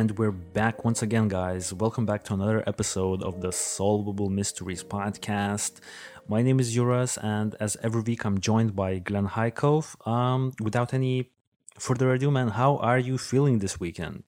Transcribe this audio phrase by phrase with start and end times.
[0.00, 1.74] And we're back once again, guys.
[1.74, 5.72] Welcome back to another episode of the Solvable Mysteries podcast.
[6.26, 9.86] My name is Juras, and as every week, I'm joined by Glenn Highcove.
[10.08, 11.28] Um, without any
[11.78, 14.22] further ado, man, how are you feeling this weekend?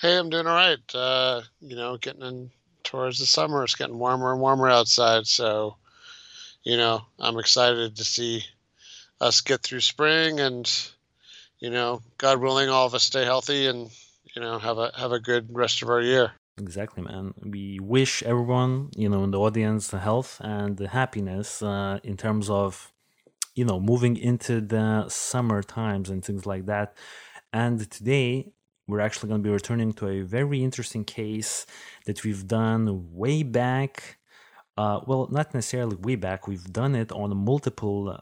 [0.00, 0.94] Hey, I'm doing all right.
[0.94, 2.52] Uh, you know, getting in
[2.84, 3.64] towards the summer.
[3.64, 5.76] It's getting warmer and warmer outside, so
[6.62, 8.44] you know, I'm excited to see
[9.20, 10.70] us get through spring and
[11.58, 13.90] you know, God willing, all of us stay healthy and
[14.34, 16.32] you know have a have a good rest of our year.
[16.58, 17.34] Exactly, man.
[17.44, 22.16] We wish everyone, you know, in the audience, the health and the happiness uh, in
[22.16, 22.92] terms of,
[23.54, 26.96] you know, moving into the summer times and things like that.
[27.52, 28.50] And today,
[28.88, 31.64] we're actually going to be returning to a very interesting case
[32.06, 34.18] that we've done way back.
[34.76, 36.48] Uh, well, not necessarily way back.
[36.48, 38.20] We've done it on multiple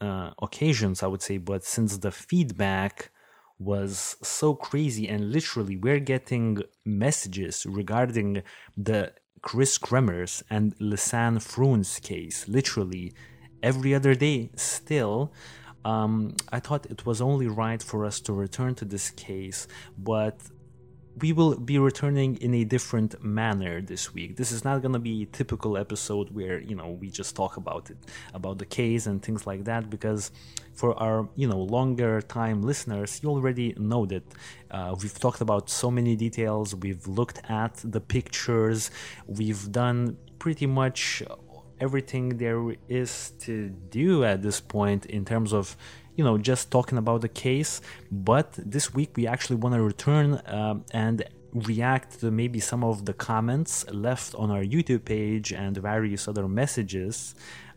[0.00, 3.10] uh, occasions, I would say, but since the feedback
[3.58, 8.42] was so crazy and literally we're getting messages regarding
[8.76, 13.12] the Kris Kremers and Lisanne Froon's case literally
[13.62, 15.32] every other day still.
[15.84, 19.68] Um, I thought it was only right for us to return to this case
[19.98, 20.38] but
[21.20, 24.36] we will be returning in a different manner this week.
[24.36, 27.56] This is not going to be a typical episode where, you know, we just talk
[27.56, 27.96] about it,
[28.32, 30.32] about the case and things like that, because
[30.72, 34.24] for our, you know, longer time listeners, you already know that
[34.72, 38.90] uh, we've talked about so many details, we've looked at the pictures,
[39.26, 41.22] we've done pretty much
[41.80, 45.76] everything there is to do at this point in terms of
[46.16, 50.40] you know just talking about the case but this week we actually want to return
[50.46, 55.76] um, and react to maybe some of the comments left on our youtube page and
[55.76, 57.34] various other messages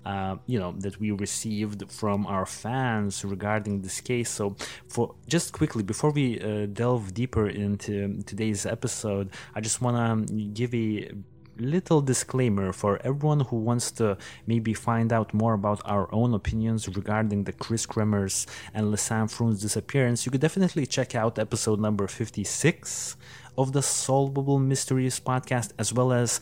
[0.08, 4.30] uh, you know that we received from our fans regarding this case.
[4.30, 4.56] So
[4.88, 10.34] for just quickly before we uh, delve deeper into today's episode i just want to
[10.34, 11.10] give a
[11.60, 16.88] little disclaimer for everyone who wants to maybe find out more about our own opinions
[16.88, 22.08] regarding the Kris Kremers and Lisanne Froon's disappearance, you could definitely check out episode number
[22.08, 23.18] 56
[23.58, 26.40] of the Solvable Mysteries podcast, as well as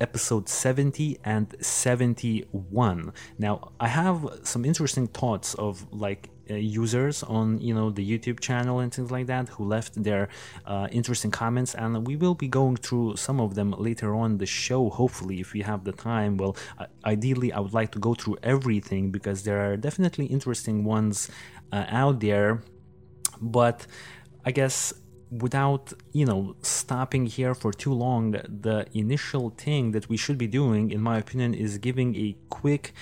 [0.00, 3.12] episode 70 and 71.
[3.38, 8.40] Now, I have some interesting thoughts of like uh, users on you know the YouTube
[8.40, 10.28] channel and things like that who left their
[10.66, 14.46] uh, interesting comments, and we will be going through some of them later on the
[14.46, 14.90] show.
[14.90, 16.36] Hopefully, if we have the time.
[16.36, 20.84] Well, uh, ideally, I would like to go through everything because there are definitely interesting
[20.84, 21.30] ones
[21.72, 22.62] uh, out there,
[23.40, 23.86] but
[24.44, 24.92] I guess
[25.40, 30.46] without you know stopping here for too long the initial thing that we should be
[30.46, 32.92] doing in my opinion is giving a quick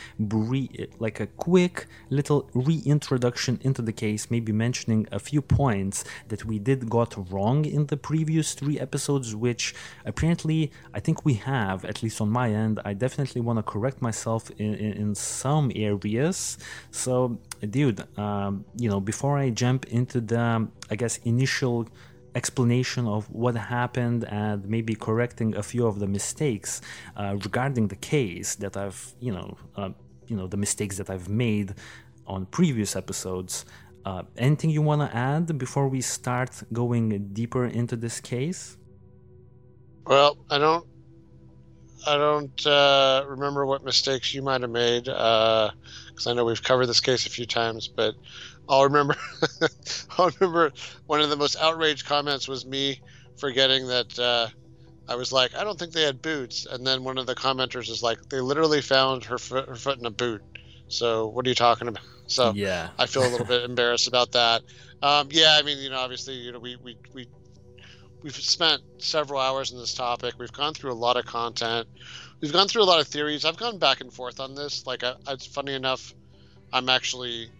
[0.98, 6.58] like a quick little reintroduction into the case maybe mentioning a few points that we
[6.58, 9.74] did got wrong in the previous three episodes which
[10.04, 12.80] apparently i think we have at least on my end.
[12.84, 16.58] I definitely want to correct myself in, in, in some areas.
[16.91, 21.86] So dude um, you know before i jump into the i guess initial
[22.34, 26.80] explanation of what happened and maybe correcting a few of the mistakes
[27.16, 29.91] uh, regarding the case that I've, you know, uh,
[30.26, 31.74] you know, the mistakes that I've made
[32.26, 33.64] on previous episodes.
[34.04, 38.78] Uh, anything you want to add before we start going deeper into this case?
[40.06, 40.86] Well, I don't,
[42.06, 46.62] I don't uh, remember what mistakes you might have made because uh, I know we've
[46.62, 48.14] covered this case a few times, but
[48.70, 49.16] I'll remember.
[50.19, 50.72] I'll remember
[51.06, 53.00] one of the most outraged comments was me
[53.36, 54.48] forgetting that uh,
[55.08, 57.91] I was like, I don't think they had boots, and then one of the commenters
[57.91, 60.41] is like, they literally found her foot, her foot in a boot.
[60.86, 62.04] So what are you talking about?
[62.28, 64.62] So yeah, I feel a little bit embarrassed about that.
[65.03, 67.27] Um, yeah, I mean, you know, obviously, you know, we we we
[68.22, 70.34] we've spent several hours on this topic.
[70.39, 71.89] We've gone through a lot of content.
[72.41, 73.45] We've gone through a lot of theories.
[73.45, 74.86] I've gone back and forth on this.
[74.86, 76.15] Like, I, it's funny enough,
[76.72, 77.50] I'm actually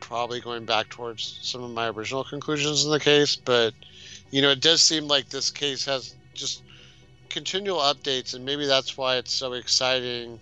[0.00, 3.74] probably going back towards some of my original conclusions in the case, but
[4.30, 6.62] you know, it does seem like this case has just
[7.28, 10.38] continual updates, and maybe that's why it's so exciting.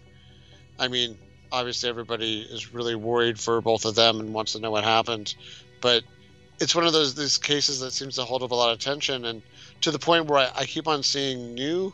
[0.79, 1.19] I mean,
[1.53, 5.35] obviously, everybody is really worried for both of them and wants to know what happened,
[5.81, 6.03] but
[6.61, 9.25] it's one of those these cases that seems to hold up a lot of attention,
[9.25, 9.43] and
[9.81, 11.93] to the point where I, I keep on seeing new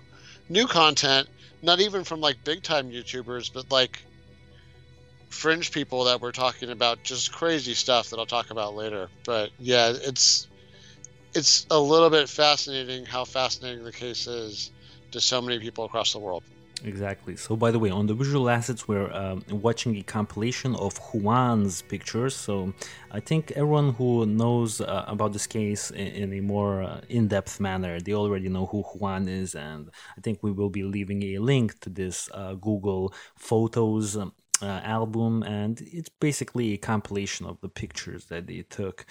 [0.48, 1.28] new content,
[1.62, 4.02] not even from like big time YouTubers, but like
[5.30, 9.08] fringe people that were talking about just crazy stuff that I'll talk about later.
[9.24, 10.46] But yeah, it's
[11.34, 14.70] it's a little bit fascinating how fascinating the case is
[15.12, 16.42] to so many people across the world.
[16.82, 17.36] Exactly.
[17.36, 21.82] So, by the way, on the visual assets, we're um, watching a compilation of Juan's
[21.82, 22.34] pictures.
[22.34, 22.72] So,
[23.10, 27.28] I think everyone who knows uh, about this case in, in a more uh, in
[27.28, 29.54] depth manner, they already know who Juan is.
[29.54, 34.32] And I think we will be leaving a link to this uh, Google Photos um,
[34.62, 39.06] uh, album, and it's basically a compilation of the pictures that they took,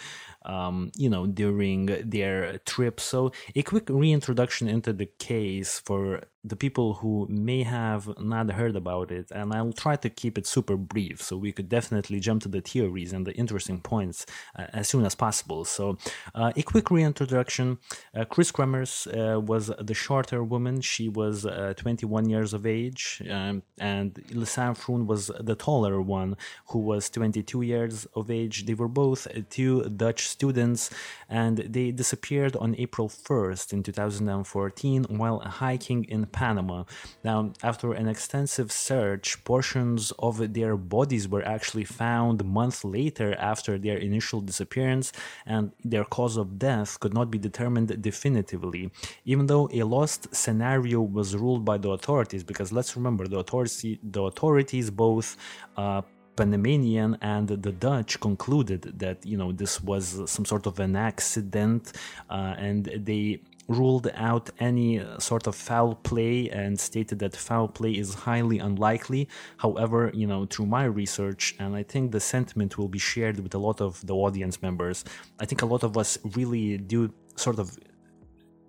[0.46, 3.00] um, you know, during their trip.
[3.00, 8.76] So, a quick reintroduction into the case for the people who may have not heard
[8.76, 12.44] about it, and I'll try to keep it super brief so we could definitely jump
[12.44, 14.26] to the theories and the interesting points
[14.58, 15.66] uh, as soon as possible.
[15.66, 15.98] So,
[16.34, 17.80] uh, a quick reintroduction
[18.16, 23.22] uh, Kris Kremers uh, was the shorter woman, she was uh, 21 years of age,
[23.30, 26.38] um, and Lisanne Froon was the taller one
[26.68, 28.66] who was 22 years of age.
[28.66, 30.90] They were both two Dutch students,
[31.28, 36.84] and they disappeared on April 1st in 2014 while hiking in Panama.
[37.24, 43.78] Now, after an extensive search, portions of their bodies were actually found months later after
[43.78, 45.12] their initial disappearance,
[45.46, 48.92] and their cause of death could not be determined definitively,
[49.26, 52.44] even though a lost scenario was ruled by the authorities.
[52.44, 55.38] Because let's remember, the authorities, the authorities both
[55.78, 56.02] uh,
[56.40, 60.04] Panamanian and the Dutch concluded that you know this was
[60.36, 61.92] some sort of an accident,
[62.30, 67.92] uh, and they ruled out any sort of foul play and stated that foul play
[67.92, 69.30] is highly unlikely.
[69.58, 73.54] However, you know, through my research, and I think the sentiment will be shared with
[73.54, 75.06] a lot of the audience members,
[75.40, 77.78] I think a lot of us really do sort of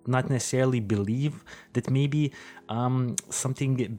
[0.07, 2.33] not necessarily believe that maybe
[2.69, 3.99] um, something,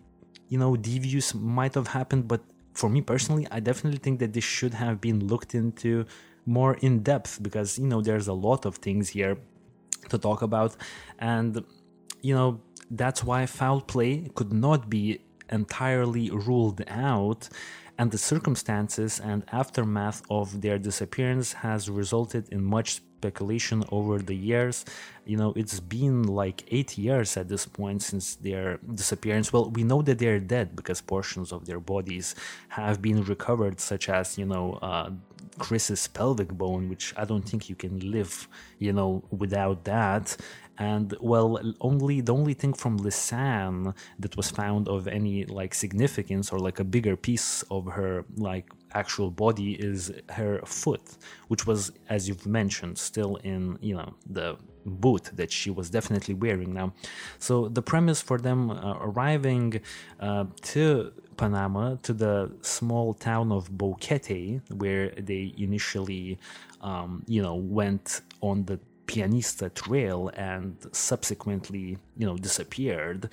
[0.50, 2.42] you know, devious might have happened, but
[2.74, 6.06] for me personally, I definitely think that this should have been looked into
[6.46, 9.38] more in depth because you know there's a lot of things here
[10.10, 10.76] to talk about.
[11.20, 11.64] And,
[12.22, 17.50] you know, that's why foul play could not be entirely ruled out.
[17.98, 24.36] And the circumstances and aftermath of their disappearance has resulted in much speculation over the
[24.36, 24.86] years.
[25.26, 29.54] You know, it's been like eight years at this point since their disappearance.
[29.54, 32.34] Well, we know that they're dead because portions of their bodies
[32.70, 35.12] have been recovered, such as, you know, uh,
[35.60, 38.48] Kris's pelvic bone, which I don't think you can live,
[38.80, 40.38] you know, without that.
[40.78, 46.52] And well, only the only thing from Lisanne that was found of any like significance
[46.52, 51.18] or like a bigger piece of her like actual body is her foot,
[51.50, 56.34] which was, as you've mentioned, still in you know the boot that she was definitely
[56.34, 56.94] wearing now.
[57.40, 59.82] So the premise for them uh, arriving
[60.20, 66.40] uh, to Panama to the small town of Boquete, where they initially,
[66.82, 73.30] um, you know, went on the Pianista Trail and subsequently, you know, disappeared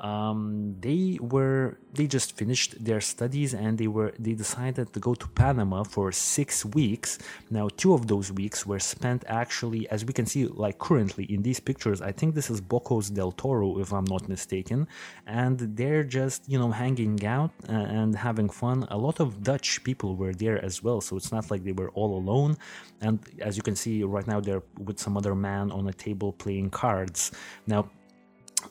[0.00, 5.14] um, they were they just finished their studies and they were they decided to go
[5.14, 7.18] to Panama for six weeks.
[7.50, 11.42] Now, two of those weeks were spent actually, as we can see, like currently in
[11.42, 12.02] these pictures.
[12.02, 14.86] I think this is Bocas del Toro, if I'm not mistaken,
[15.26, 18.86] and they're just you know hanging out and having fun.
[18.90, 21.90] A lot of Dutch people were there as well, so it's not like they were
[21.90, 22.56] all alone.
[23.00, 26.32] And as you can see right now, they're with some other man on a table
[26.32, 27.32] playing cards.
[27.66, 27.90] Now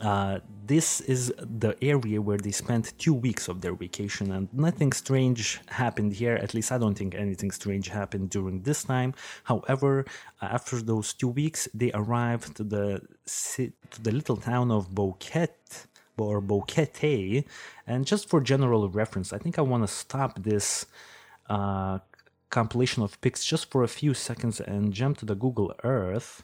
[0.02, 4.92] uh, this is the area where they spent two weeks of their vacation, and nothing
[4.92, 6.36] strange happened here.
[6.36, 9.14] At least I don't think anything strange happened during this time.
[9.44, 10.06] However,
[10.42, 13.02] uh, after those two weeks, they arrived to the
[13.56, 15.86] to the little town of Boquete
[16.18, 17.46] or Boquete,
[17.88, 20.86] and just for general reference, I think I want to stop this
[21.50, 22.00] uh,
[22.50, 26.44] compilation of pics just for a few seconds and jump to the Google Earth,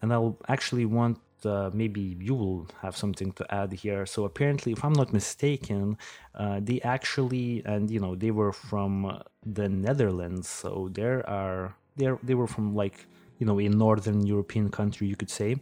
[0.00, 4.06] and I'll actually want uh, maybe you will have something to add here.
[4.06, 5.98] So apparently, if I'm not mistaken,
[6.34, 10.48] uh, they actually and you know they were from the Netherlands.
[10.48, 13.06] So there are they they were from like
[13.38, 15.56] you know a northern European country you could say,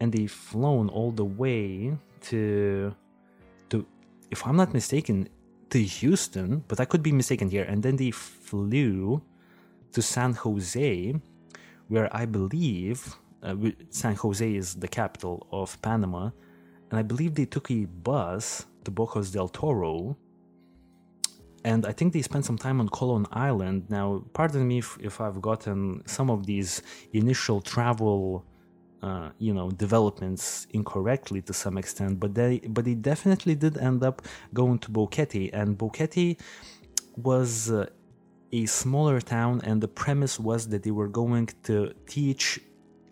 [0.00, 1.96] and they flown all the way
[2.30, 2.94] to
[3.70, 3.86] to
[4.30, 5.28] if I'm not mistaken
[5.70, 7.64] to Houston, but I could be mistaken here.
[7.64, 9.22] And then they flew
[9.92, 11.14] to San Jose,
[11.88, 13.54] where I believe uh,
[13.90, 16.30] San Jose is the capital of Panama,
[16.90, 20.16] and I believe they took a bus to Bocas del Toro.
[21.62, 23.84] And I think they spent some time on Colon Island.
[23.90, 26.80] Now, pardon me if, if I've gotten some of these
[27.12, 28.46] initial travel,
[29.02, 34.02] uh, you know, developments incorrectly to some extent, but they but they definitely did end
[34.02, 34.22] up
[34.54, 36.38] going to Boquete, and Boquete
[37.16, 37.86] was uh,
[38.52, 42.60] a smaller town, and the premise was that they were going to teach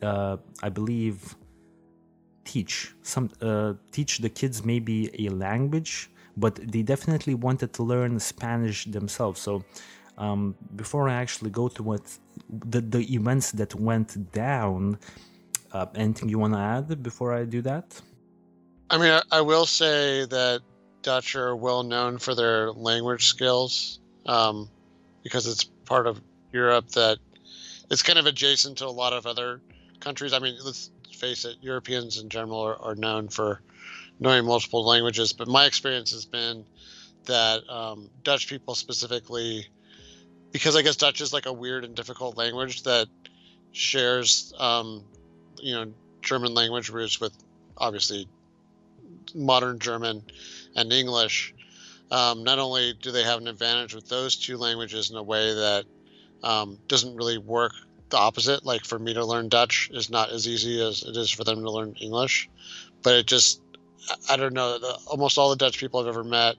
[0.02, 1.36] uh, I believe,
[2.44, 8.18] teach some uh, teach the kids maybe a language, but they definitely wanted to learn
[8.18, 9.40] Spanish themselves.
[9.40, 9.64] So
[10.16, 12.02] um, before I actually go to what
[12.70, 14.98] the the events that went down,
[15.72, 18.00] uh, anything you want to add before I do that?
[18.90, 20.62] I mean, I, I, will say that
[21.02, 24.70] Dutch are well known for their language skills um,
[25.22, 27.18] because it's part of Europe that
[27.90, 29.60] it's kind of adjacent to a lot of other
[30.00, 30.32] countries.
[30.32, 33.60] I mean, let's face it, Europeans in general are, are known for
[34.20, 36.64] knowing multiple languages, but my experience has been
[37.26, 39.66] that um, Dutch people specifically,
[40.52, 43.06] because I guess Dutch is like a weird and difficult language that
[43.72, 45.04] shares, um,
[45.60, 47.32] you know, German language roots with
[47.76, 48.28] obviously
[49.34, 50.22] modern German
[50.74, 51.54] and English.
[52.10, 55.54] Um, not only do they have an advantage with those two languages in a way
[55.54, 55.84] that
[56.42, 57.72] um, doesn't really work
[58.10, 58.64] the opposite.
[58.64, 61.62] Like for me to learn Dutch is not as easy as it is for them
[61.62, 62.48] to learn English,
[63.02, 63.60] but it just
[64.28, 64.78] I don't know.
[64.78, 66.56] The, almost all the Dutch people I've ever met,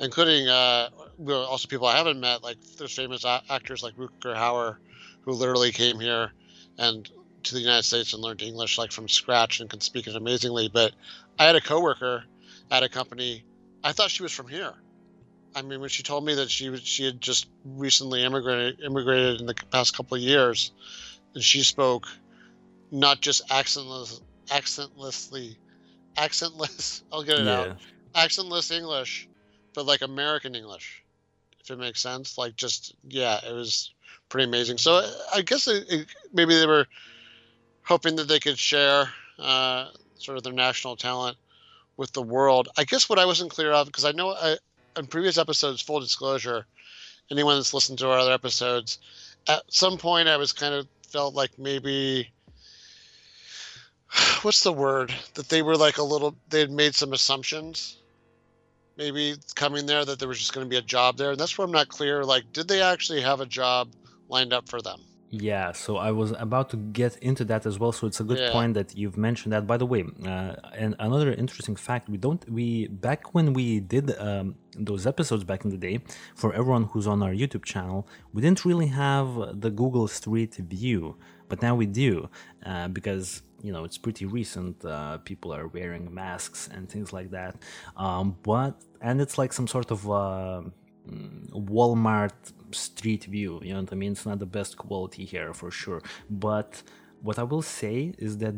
[0.00, 0.88] including uh,
[1.28, 4.76] also people I haven't met, like there's famous actors like Rutger Hauer,
[5.22, 6.32] who literally came here
[6.78, 7.08] and
[7.44, 10.68] to the United States and learned English like from scratch and can speak it amazingly.
[10.72, 10.92] But
[11.38, 12.24] I had a coworker
[12.70, 13.44] at a company.
[13.84, 14.74] I thought she was from here.
[15.58, 19.40] I mean, when she told me that she was, she had just recently immigrated immigrated
[19.40, 20.70] in the past couple of years,
[21.34, 22.06] and she spoke
[22.92, 25.56] not just accentless, accentlessly,
[26.16, 27.02] accentless.
[27.12, 27.58] I'll get it yeah.
[27.58, 27.76] out.
[28.14, 29.28] Accentless English,
[29.74, 31.02] but like American English,
[31.60, 32.38] if it makes sense.
[32.38, 33.92] Like just yeah, it was
[34.28, 34.78] pretty amazing.
[34.78, 36.86] So I guess it, it, maybe they were
[37.82, 39.08] hoping that they could share
[39.40, 39.88] uh,
[40.18, 41.36] sort of their national talent
[41.96, 42.68] with the world.
[42.78, 44.56] I guess what I wasn't clear of because I know I,
[44.98, 46.66] in previous episodes, full disclosure,
[47.30, 48.98] anyone that's listened to our other episodes,
[49.48, 52.30] at some point I was kind of felt like maybe
[54.42, 55.14] what's the word?
[55.34, 57.98] That they were like a little they had made some assumptions
[58.98, 61.56] maybe coming there that there was just going to be a job there and that's
[61.56, 63.88] where i'm not clear like did they actually have a job
[64.28, 65.00] lined up for them
[65.30, 67.92] yeah, so I was about to get into that as well.
[67.92, 68.50] So it's a good yeah.
[68.50, 69.66] point that you've mentioned that.
[69.66, 74.18] By the way, uh, and another interesting fact: we don't we back when we did
[74.18, 76.00] um, those episodes back in the day
[76.34, 81.16] for everyone who's on our YouTube channel, we didn't really have the Google Street View,
[81.48, 82.30] but now we do
[82.64, 84.82] uh, because you know it's pretty recent.
[84.82, 87.56] Uh, people are wearing masks and things like that.
[87.98, 90.62] Um, but and it's like some sort of uh,
[91.52, 92.32] Walmart
[92.72, 93.60] street view.
[93.62, 94.12] You know what I mean?
[94.12, 96.02] It's not the best quality here for sure.
[96.28, 96.82] But
[97.22, 98.54] what I will say is that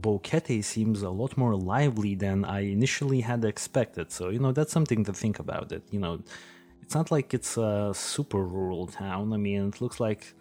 [0.00, 4.10] Boquete seems a lot more lively than I initially had expected.
[4.10, 5.70] So, you know, that's something to think about.
[5.72, 6.20] It, you know,
[6.82, 9.32] it's not like it's a super rural town.
[9.32, 10.34] I mean, it looks like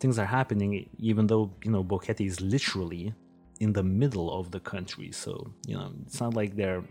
[0.00, 3.14] things are happening, even though, you know, Boquete is literally
[3.60, 5.10] in the middle of the country.
[5.12, 6.84] So, you know, it's not like they're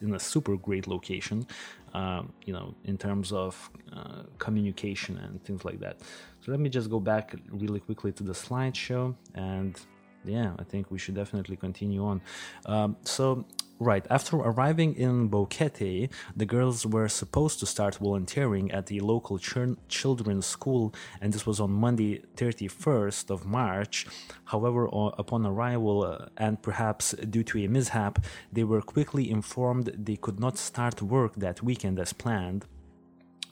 [0.00, 1.46] in a super great location,
[1.94, 5.98] um, you know, in terms of uh, communication and things like that.
[6.40, 9.78] So let me just go back really quickly to the slideshow and
[10.24, 12.20] yeah, I think we should definitely continue on.
[12.66, 13.44] Um, so
[13.82, 19.40] Right, after arriving in Boquete, the girls were supposed to start volunteering at the local
[19.40, 24.06] ch- children's school, and this was on Monday, 31st of March.
[24.44, 30.14] However, upon arrival, uh, and perhaps due to a mishap, they were quickly informed they
[30.14, 32.66] could not start work that weekend as planned.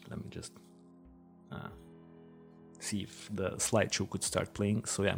[0.09, 0.53] Let me just.
[1.51, 1.67] Uh,
[2.83, 4.85] see if the slideshow could start playing.
[4.85, 5.17] So yeah,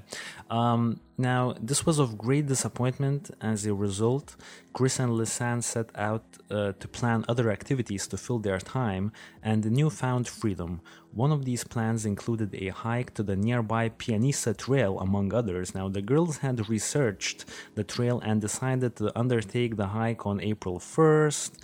[0.50, 3.32] um, now this was of great disappointment.
[3.42, 4.36] As a result,
[4.74, 9.64] Kris and Lisanne set out uh, to plan other activities to fill their time and
[9.64, 10.82] the newfound freedom.
[11.14, 15.76] One of these plans included a hike to the nearby Pianista Trail, among others.
[15.76, 20.80] Now the girls had researched the trail and decided to undertake the hike on April
[20.80, 21.64] first.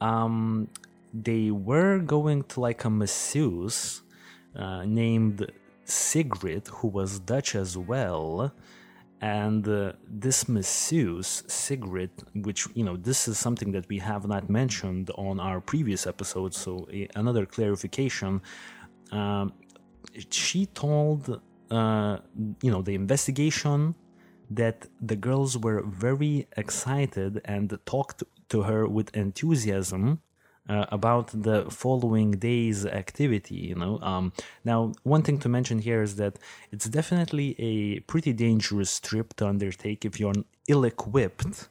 [0.00, 0.68] Um,
[1.14, 4.02] they were going to like a masseuse
[4.56, 5.50] uh, named
[5.84, 8.52] Sigrid, who was Dutch as well.
[9.20, 14.50] And uh, this masseuse, Sigrid, which, you know, this is something that we have not
[14.50, 18.42] mentioned on our previous episode, so a, another clarification.
[19.12, 19.52] Um,
[20.28, 21.40] she told,
[21.70, 22.18] uh,
[22.62, 23.94] you know, the investigation
[24.50, 30.20] that the girls were very excited and talked to her with enthusiasm
[30.72, 33.94] uh, about the following day's activity you know.
[34.10, 34.24] Um,
[34.70, 34.78] now
[35.14, 36.34] one thing to mention here is that
[36.74, 40.40] it's definitely a pretty dangerous trip to undertake if you're
[40.72, 41.68] ill-equipped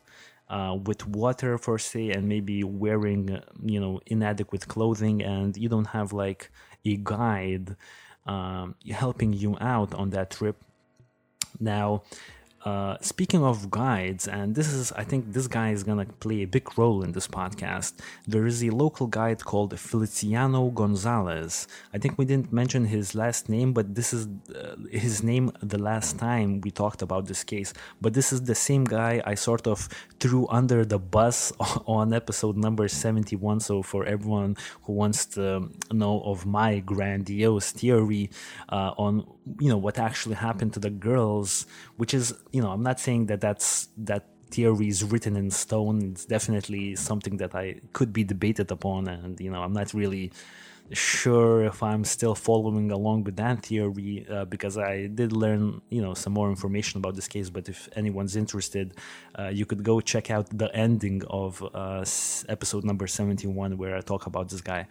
[0.55, 3.24] uh, with water for say and maybe wearing
[3.74, 6.51] you know inadequate clothing and you don't have like
[6.91, 7.75] a guide
[8.25, 10.58] um, helping you out on that trip.
[11.60, 12.03] Now
[12.65, 16.48] uh, speaking of guides, and this is, I think this guy is gonna play a
[16.48, 17.94] big role in this podcast.
[18.27, 21.68] There is a local guide called Feliciano Gonzalez.
[21.94, 25.80] I think we didn't mention his last name, but this is uh, his name the
[25.80, 27.74] last time we talked about this case.
[28.00, 29.89] But this is the same guy I sort of
[30.20, 31.51] threw under the bus
[31.88, 33.62] on episode number 71.
[33.62, 38.30] So, for everyone who wants to know of my grandiose theory
[38.70, 39.25] uh, on
[39.60, 41.65] you know what actually happened to the girls
[41.98, 46.12] which is you know i'm not saying that that's that theory is written in stone.
[46.12, 49.08] It's definitely something that i could be debated upon.
[49.08, 50.31] And you know i'm not really
[50.93, 56.01] sure if i'm still following along with that theory uh, because i did learn you
[56.01, 57.50] know some more information about this case.
[57.50, 58.93] But if anyone's interested
[59.39, 62.03] uh, you could go check out the ending of uh,
[62.50, 64.86] episode number 71 where i talk about this guy.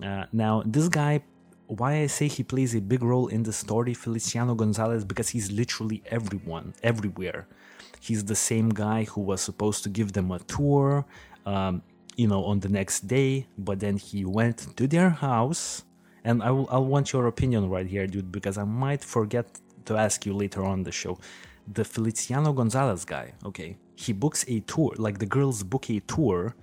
[0.00, 1.22] Uh, now this guy
[1.70, 5.52] why I say he plays a big role in the story, Feliciano Gonzalez, because he's
[5.52, 7.46] literally everyone, everywhere.
[8.00, 11.06] He's the same guy who was supposed to give them a tour,
[11.46, 11.82] um,
[12.16, 15.84] you know, on the next day, but then he went to their house.
[16.24, 19.46] And I will, I want your opinion right here, dude, because I might forget
[19.84, 21.18] to ask you later on the show.
[21.72, 26.56] The Feliciano Gonzalez guy, okay, he books a tour, like the girls book a tour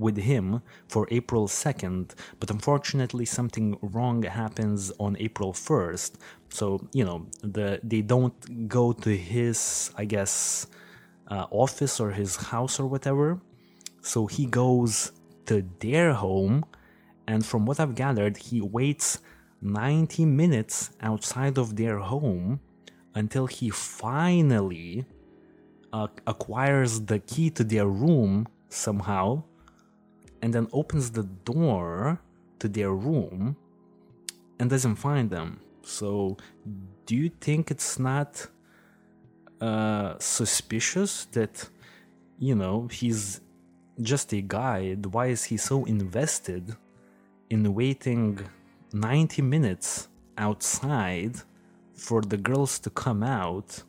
[0.00, 6.12] with him for April 2nd, but unfortunately something wrong happens on April 1st.
[6.48, 10.66] So, you know, the they don't go to his, I guess,
[11.28, 13.40] uh, office or his house or whatever.
[14.02, 15.12] So he goes
[15.46, 16.64] to their home,
[17.26, 19.18] and from what I've gathered, he waits
[19.62, 22.60] 90 minutes outside of their home
[23.14, 25.04] until he finally
[25.92, 29.42] uh, acquires the key to their room somehow
[30.42, 32.20] and then opens the door
[32.58, 33.56] to their room
[34.58, 35.60] and doesn't find them.
[35.82, 36.36] So,
[37.06, 38.46] do you think it's not
[39.60, 41.68] uh, suspicious that,
[42.38, 43.40] you know, he's
[44.00, 45.06] just a guide?
[45.06, 46.76] Why is he so invested
[47.48, 48.38] in waiting
[48.92, 51.36] 90 minutes outside
[51.94, 53.82] for the girls to come out?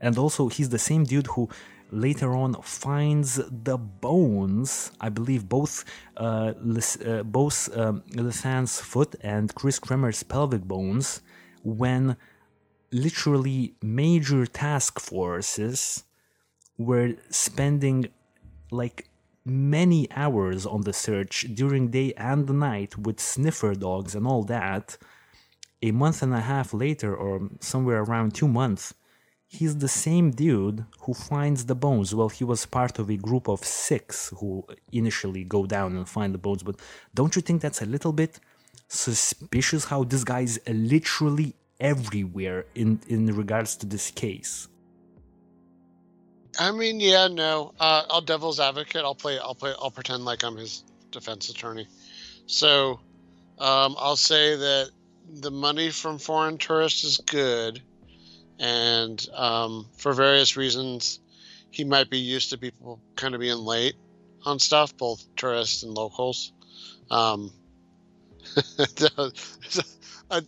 [0.00, 1.48] And also, he's the same dude who
[1.92, 5.84] later on finds the bones, I believe both
[6.16, 6.54] uh,
[7.06, 8.02] uh, both um,
[8.66, 11.20] foot and Kris Kremers' pelvic bones,
[11.62, 12.16] when
[12.90, 16.04] literally major task forces
[16.78, 18.08] were spending
[18.70, 19.08] like
[19.44, 24.96] many hours on the search during day and night with sniffer dogs and all that.
[25.84, 28.94] A month and a half later, or somewhere around two months,
[29.52, 32.14] he's the same dude who finds the bones.
[32.14, 36.32] Well, he was part of a group of six who initially go down and find
[36.32, 36.76] the bones, but
[37.14, 38.40] don't you think that's a little bit
[38.88, 44.68] suspicious how this guy is literally everywhere in, in regards to this case?
[46.58, 47.74] I mean, yeah, no.
[47.78, 49.02] Uh, I'll devil's advocate.
[49.04, 49.38] I'll play.
[49.38, 49.74] I'll play.
[49.78, 51.86] I'll pretend like I'm his defense attorney.
[52.46, 53.00] So,
[53.58, 54.90] um, I'll say that
[55.30, 57.82] the money from foreign tourists is good
[58.62, 61.18] and um, for various reasons,
[61.72, 63.96] he might be used to people kind of being late
[64.44, 66.52] on stuff, both tourists and locals.
[67.10, 67.50] Um,
[70.30, 70.42] I,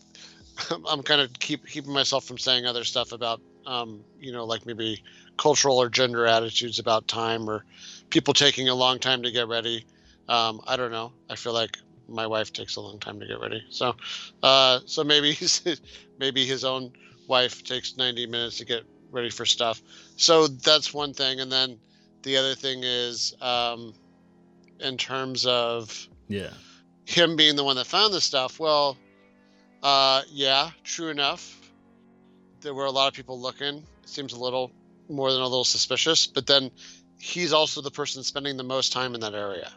[0.89, 4.65] am kind of keep keeping myself from saying other stuff about, um, you know, like
[4.65, 5.03] maybe
[5.37, 7.65] cultural or gender attitudes about time or
[8.11, 9.85] people taking a long time to get ready.
[10.29, 11.13] Um, I don't know.
[11.29, 13.97] I feel like my wife takes a long time to get ready, so
[14.45, 15.81] uh, so maybe he's,
[16.21, 16.93] maybe his own
[17.29, 19.81] wife takes 90 minutes to get ready for stuff.
[20.17, 21.41] So that's one thing.
[21.41, 21.79] And then
[22.23, 23.95] the other thing is, um,
[24.81, 26.51] in terms of yeah,
[27.05, 28.59] him being the one that found the stuff.
[28.59, 28.97] Well,
[29.83, 31.61] uh, yeah, true enough.
[32.61, 33.85] There were a lot of people looking.
[34.03, 34.73] It seems a little
[35.09, 36.27] more than a little suspicious.
[36.27, 36.71] But then
[37.19, 39.71] he's also the person spending the most time in that area,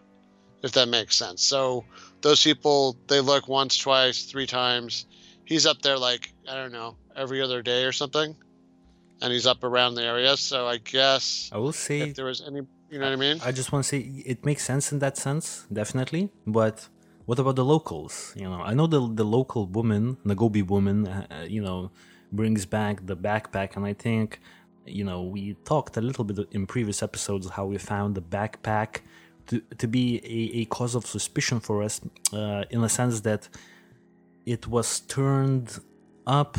[0.63, 1.43] if that makes sense.
[1.43, 1.86] So
[2.21, 5.05] those people, they look once, twice, three times.
[5.47, 8.36] He's up there like I don't know every other day or something,
[9.21, 10.36] and he's up around the area.
[10.38, 13.38] So I guess I will say if there was any, you know what I mean.
[13.49, 13.99] I just want to say
[14.33, 16.23] it makes sense in that sense, definitely.
[16.45, 16.89] But
[17.27, 18.33] what about the locals?
[18.36, 21.91] You know, I know the the local woman, Ngöbe woman, uh, uh, you know,
[22.31, 24.39] brings back the backpack, and I think,
[24.86, 28.91] you know, we talked a little bit in previous episodes how we found the backpack
[29.47, 30.05] to to be
[30.39, 32.01] a, a cause of suspicion for us,
[32.33, 33.47] uh, in the sense that
[34.47, 35.77] it was turned
[36.25, 36.57] up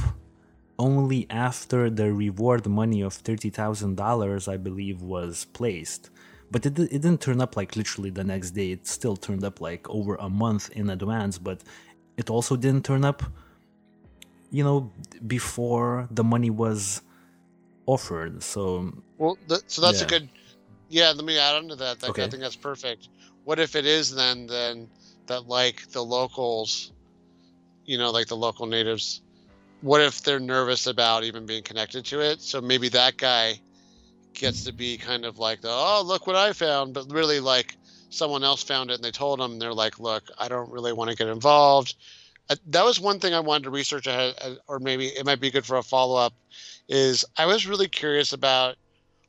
[0.79, 6.11] only after the reward money of $30,000, I believe, was placed.
[6.51, 8.73] But it, it didn't turn up like literally the next day.
[8.73, 11.63] It still turned up like over a month in advance, but
[12.19, 13.23] it also didn't turn up,
[14.51, 14.93] you know,
[15.27, 17.01] before the money was
[17.87, 18.43] offered.
[18.43, 20.07] So well, th- so that's yeah.
[20.07, 20.29] a good.
[20.91, 22.01] Yeah, let me add on to that.
[22.01, 22.25] that okay.
[22.25, 23.09] I think that's perfect.
[23.45, 24.89] What if it is then then
[25.27, 26.93] that like the locals,
[27.89, 29.23] you know, like the local natives,
[29.81, 32.43] what if they're nervous about even being connected to it?
[32.43, 33.59] So maybe that guy
[34.35, 37.77] gets to be kind of like the oh look what I found, but really like
[38.11, 41.11] someone else found it and they told them they're like look I don't really want
[41.11, 41.95] to get involved.
[42.51, 45.41] Uh, that was one thing I wanted to research ahead, uh, or maybe it might
[45.41, 46.35] be good for a follow up.
[46.89, 48.77] Is I was really curious about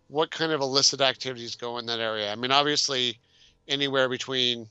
[0.10, 2.30] what kind of illicit activities go in that area.
[2.30, 3.18] I mean, obviously,
[3.70, 4.68] anywhere between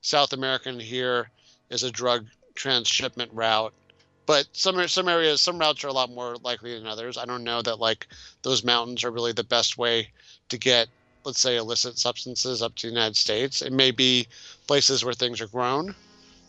[0.00, 1.30] South America and here
[1.68, 3.72] is a drug transshipment route
[4.26, 7.18] but some some areas some routes are a lot more likely than others.
[7.18, 8.06] I don't know that like
[8.42, 10.08] those mountains are really the best way
[10.48, 10.88] to get
[11.24, 13.62] let's say illicit substances up to the united states.
[13.62, 14.28] It may be
[14.66, 15.94] places where things are grown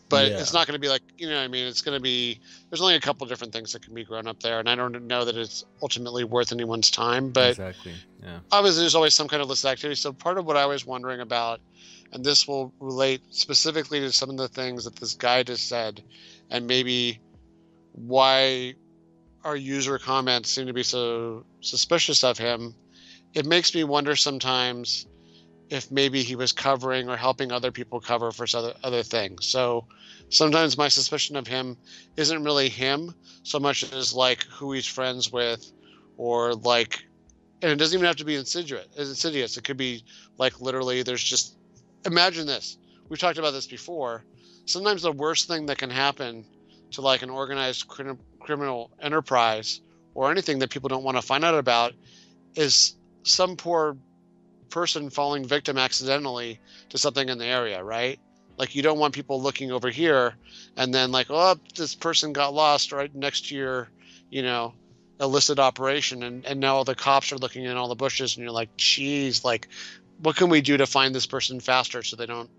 [0.10, 0.40] but yeah.
[0.40, 1.66] it's not going to be like you know i mean?
[1.66, 2.40] It's going to be
[2.70, 5.08] there's only a couple different things that can be grown up there and i don't
[5.08, 8.40] know that it's ultimately worth anyone's time but exactly yeah.
[8.52, 9.96] obviously there's always some kind of illicit activity.
[9.96, 11.62] So part of what i was wondering about
[12.14, 16.02] and this will relate specifically to some of the things that this guy just said
[16.52, 17.20] and maybe
[17.92, 18.76] why
[19.44, 22.74] our user comments seem to be so suspicious of him,
[23.34, 25.08] it makes me wonder sometimes
[25.70, 29.48] if maybe he was covering or helping other people cover for other, other things.
[29.48, 29.88] So
[30.30, 31.78] sometimes my suspicion of him
[32.16, 35.72] isn't really him so much as like who he's friends with
[36.18, 37.00] or like
[37.62, 40.04] and it doesn't even have to be insidious insidious it could be
[40.38, 41.58] like literally there's just
[42.06, 42.78] imagine this
[43.10, 44.24] we've talked about this before
[44.66, 46.46] sometimes the worst thing that can happen
[46.92, 49.82] to like an organized cr- criminal enterprise
[50.16, 51.94] or anything that people don't want to find out about
[52.56, 53.98] is some poor
[54.70, 58.20] person falling victim accidentally to something in the area, right?
[58.58, 60.36] Like you don't want people looking over here
[60.78, 63.90] and then like, oh, this person got lost right next to your,
[64.30, 64.74] you know,
[65.20, 68.44] illicit operation and, and now all the cops are looking in all the bushes and
[68.44, 69.68] you're like, geez, like
[70.24, 72.50] what can we do to find this person faster so they don't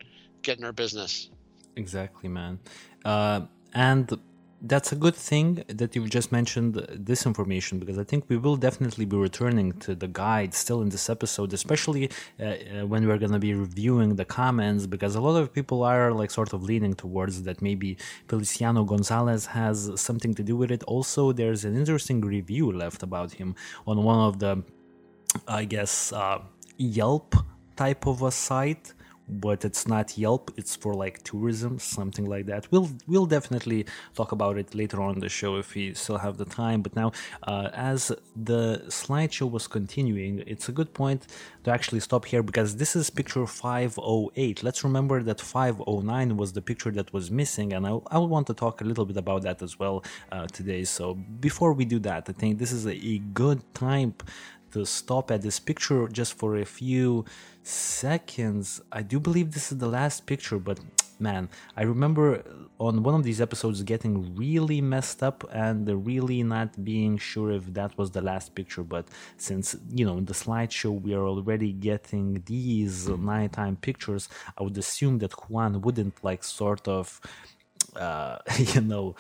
[0.43, 1.31] get in our business?
[1.77, 2.59] Exactly, man.
[3.05, 3.41] Uh,
[3.75, 4.19] and
[4.67, 8.57] that's a good thing that you've just mentioned this information because I think we will
[8.57, 13.19] definitely be returning to the guide still in this episode, especially uh, uh, when we're
[13.19, 16.63] going to be reviewing the comments because a lot of people are like sort of
[16.63, 17.99] leaning towards that maybe
[18.29, 20.83] Feliciano Gonzalez has something to do with it.
[20.85, 23.55] Also, there's an interesting review left about him
[23.87, 24.63] on one of the,
[25.47, 26.39] I guess, uh,
[26.79, 27.35] Yelp
[27.77, 28.95] type of a site
[29.29, 30.51] but it's not Yelp.
[30.57, 32.71] It's for like tourism, something like that.
[32.71, 36.45] We'll we'll definitely talk about it later on the show if we still have the
[36.45, 36.83] time.
[36.83, 37.13] But now,
[37.45, 41.27] uh, as the slideshow was continuing, it's a good point
[41.65, 44.63] to actually stop here because this is picture 508.
[44.63, 48.55] Let's remember that 509 was the picture that was missing, and I I want to
[48.55, 50.85] talk a little bit about that as well uh, today.
[50.85, 54.15] So before we do that, I think this is a, a good time
[54.75, 57.25] to stop at this picture just for a few
[57.63, 58.81] seconds.
[58.91, 60.79] I do believe this is the last picture, but
[61.21, 62.43] man, I remember
[62.81, 67.65] on one of these episodes getting really messed up and really not being sure if
[67.75, 68.83] that was the last picture.
[68.83, 69.07] But
[69.37, 74.77] since, you know, in the slideshow we are already getting these nighttime pictures, I would
[74.77, 77.21] assume that Juan wouldn't like sort of,
[77.95, 78.39] uh,
[78.75, 79.15] you know,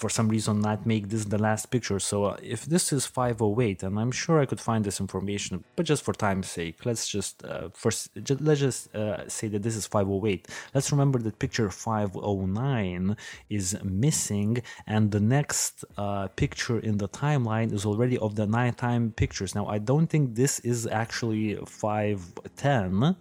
[0.00, 1.98] for some reason not make this the last picture.
[1.98, 5.84] So uh, if this is 508, and I'm sure I could find this information, but
[5.84, 9.76] just for time's sake, let's just uh, first just, let's just uh, say that this
[9.76, 10.48] is 508.
[10.74, 13.16] Let's remember that picture 509
[13.50, 19.12] is missing, and the next uh, picture in the timeline is already of the nighttime
[19.12, 19.54] pictures.
[19.54, 23.16] Now I don't think this is actually 510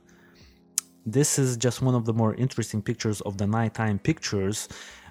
[1.05, 4.67] this is just one of the more interesting pictures of the nighttime pictures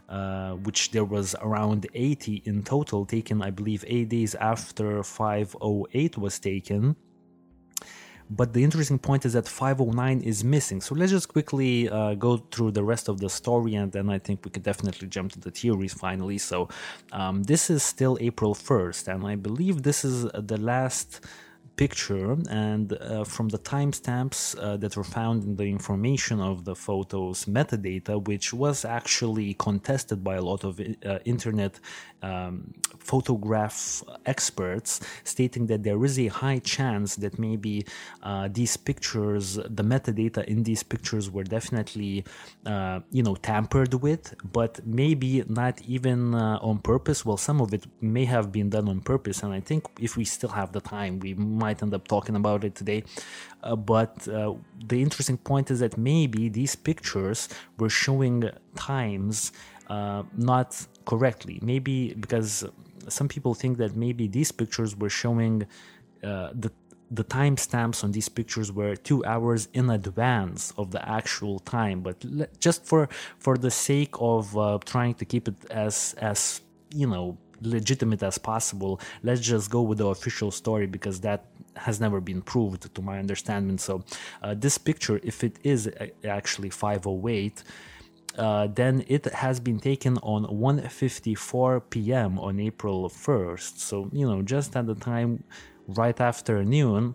[0.09, 6.17] uh, which there was around 80 in total taken, I believe, eight days after 508
[6.19, 6.97] was taken.
[8.31, 10.81] But the interesting point is that 509 is missing.
[10.83, 14.19] So let's just quickly uh, go through the rest of the story, and then I
[14.19, 16.37] think we could definitely jump to the theories finally.
[16.39, 16.69] So
[17.13, 21.25] um, this is still April 1st, and I believe this is the last
[21.79, 26.75] picture and uh, from the timestamps uh, that were found in the information of the
[26.75, 31.79] photos metadata, which was actually contested by a lot of uh, internet
[32.23, 37.87] um, photograph experts, stating that there is a high chance that maybe
[38.23, 42.25] uh, these pictures, the metadata in these pictures, were definitely,
[42.67, 47.25] uh, you know, tampered with, but maybe not even uh, on purpose.
[47.25, 50.25] Well, some of it may have been done on purpose, and I think if we
[50.25, 53.05] still have the time, we might end up talking about it today.
[53.63, 54.55] Uh, but uh,
[54.87, 59.53] the interesting point is that maybe these pictures were showing times
[59.89, 61.59] uh, not correctly.
[61.63, 62.51] Maybe because
[63.09, 65.67] some people think that maybe these pictures were showing
[66.23, 66.71] uh, the
[67.11, 71.99] the timestamps on these pictures were two hours in advance of the actual time.
[72.07, 73.09] But le- just for
[73.45, 76.61] for the sake of uh, trying to keep it as as
[76.95, 77.27] you know
[77.63, 81.41] legitimate as possible, let's just go with the official story because that
[81.87, 83.79] has never been proved to my understanding.
[83.79, 84.05] So
[84.43, 85.81] uh, this picture, if it is
[86.25, 87.63] actually 508.
[88.39, 92.39] Uh, then it has been taken on 1:54 p.m.
[92.39, 93.79] on April 1st.
[93.79, 95.45] So you know, just at the time
[95.89, 97.15] right after noon.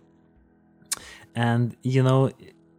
[1.35, 2.31] And, you know,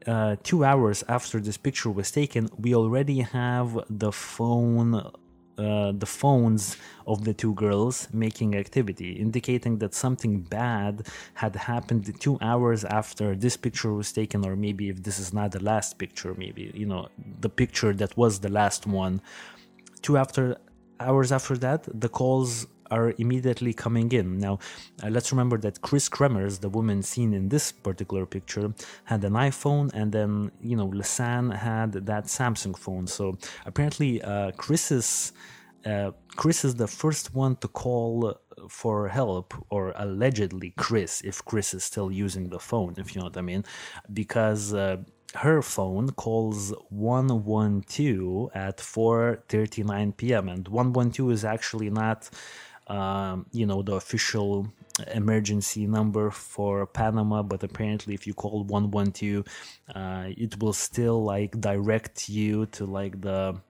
[0.06, 5.10] uh, two hours after this picture was taken, we already have the phone,
[5.58, 12.12] uh, the phones of the two girls making activity, indicating that something bad had happened
[12.20, 15.98] two hours after this picture was taken, or maybe if this is not the last
[15.98, 17.08] picture, maybe you know
[17.40, 19.20] the picture that was the last one.
[20.02, 20.56] Two after
[21.00, 24.38] hours after that, the calls are immediately coming in.
[24.38, 24.58] Now,
[25.02, 28.72] uh, let's remember that Kris Kremers, the woman seen in this particular picture,
[29.04, 33.06] had an iPhone, and then you know Lisanne had that Samsung phone.
[33.06, 35.32] So apparently, uh, Kris is
[35.84, 38.34] uh, Kris is the first one to call
[38.68, 43.26] for help, or allegedly Kris, if Kris is still using the phone, if you know
[43.26, 43.64] what I mean,
[44.12, 44.96] because uh,
[45.34, 50.48] her phone calls 112 at 4:39 p.m.
[50.48, 52.30] and 112 is actually not
[52.86, 54.68] um, you know, the official
[55.12, 59.44] emergency number for Panama, but apparently if you call 112,
[59.94, 63.60] uh, it will still like direct you to like the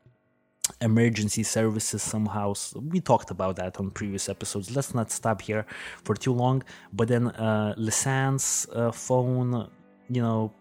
[0.81, 2.55] emergency services somehow.
[2.55, 4.75] So we talked about that on previous episodes.
[4.75, 5.67] Let's not stop here
[6.03, 6.63] for too long.
[6.93, 9.69] But then uh, Lisanne's uh, phone,
[10.09, 10.53] you know,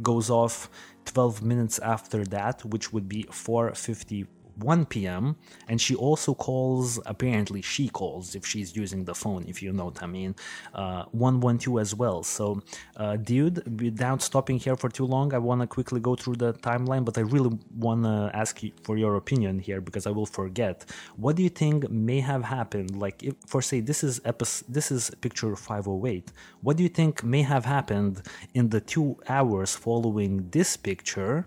[0.00, 0.70] goes off
[1.06, 4.26] 12 minutes after that, which would be 450
[4.58, 5.36] 1 p.m.
[5.68, 9.86] and she also calls apparently she calls if she's using the phone if you know
[9.86, 10.34] what I mean
[10.74, 12.22] uh, 112 as well.
[12.22, 12.62] So
[12.96, 16.54] uh, dude without stopping here for too long I want to quickly go through the
[16.54, 20.26] timeline but I really want to ask you for your opinion here because I will
[20.26, 20.84] forget.
[21.16, 22.96] What do you think may have happened?
[22.96, 27.22] Like if for say this is episode this is picture 508 what do you think
[27.22, 28.22] may have happened
[28.54, 31.46] in the two hours following this picture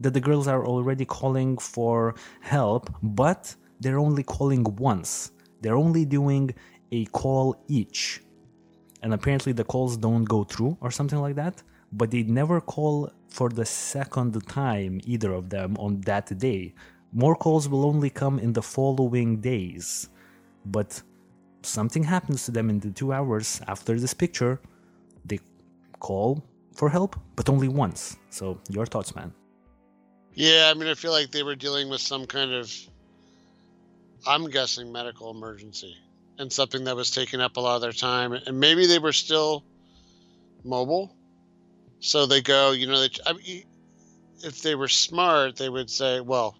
[0.00, 5.32] that the girls are already calling for help, but they're only calling once.
[5.60, 6.54] They're only doing
[6.90, 8.22] a call each.
[9.02, 13.10] And apparently the calls don't go through or something like that, but they never call
[13.28, 16.74] for the second time, either of them, on that day.
[17.12, 20.08] More calls will only come in the following days.
[20.66, 21.02] But
[21.62, 24.60] something happens to them in the two hours after this picture.
[25.24, 25.40] They
[25.98, 28.16] call for help, but only once.
[28.30, 29.32] So, your thoughts, man.
[30.34, 32.72] Yeah, I mean, I feel like they were dealing with some kind of,
[34.26, 35.96] I'm guessing, medical emergency
[36.38, 38.32] and something that was taking up a lot of their time.
[38.32, 39.64] And maybe they were still
[40.64, 41.14] mobile.
[42.00, 43.64] So they go, you know, they, I mean,
[44.42, 46.56] if they were smart, they would say, well,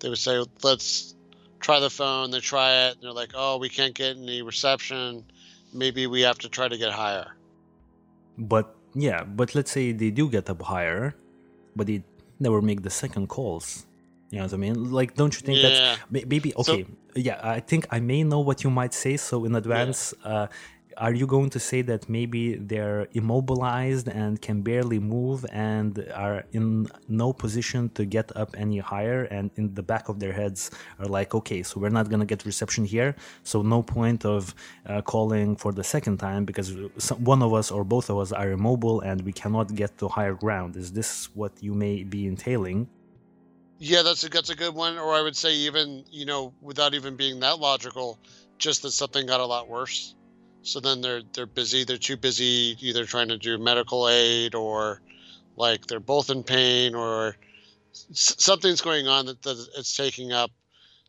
[0.00, 1.14] they would say, let's
[1.60, 2.30] try the phone.
[2.32, 2.94] They try it.
[2.94, 5.24] And they're like, oh, we can't get any reception.
[5.72, 7.36] Maybe we have to try to get higher.
[8.36, 11.14] But yeah, but let's say they do get up higher,
[11.76, 12.02] but they
[12.42, 13.86] never make the second calls.
[14.30, 14.90] You know what I mean?
[14.90, 15.68] Like, don't you think yeah.
[15.68, 16.84] that's maybe okay?
[16.84, 19.18] So, yeah, I think I may know what you might say.
[19.18, 20.32] So in advance, yeah.
[20.32, 20.46] uh,
[20.96, 26.44] are you going to say that maybe they're immobilized and can barely move and are
[26.52, 30.70] in no position to get up any higher and in the back of their heads
[30.98, 33.14] are like okay so we're not going to get reception here.
[33.44, 34.54] So no point of
[34.86, 36.74] uh, calling for the second time because
[37.18, 40.34] one of us or both of us are immobile and we cannot get to higher
[40.34, 40.76] ground.
[40.76, 42.88] Is this what you may be entailing?
[43.78, 44.96] Yeah that's a that's a good one.
[44.96, 48.18] Or i would say even you know without even being that logical
[48.58, 50.14] just that something got a lot worse
[50.62, 51.84] so then they're they're busy.
[51.84, 55.00] They're too busy either trying to do medical aid or
[55.56, 57.36] like they're both in pain or
[57.92, 60.50] something's going on that, that it's taking up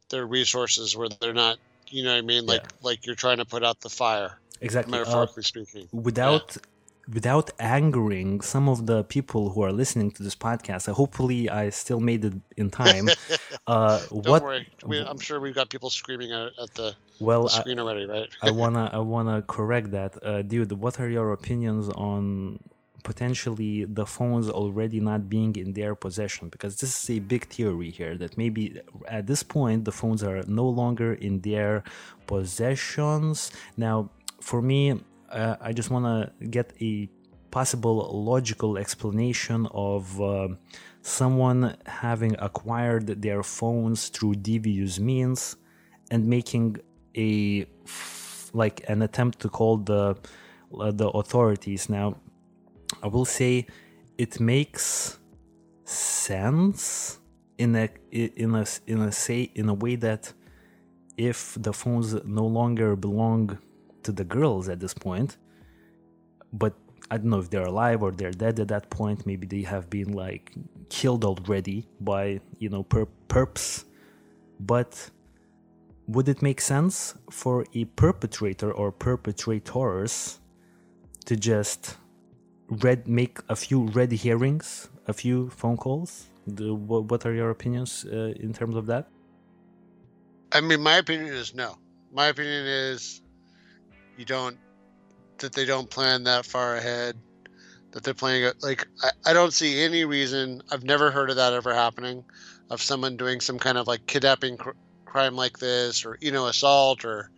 [0.10, 1.58] their resources where they're not.
[1.88, 2.46] You know what I mean?
[2.46, 2.70] Like yeah.
[2.82, 4.39] like you're trying to put out the fire.
[4.62, 4.92] Exactly.
[4.92, 5.88] Metaphorically uh, speaking.
[5.92, 6.70] Without yeah
[7.12, 12.00] without angering some of the people who are listening to this podcast, hopefully I still
[12.00, 13.10] made it in time.
[13.66, 17.44] Uh, Don't what, worry, we, I'm sure we've got people screaming at, at the, well,
[17.44, 18.30] the screen I, already, right?
[18.42, 20.74] I wanna I wanna correct that, uh, dude.
[20.74, 22.60] What are your opinions on
[23.04, 26.50] potentially the phones already not being in their possession?
[26.50, 30.44] Because this is a big theory here that maybe at this point the phones are
[30.46, 31.84] no longer in their
[32.28, 33.50] possessions.
[33.78, 34.10] Now,
[34.42, 35.00] for me,
[35.34, 37.10] uh, I just want to get a
[37.52, 40.48] possible logical explanation of uh,
[41.02, 45.56] someone having acquired their phones through devious means
[46.10, 46.78] and making
[47.17, 47.65] a
[48.54, 50.15] like an attempt to call the
[50.80, 51.89] uh, the authorities.
[51.89, 52.17] Now,
[53.02, 53.67] I will say
[54.17, 55.19] it makes
[55.84, 57.19] sense
[57.58, 60.34] in a in a in a say in a way that
[61.17, 63.60] if the phones no longer belong
[64.04, 65.38] to the girls at this point,
[66.52, 66.74] but
[67.12, 69.26] I don't know if they're alive or they're dead at that point.
[69.26, 70.54] Maybe they have been like
[70.89, 73.86] killed already by you know per- perps.
[74.60, 75.10] But
[76.08, 80.39] would it make sense for a perpetrator or perpetrators
[81.26, 81.98] to just
[82.70, 86.28] red make a few red hearings, a few phone calls?
[86.46, 89.08] The, what, are your opinions uh, in terms of that?
[90.52, 91.78] I mean, my opinion is no.
[92.12, 93.22] My opinion is
[94.17, 94.58] you don't
[95.39, 97.17] that they don't plan that far ahead.
[97.91, 100.62] That they're planning like I, I don't see any reason.
[100.71, 102.23] I've never heard of that ever happening,
[102.69, 104.71] of someone doing some kind of like kidnapping cr-
[105.06, 107.30] crime like this, or you know, assault, or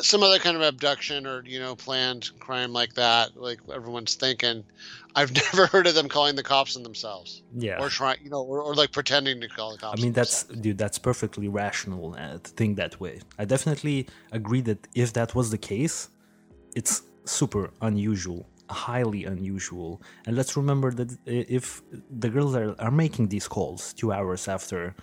[0.00, 4.64] some other kind of abduction or you know planned crime like that like everyone's thinking.
[5.14, 7.42] I've never heard of them calling the cops on themselves.
[7.56, 7.80] Yeah.
[7.80, 10.44] Or trying you know or, or like pretending to call the cops i mean that's
[10.44, 13.20] dude that's perfectly rational uh, to think that way.
[13.38, 16.08] I definitely agree that if that was the case
[16.74, 20.02] it's super unusual highly unusual.
[20.26, 24.94] And let's remember that if the girls are, are making these calls two hours after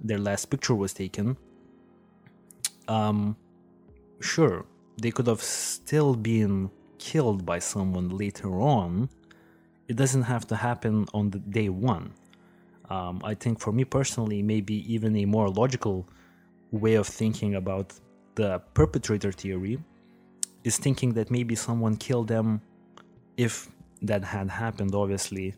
[0.00, 1.36] their last picture was taken
[2.88, 3.36] um
[4.20, 4.64] sure,
[5.00, 9.08] they could have still been killed by someone later on.
[9.88, 12.12] It doesn't have to happen on the day one.
[12.88, 16.06] Um, I think for me personally, maybe even a more logical
[16.70, 17.92] way of thinking about
[18.34, 19.78] the perpetrator theory
[20.64, 22.60] is thinking that maybe someone killed them
[23.36, 23.68] if
[24.02, 25.54] that had happened, obviously,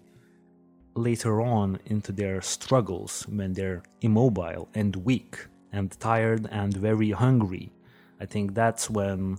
[0.94, 7.72] later on into their struggles when they're immobile and weak and tired and very hungry
[8.22, 9.38] I think that's when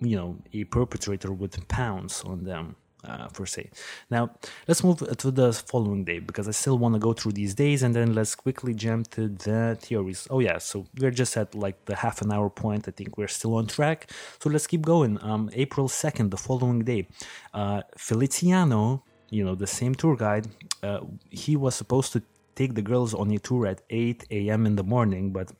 [0.00, 3.70] you know a perpetrator would pounce on them uh, per se.
[4.10, 4.30] Now
[4.68, 7.82] let's move to the following day because I still want to go through these days
[7.82, 10.28] and then let's quickly jump to the theories.
[10.30, 12.88] Oh yeah, so we're just at like the half an hour point.
[12.88, 14.10] I think we're still on track.
[14.40, 15.22] So let's keep going.
[15.22, 17.08] Um, April second, the following day,
[17.54, 20.46] uh, Feliciano, you know the same tour guide,
[20.82, 22.22] uh, he was supposed to
[22.54, 24.66] take the girls on a tour at 8 a.m.
[24.66, 25.52] in the morning, but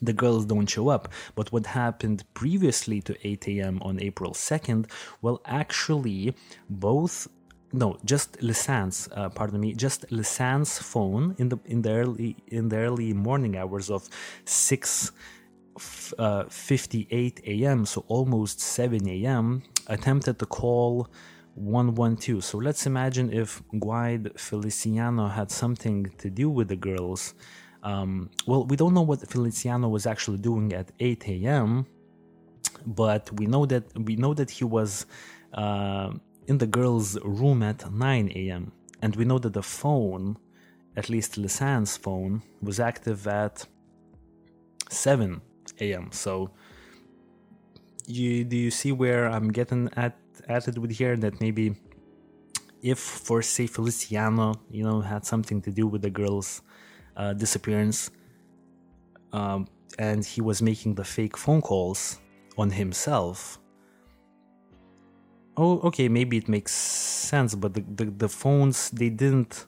[0.00, 1.08] the girls don't show up.
[1.34, 3.82] But what happened previously to 8 a.m.
[3.82, 4.90] on April 2nd?
[5.20, 6.34] Well, actually,
[6.68, 7.28] both
[7.74, 12.68] no, just Lisanne's, uh, pardon me, just Lisanne's phone in the in the early in
[12.68, 14.08] the early morning hours of
[14.44, 15.12] 6
[16.18, 17.86] uh, 58 a.m.
[17.86, 19.62] so almost 7 a.m.
[19.86, 21.08] attempted to call
[21.54, 22.44] 112.
[22.44, 27.34] So let's imagine if Guide Feliciano had something to do with the girls
[27.82, 31.86] um, well, we don't know what Feliciano was actually doing at 8 a.m.,
[32.86, 35.06] but we know that we know that he was
[35.54, 36.12] uh,
[36.46, 38.72] in the girl's room at 9 a.m.
[39.00, 40.36] And we know that the phone,
[40.96, 43.66] at least Lisanne's phone, was active at
[44.88, 45.40] 7
[45.80, 46.10] a.m.
[46.12, 46.50] So,
[48.06, 50.16] you do you see where I'm getting at
[50.48, 51.16] at it with here?
[51.16, 51.74] That maybe
[52.82, 56.62] if for say Feliciano, you know, had something to do with the girl's
[57.16, 58.10] uh, disappearance,
[59.32, 59.66] um,
[59.98, 62.18] and he was making the fake phone calls
[62.56, 63.58] on himself.
[65.56, 69.66] Oh, okay, maybe it makes sense, but the, the, the phones they didn't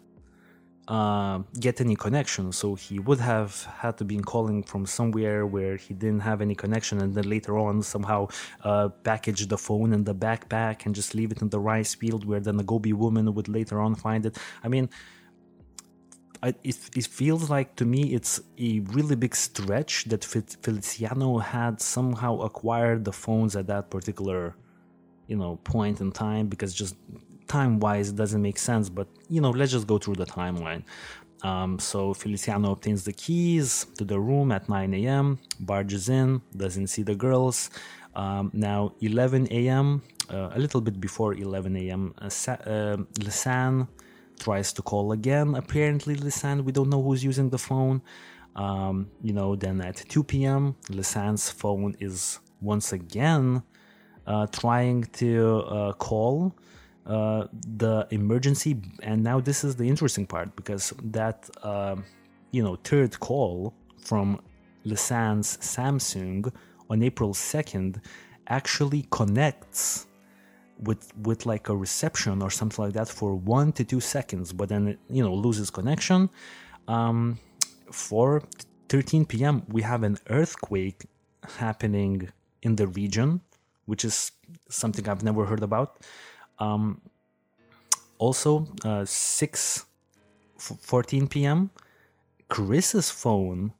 [0.88, 5.76] uh, get any connection, so he would have had to be calling from somewhere where
[5.76, 8.28] he didn't have any connection, and then later on somehow
[8.62, 12.24] uh, package the phone in the backpack and just leave it in the rice field
[12.24, 14.38] where the Ngöbe woman would later on find it.
[14.62, 14.88] I mean,
[16.44, 21.80] I, it, it feels like to me it's a really big stretch that Feliciano had
[21.80, 24.54] somehow acquired the phones at that particular,
[25.26, 26.96] you know, point in time because just
[27.46, 28.90] time wise it doesn't make sense.
[28.90, 30.82] But you know, let's just go through the timeline.
[31.42, 36.88] Um, so Feliciano obtains the keys to the room at 9 a.m., barges in, doesn't
[36.88, 37.70] see the girls.
[38.14, 43.88] Um, now 11 a.m., uh, a little bit before 11 a.m., uh, uh, Lisanne
[44.38, 45.54] tries to call again.
[45.54, 48.02] Apparently, Lisanne, we don't know who's using the phone.
[48.56, 53.62] Um, you know, then at 2 p.m., Lisanne's phone is once again
[54.26, 56.54] uh, trying to uh, call
[57.06, 58.80] uh, the emergency.
[59.02, 62.04] And now this is the interesting part because that, um,
[62.52, 64.40] you know, third call from
[64.86, 66.52] Lisanne's Samsung
[66.88, 68.00] on April 2nd
[68.48, 70.06] actually connects
[70.78, 74.68] with with like a reception or something like that for one to two seconds, but
[74.68, 76.30] then it, you know loses connection
[76.88, 77.38] um,
[77.90, 78.42] for
[78.88, 81.06] 13 p.m., we have an earthquake
[81.58, 82.30] happening
[82.62, 83.40] in the region,
[83.86, 84.32] which is
[84.68, 85.98] something I've never heard about.
[86.58, 87.00] Um,
[88.18, 89.86] also, uh, 6
[90.56, 91.70] 14 p.m.,
[92.48, 93.72] Kris's phone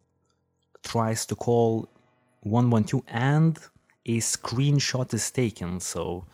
[0.83, 1.89] tries to call
[2.41, 3.59] 112 and
[4.05, 5.81] a screenshot is taken.
[5.81, 6.27] So,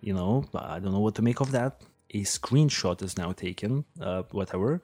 [0.00, 1.82] you know, I don't know what to make of that.
[2.10, 4.80] A screenshot is now taken, uh, whatever.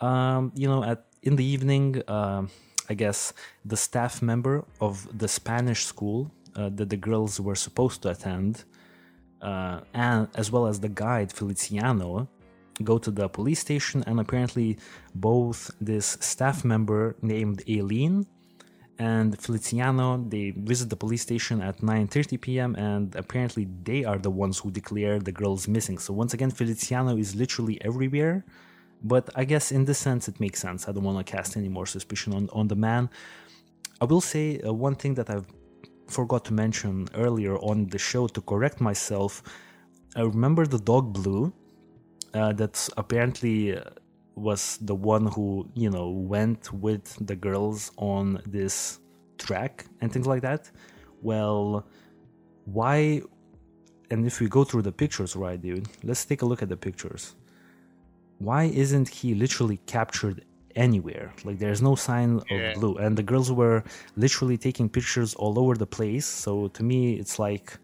[0.00, 2.46] Um, you know, at in the evening, uh,
[2.88, 3.32] I guess
[3.64, 8.64] the staff member of the Spanish school uh, that the girls were supposed to attend,
[9.42, 12.28] uh, and as well as the guide Feliciano,
[12.82, 14.78] go to the police station, and apparently
[15.14, 18.26] both this staff member named Aileen
[19.00, 22.76] and Feliciano they visit the police station at 9:30 p.m.
[22.76, 25.98] and apparently they are the ones who declare the girls missing.
[25.98, 28.44] So once again, Feliciano is literally everywhere.
[29.02, 30.86] But I guess in this sense it makes sense.
[30.86, 33.08] I don't want to cast any more suspicion on on the man.
[34.02, 35.38] I will say uh, one thing that I
[36.18, 39.42] forgot to mention earlier on the show to correct myself.
[40.20, 41.52] I remember the dog Blue.
[42.32, 43.80] Uh, that's apparently uh,
[44.40, 49.00] was the one who you know went with the girls on this
[49.38, 50.70] track and things like that.
[51.22, 51.86] Well
[52.64, 53.22] why
[54.10, 56.76] and if we go through the pictures right dude let's take a look at the
[56.76, 57.34] pictures.
[58.38, 60.44] Why isn't he literally captured
[60.76, 61.32] anywhere?
[61.44, 62.72] Like there's no sign of yeah.
[62.74, 62.96] blue.
[62.96, 63.84] And the girls were
[64.16, 66.26] literally taking pictures all over the place.
[66.26, 67.78] So to me it's like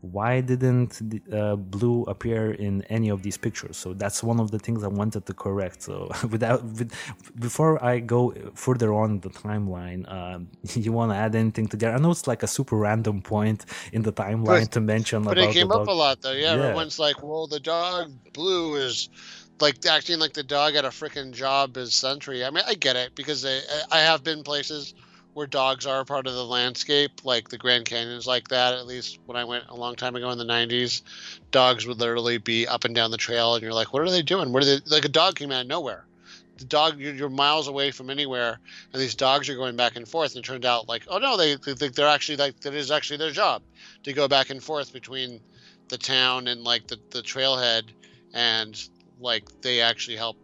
[0.00, 1.00] why didn't
[1.32, 3.76] uh, blue appear in any of these pictures?
[3.76, 5.82] So that's one of the things i wanted to correct.
[5.82, 6.92] So without with,
[7.38, 11.94] before i go further on the timeline um, you want to add anything to that
[11.94, 15.38] i know it's like a super random point in the timeline but, to mention but
[15.38, 16.62] it came up a lot though yeah, yeah.
[16.62, 19.08] everyone's like well the dog blue is
[19.60, 22.96] like acting like the dog had a freaking job as sentry i mean i get
[22.96, 24.94] it because I, I have been places
[25.34, 28.74] where dogs are part of the landscape, like the Grand Canyon's like that.
[28.74, 31.02] At least when I went a long time ago in the '90s,
[31.50, 34.22] dogs would literally be up and down the trail, and you're like, "What are they
[34.22, 34.52] doing?
[34.52, 36.06] What are they?" Like a dog came out of nowhere.
[36.58, 38.58] The dog, you're, you're miles away from anywhere,
[38.92, 40.34] and these dogs are going back and forth.
[40.34, 43.16] And it turned out like, oh no, they think they're actually like that is actually
[43.16, 43.62] their job
[44.02, 45.40] to go back and forth between
[45.88, 47.84] the town and like the the trailhead,
[48.34, 48.82] and
[49.20, 50.36] like they actually help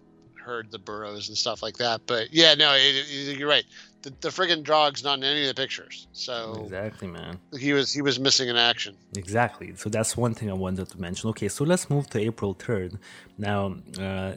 [0.43, 2.03] herd the burros and stuff like that.
[2.07, 3.64] But yeah, no, it, it, you're right
[4.07, 6.07] the, the friggin' dog's not in any of the pictures.
[6.13, 6.35] So
[6.65, 7.41] exactly, man.
[7.59, 8.95] He was he was missing in action.
[9.17, 9.69] Exactly.
[9.83, 11.25] So that's one thing I wanted to mention.
[11.31, 12.99] Okay, so let's move to April third.
[13.37, 13.61] Now,
[14.01, 14.33] uh,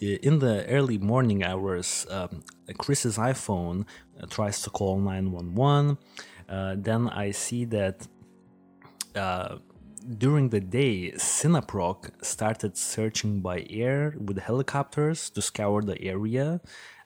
[0.00, 2.42] in the early morning hours, um,
[2.78, 3.78] Kris's iPhone
[4.18, 5.98] uh, tries to call nine one one.
[6.48, 7.96] Uh, then I see that.
[9.14, 9.58] Uh,
[10.18, 16.60] during the day, SINAPROC started searching by air with helicopters to scour the area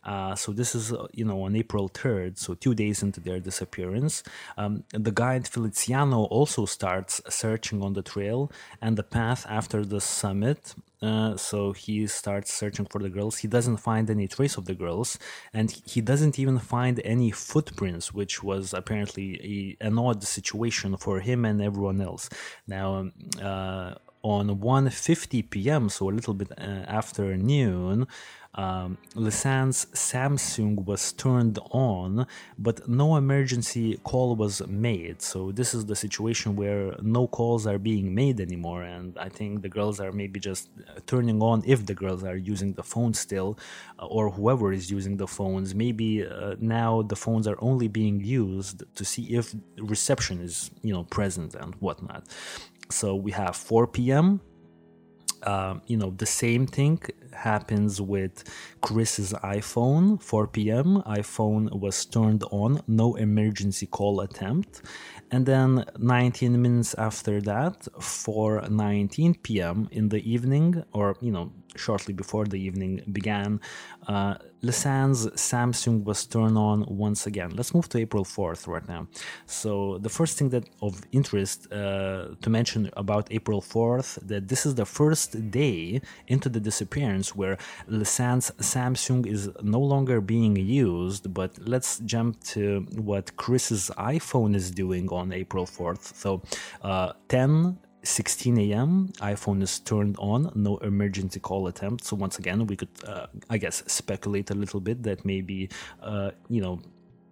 [0.07, 3.41] uh, so this is, uh, you know, on April 3rd, so two days into their
[3.41, 4.23] disappearance.
[4.57, 10.01] Um, the guide Feliciano also starts searching on the trail and the path after the
[10.01, 10.75] summit.
[11.03, 13.39] Uh, so he starts searching for the girls.
[13.39, 15.19] He doesn't find any trace of the girls,
[15.53, 21.19] and he doesn't even find any footprints, which was apparently a, an odd situation for
[21.19, 22.31] him and everyone else.
[22.67, 23.11] Now,
[23.43, 23.95] uh,
[24.27, 28.07] on 1:50 p.m., so a little bit uh, after noon,
[28.57, 32.27] um, Samsung was turned on,
[32.59, 35.21] but no emergency call was made.
[35.21, 39.61] So this is the situation where no calls are being made anymore, and I think
[39.61, 43.13] the girls are maybe just uh, turning on if the girls are using the phone
[43.13, 43.59] still,
[43.99, 45.75] uh, or whoever is using the phones.
[45.75, 50.95] Maybe uh, now the phones are only being used to see if reception is you
[50.95, 52.25] know present and whatnot.
[52.89, 54.41] So we have 4 p.m.
[55.43, 56.99] Uh, you know the same thing
[57.37, 58.45] happens with
[58.81, 61.03] Kris's iPhone 4 p.m.
[61.07, 64.83] iPhone was turned on, no emergency call attempt.
[65.31, 69.89] And then 19 minutes after that, for 19 p.m.
[69.91, 73.61] in the evening, or you know, shortly before the evening began,
[74.09, 77.51] uh, Lisanne's Samsung was turned on once again.
[77.55, 79.07] Let's move to April 4th right now.
[79.47, 84.67] So the first thing that of interest uh, to mention about April 4th that this
[84.67, 87.59] is the first day into the disappearance where
[87.89, 91.33] Lisanne's Samsung is no longer being used.
[91.33, 96.15] But let's jump to what Kris's iPhone is doing on April 4th.
[96.17, 96.43] So
[96.83, 99.09] uh, 10 16 a.m.
[99.19, 102.05] iPhone is turned on, no emergency call attempt.
[102.05, 105.69] So once again, we could, uh, I guess, speculate a little bit that maybe,
[106.03, 106.81] uh, you know,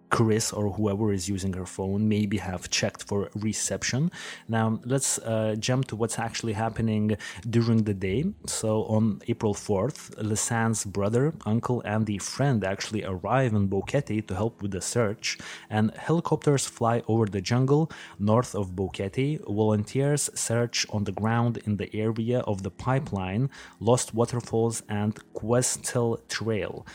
[0.09, 4.11] Kris or whoever is using her phone maybe have checked for reception.
[4.47, 7.17] Now, let's uh, jump to what's actually happening
[7.49, 8.25] during the day.
[8.45, 14.35] So, on April 4th, Lisanne's brother, uncle, and the friend actually arrive in Boquete to
[14.35, 15.37] help with the search,
[15.69, 19.41] and helicopters fly over the jungle north of Boquete.
[19.45, 23.49] Volunteers search on the ground in the area of the pipeline,
[23.79, 26.85] Lost Waterfalls, and Quetzal Trail.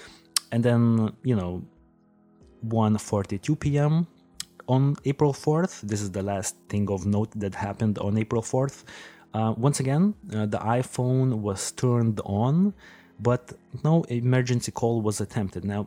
[0.52, 1.62] And then, you know,
[2.66, 4.06] 1:42 p.m.
[4.68, 5.80] on April 4th.
[5.82, 8.84] This is the last thing of note that happened on April 4th.
[9.32, 12.74] Uh, once again, uh, the iPhone was turned on,
[13.20, 13.52] but
[13.84, 15.64] no emergency call was attempted.
[15.64, 15.86] Now,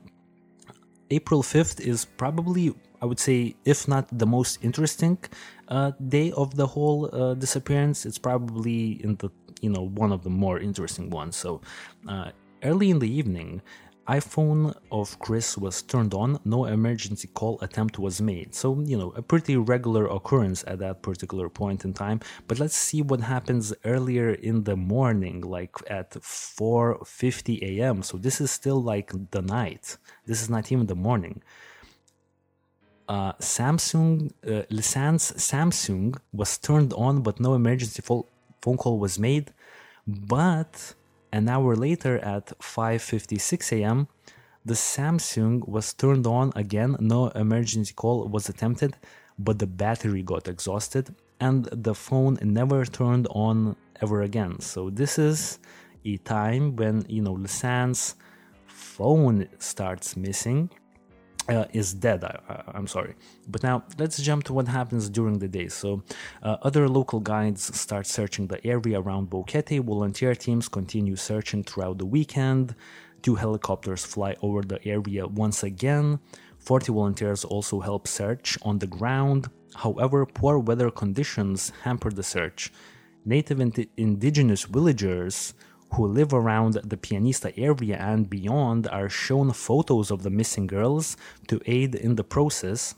[1.10, 5.18] April 5th is probably, I would say, if not the most interesting
[5.68, 9.30] uh, day of the whole uh, disappearance, it's probably in the
[9.62, 11.36] you know one of the more interesting ones.
[11.36, 11.62] So,
[12.08, 12.32] uh,
[12.64, 13.62] early in the evening,
[14.08, 18.54] iPhone of Kris was turned on, no emergency call attempt was made.
[18.54, 22.20] So, you know, a pretty regular occurrence at that particular point in time.
[22.48, 28.04] But let's see what happens earlier in the morning, like at 4:50 a.m.
[28.04, 29.98] So this is still like the night.
[30.26, 31.42] This is not even the morning.
[33.08, 39.54] Uh, Samsung, uh, Lisanne's Samsung was turned on, but no emergency phone call was made.
[40.06, 40.96] But
[41.34, 44.08] an hour later at 5:56 a.m.,
[44.64, 46.96] the Samsung was turned on again.
[47.00, 48.92] No emergency call was attempted,
[49.38, 51.06] but the battery got exhausted
[51.40, 54.54] and the phone never turned on ever again.
[54.60, 55.60] So this is
[56.06, 58.16] a time when you know Lisanne's
[58.68, 59.38] phone
[59.72, 60.70] starts missing
[61.50, 62.24] uh, is dead.
[62.24, 62.40] I,
[62.74, 63.16] am sorry.
[63.48, 65.68] But now let's jump to what happens during the day.
[65.68, 66.04] So,
[66.42, 69.84] uh, other local guides start searching the area around Boquete.
[69.84, 72.76] Volunteer teams continue searching throughout the weekend.
[73.22, 76.20] Two helicopters fly over the area once again.
[76.60, 79.50] 40 volunteers also help search on the ground.
[79.76, 82.72] However, poor weather conditions hamper the search.
[83.26, 83.60] Native
[83.98, 85.54] indigenous villagers
[85.94, 91.18] who live around the Pianista area and beyond are shown photos of the missing girls
[91.48, 92.96] to aid in the process.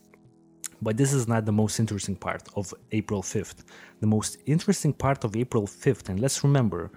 [0.81, 3.63] But this is not the most interesting part of April 5th.
[3.99, 6.91] The most interesting part of April 5th, and let's remember,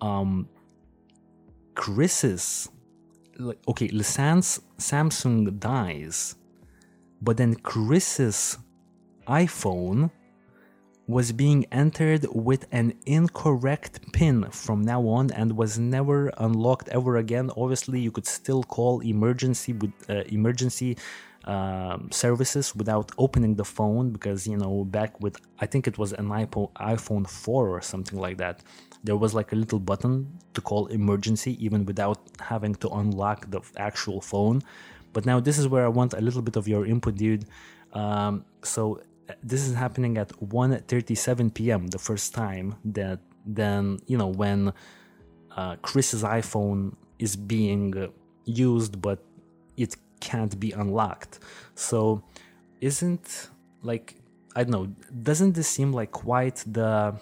[0.00, 0.48] um,
[1.74, 2.68] Kris's,
[3.68, 6.36] okay, Lisanne's Samsung dies,
[7.22, 8.58] but then Kris's
[9.26, 10.10] iPhone
[11.08, 17.16] was being entered with an incorrect pin from now on and was never unlocked ever
[17.16, 17.50] again.
[17.56, 20.98] Obviously, you could still call emergency with uh, emergency
[21.44, 26.12] um, services without opening the phone because you know back with I think it was
[26.12, 28.62] an iPhone iPhone 4 or something like that.
[29.02, 33.62] There was like a little button to call emergency even without having to unlock the
[33.78, 34.60] actual phone.
[35.14, 37.46] But now this is where I want a little bit of your input, dude.
[37.94, 39.00] Um, so
[39.42, 41.86] this is happening at 1:37 p.m.
[41.88, 44.72] the first time that then you know when
[45.56, 47.94] uh, Kris's iPhone is being
[48.44, 49.22] used but
[49.76, 51.38] it can't be unlocked.
[51.74, 52.22] So
[52.80, 53.50] isn't
[53.82, 54.16] like
[54.56, 54.86] I don't know,
[55.22, 57.14] doesn't this seem like quite the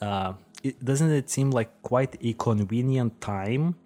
[0.00, 3.76] uh, it, doesn't it seem like quite a convenient time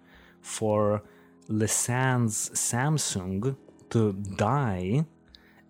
[0.41, 1.03] for
[1.49, 3.55] Lisanne's Samsung
[3.89, 5.05] to die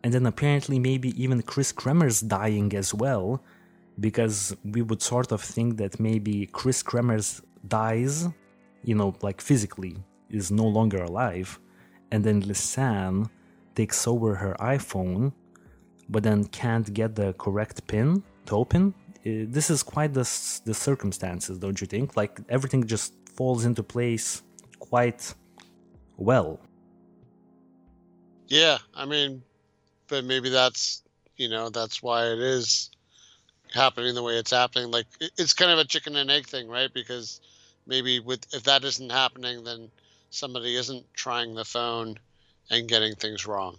[0.08, 3.44] and then apparently maybe even Kris Kremers dying as well,
[4.00, 8.26] because we would sort of think that maybe Kris Kremers dies,
[8.86, 9.98] you know, like physically,
[10.30, 11.60] is no longer alive,
[12.12, 13.30] and then Lisanne
[13.76, 15.34] takes over her iPhone,
[16.08, 18.94] but then can't get the correct pin to open.
[19.26, 20.24] Uh, this is quite the,
[20.64, 22.16] the circumstances, don't you think?
[22.16, 24.42] Like everything just falls into place
[24.80, 25.36] quite
[26.16, 26.62] well.
[28.48, 29.44] Yeah, I mean,
[30.08, 31.04] but maybe that's
[31.36, 32.90] you know that's why it is
[33.74, 34.92] happening the way it's happening.
[34.92, 36.94] Like it's kind of a chicken and egg thing, right?
[36.94, 37.42] Because
[37.86, 39.90] maybe with if that isn't happening, then
[40.30, 42.18] somebody isn't trying the phone
[42.70, 43.78] and getting things wrong.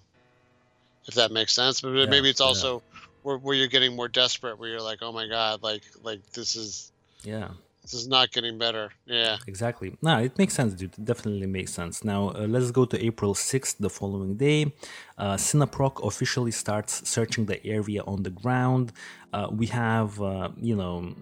[1.06, 3.00] If that makes sense, but yeah, maybe it's also yeah.
[3.22, 6.54] where, where you're getting more desperate, where you're like, oh my god, like like this
[6.54, 7.48] is yeah
[7.90, 8.90] this is not getting better.
[9.06, 9.38] Yeah.
[9.46, 9.96] Exactly.
[10.02, 10.92] No, it makes sense, dude.
[10.98, 12.04] It definitely makes sense.
[12.04, 14.74] Now, uh, let's go to April 6th, the following day.
[15.16, 18.92] Uh, SINAPROC officially starts searching the area on the ground.
[19.32, 21.14] Uh, we have, uh, you know,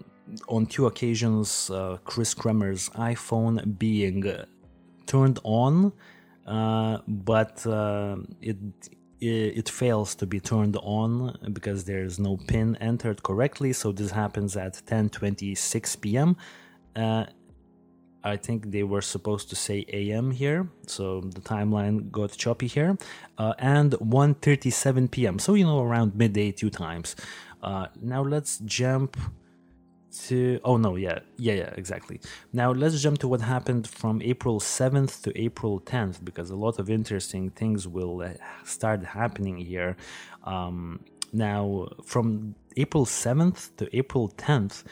[0.49, 4.45] on two occasions, uh, Kris Kremers' iPhone being uh,
[5.05, 5.93] turned on,
[6.45, 7.65] uh, but
[8.41, 8.57] it
[9.19, 13.73] it fails to be turned on because there's no pin entered correctly.
[13.73, 16.37] So this happens at 10:26 p.m.
[16.95, 17.25] Uh,
[18.23, 22.97] I think they were supposed to say AM here, so the timeline got choppy here,
[23.37, 25.39] uh, and 1:37 p.m.
[25.39, 27.15] So you know around midday two times.
[27.63, 29.17] Uh, now let's jump
[30.27, 32.19] to oh no yeah yeah yeah exactly.
[32.53, 36.79] Now let's jump to what happened from April 7th to April 10th because a lot
[36.79, 38.29] of interesting things will uh,
[38.63, 39.95] start happening here.
[40.43, 40.99] Um,
[41.33, 44.83] now from April 7th to April 10th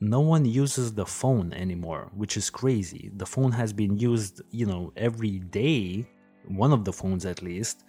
[0.00, 3.10] no one uses the phone anymore, which is crazy.
[3.16, 6.06] The phone has been used, you know, every day,
[6.46, 7.84] one of the phones at least.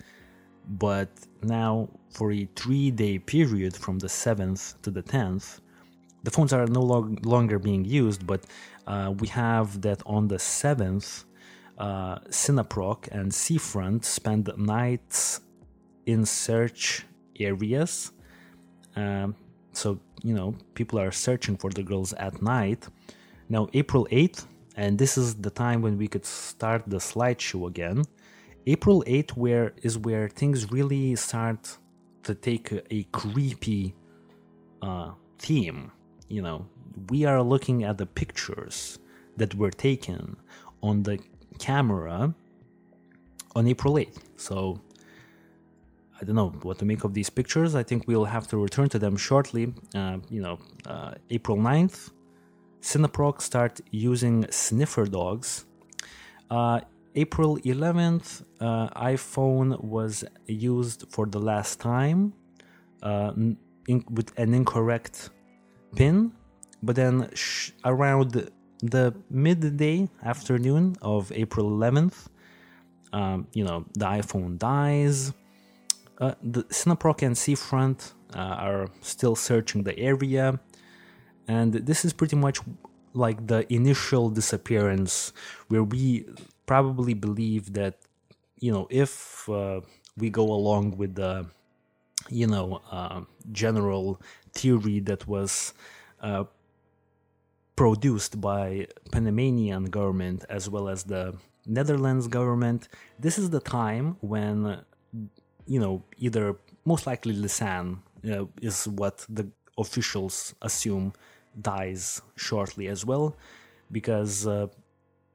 [0.70, 1.10] But
[1.44, 5.60] now, for a three day period from the 7th to the 10th,
[6.24, 8.44] the phones are no longer being used, but
[8.86, 11.26] uh, we have that on the 7th,
[11.78, 15.42] uh, SINAPROC and SENAFRONT spend nights
[16.06, 17.06] in search
[17.40, 18.12] areas.
[18.96, 19.36] Um,
[19.74, 22.88] so, you know, people are searching for the girls at night.
[23.50, 24.46] Now, April 8th,
[24.76, 28.04] and this is the time when we could start the slideshow again.
[28.66, 31.78] April 8th where is where things really start
[32.24, 33.96] to take a, a creepy
[34.82, 35.92] uh, theme.
[36.28, 36.66] You know,
[37.10, 39.00] we are looking at the pictures
[39.38, 40.38] that were taken
[40.82, 41.20] on the
[41.60, 42.34] camera
[43.56, 44.20] on April 8th.
[44.36, 44.82] So
[46.20, 47.76] I don't know what to make of these pictures.
[47.76, 49.74] I think we'll have to return to them shortly.
[49.94, 52.12] Uh, you know, uh, April 9th,
[52.82, 55.66] SINAPROC start using sniffer dogs.
[56.50, 56.82] Uh,
[57.16, 62.34] April 11th, uh, iPhone was used for the last time
[63.02, 63.32] uh,
[63.88, 65.30] in, with an incorrect
[65.98, 66.32] pin,
[66.84, 72.28] but then sh- around the midday afternoon of April 11th,
[73.14, 75.34] um, you know, the iPhone dies.
[76.20, 80.60] Uh, the SINAPROC and SENAFRONT uh, are still searching the area,
[81.48, 82.60] and this is pretty much
[83.14, 85.34] like the initial disappearance
[85.70, 86.26] where we
[86.66, 87.96] probably believe that
[88.60, 89.82] you know if uh,
[90.18, 91.46] we go along with the
[92.30, 93.22] you know uh,
[93.52, 94.22] general
[94.58, 95.74] theory that was
[96.22, 96.44] uh,
[97.76, 101.36] produced by Panamanian government as well as the
[101.66, 102.88] Netherlands government.
[103.20, 104.80] This is the time when
[105.68, 106.56] you know, either
[106.86, 108.00] most likely Lisanne
[108.32, 109.48] uh, is what the
[109.78, 111.14] officials assume
[111.62, 113.36] dies shortly as well,
[113.92, 114.68] because uh,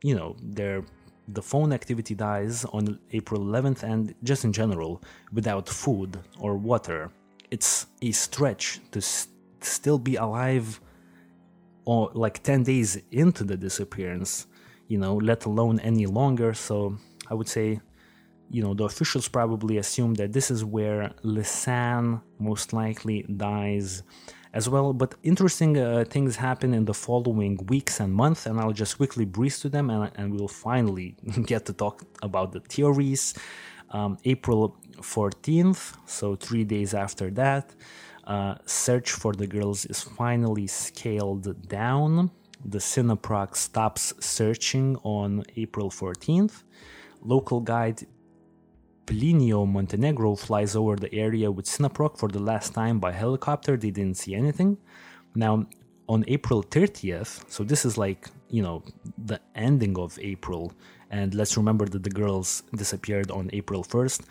[0.03, 0.83] you know their
[1.29, 5.03] the phone activity dies on April 11th, and just in general,
[5.33, 7.11] without food or water,
[7.55, 10.81] it's a stretch to st- still be alive,
[11.85, 14.47] or like 10 days into the disappearance,
[14.89, 16.55] you know, let alone any longer.
[16.55, 16.97] So
[17.31, 17.81] I would say
[18.53, 24.03] you know, the officials probably assume that this is where Lisanne most likely dies
[24.53, 24.93] as well.
[24.93, 29.25] But interesting uh, things happen in the following weeks and months, and I'll just quickly
[29.25, 33.35] breeze to them, and, and we'll finally get to talk about the theories.
[33.91, 37.75] Um, April 14th, so three days after that,
[38.25, 42.31] uh, search for the girls is finally scaled down.
[42.65, 46.63] The SINAPROC stops searching on April 14th.
[47.23, 48.07] Local guide
[49.07, 53.77] Plinio Montenegro flies over the area with SINAPROC for the last time by helicopter.
[53.77, 54.79] They didn't see anything.
[55.35, 55.67] Now,
[56.09, 58.83] on April 30th, so this is like, you know,
[59.19, 60.73] the ending of April,
[61.11, 64.23] and let's remember that the girls disappeared on April 1st.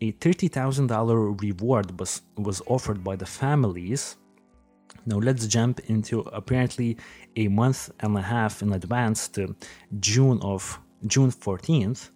[0.00, 4.16] A $30,000 reward was, was offered by the families.
[5.06, 6.96] Now, let's jump into apparently
[7.36, 9.54] a month and a half in advance to
[10.00, 12.10] June of June 14th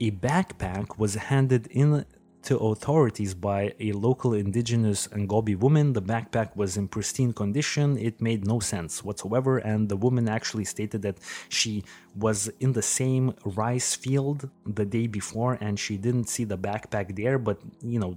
[0.00, 2.04] a backpack was handed in
[2.42, 5.92] to authorities by a local indigenous Ngöbe woman.
[5.92, 7.98] The backpack was in pristine condition.
[7.98, 9.58] It made no sense whatsoever.
[9.58, 11.18] And the woman actually stated that
[11.48, 11.84] she
[12.16, 17.16] was in the same rice field the day before and she didn't see the backpack
[17.16, 17.38] there.
[17.38, 18.16] But, you know,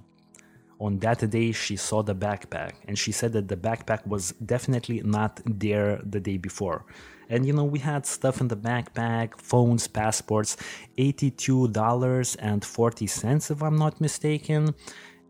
[0.80, 5.00] on that day, she saw the backpack and she said that the backpack was definitely
[5.02, 6.84] not there the day before.
[7.28, 10.56] And you know, we had stuff in the backpack, phones, passports,
[10.98, 14.74] $82.40, if I'm not mistaken.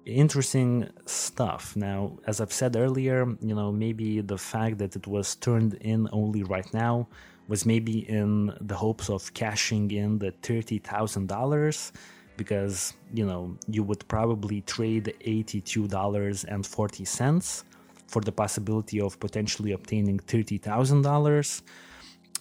[0.05, 1.77] Interesting stuff.
[1.77, 6.09] Now, as I've said earlier, you know, maybe the fact that it was turned in
[6.13, 7.07] only right now
[7.47, 11.93] was maybe in the hopes of cashing in the $30,000
[12.37, 17.65] because, you know, you would probably trade $82.40
[18.13, 21.63] for the possibility of potentially obtaining $30,000.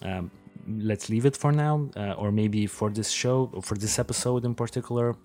[0.02, 0.30] Um,
[0.90, 4.44] let's leave it for now, uh, or maybe for this show, or for this episode
[4.44, 5.16] in particular,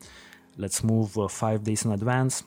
[0.58, 2.44] let's move uh, five days in advance.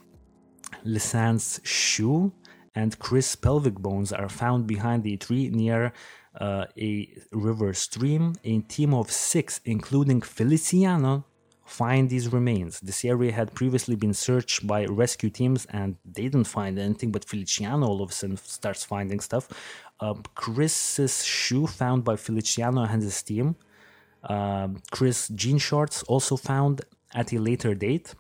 [0.85, 2.33] Lisanne's shoe
[2.75, 5.93] and Kris' pelvic bones are found behind a tree near
[6.41, 8.35] uh, a river stream.
[8.45, 11.25] A team of six, including Feliciano,
[11.71, 12.81] find these remains.
[12.81, 17.25] This area had previously been searched by rescue teams and they didn't find anything, but
[17.25, 19.49] Feliciano all of a sudden starts finding stuff.
[20.01, 23.57] Uh, Kris's shoe found by Feliciano and his team.
[24.25, 26.83] Uh, Kris jean shorts also found
[27.14, 28.14] at a later date.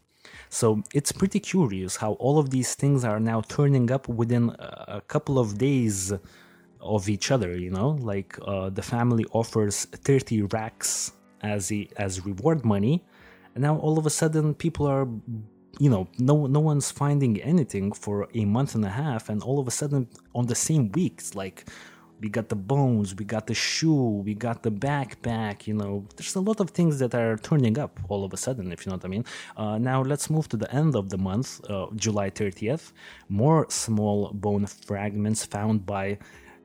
[0.48, 4.44] So it's pretty curious how all of these things are now turning up within
[4.98, 6.12] a couple of days
[6.80, 7.56] of each other.
[7.58, 13.04] You know, like uh, the family offers 30 racks as a, as reward money,
[13.60, 15.06] and now all of a sudden people are
[15.78, 19.28] you know no no one's finding anything for a month and a half.
[19.28, 21.58] And all of a sudden on the same week it's like
[22.22, 26.36] we got the bones we got the shoe we got the backpack you know there's
[26.36, 28.96] a lot of things that are turning up all of a sudden if you know
[28.96, 29.24] what i mean.
[29.62, 32.92] Uh, now let's move to the end of the month uh, july 30th
[33.28, 36.18] more small bone fragments found by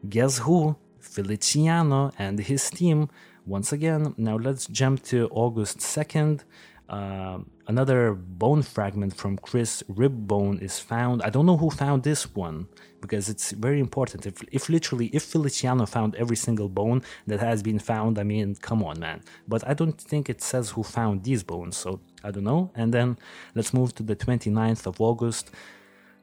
[0.07, 0.75] guess who?
[1.15, 3.09] Feliciano and his team.
[3.45, 6.43] Once again now let's jump to august 2nd
[6.87, 11.23] uh, another bone fragment from Kris' rib bone is found.
[11.23, 12.67] I don't know who found this one
[13.01, 14.25] because it's very important.
[14.25, 18.55] If, if literally, if Feliciano found every single bone that has been found, I mean,
[18.55, 19.21] come on, man.
[19.47, 22.71] But I don't think it says who found these bones, so I don't know.
[22.75, 23.17] And then
[23.55, 25.49] let's move to the 29th of August.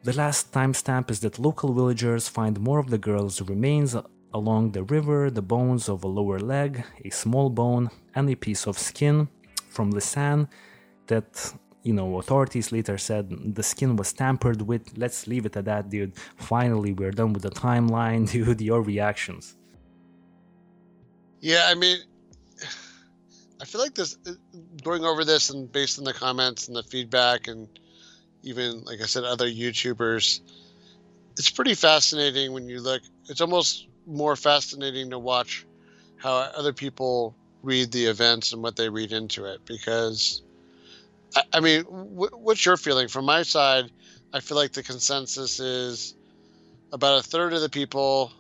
[0.05, 3.97] The last timestamp is that local villagers find more of the girl's remains
[4.35, 8.67] along the river, the bones of a lower leg, a small bone, and a piece
[8.67, 9.29] of skin
[9.73, 10.49] from Lisanne
[11.07, 11.53] that
[11.83, 13.25] you know authorities later said
[13.59, 14.83] the skin was tampered with.
[14.97, 16.15] Let's leave it at that dude.
[16.37, 18.61] Finally we're done with the timeline dude.
[18.61, 19.57] Your reactions.
[21.41, 21.99] Yeah i mean
[23.61, 24.17] i feel like this
[24.85, 27.67] going over this and based on the comments and the feedback and
[28.45, 30.41] even like i said other youtubers
[31.39, 33.03] it's pretty fascinating when you look.
[33.29, 35.67] It's almost more fascinating to watch
[36.17, 40.43] how other people read the events and what they read into it because
[41.37, 43.09] I, I mean what's your feeling?
[43.09, 43.91] From my side
[44.33, 46.15] i feel like the consensus is
[46.93, 48.33] about a third of the people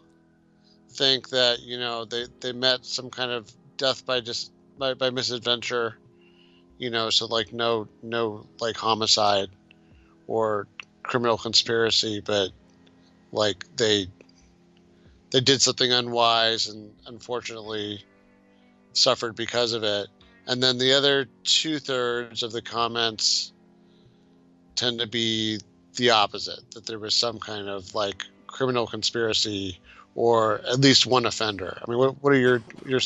[0.90, 5.10] think that you know they, they met some kind of death by just by, by
[5.10, 5.96] misadventure
[6.78, 9.48] you know so like no no like homicide
[10.26, 10.66] or
[11.02, 12.50] criminal conspiracy but
[13.32, 14.06] like they
[15.30, 18.04] they did something unwise and unfortunately
[18.96, 20.08] suffered because of it.
[20.46, 23.52] And then the other two thirds of the comments
[24.74, 25.60] tend to be
[25.96, 29.78] the opposite that there was some kind of like criminal conspiracy
[30.14, 31.78] or at least one offender.
[31.80, 33.00] I mean, what, what are your your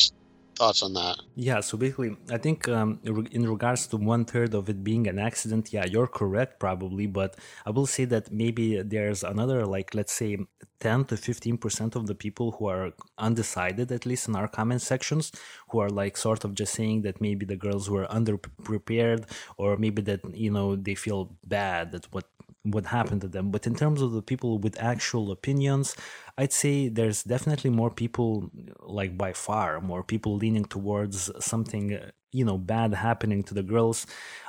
[0.57, 1.17] thoughts on that?
[1.35, 5.19] Yeah, so basically, I think um, in regards to one third of it being an
[5.19, 10.13] accident, yeah, you're correct probably, but I will say that maybe there's another, like, let's
[10.13, 10.39] say
[10.81, 15.33] 10 to 15% of the people who are undecided, at least in our comment sections,
[15.71, 20.03] who are like sort of just saying that maybe the girls were underprepared or maybe
[20.03, 22.25] that, you know, they feel bad that what
[22.73, 23.51] what happened to them.
[23.51, 25.97] But in terms of the people with actual opinions,
[26.39, 28.51] I'd say there's definitely more people,
[28.81, 31.99] like by far, more people leaning towards something,
[32.33, 34.07] you know, bad happening to the girls.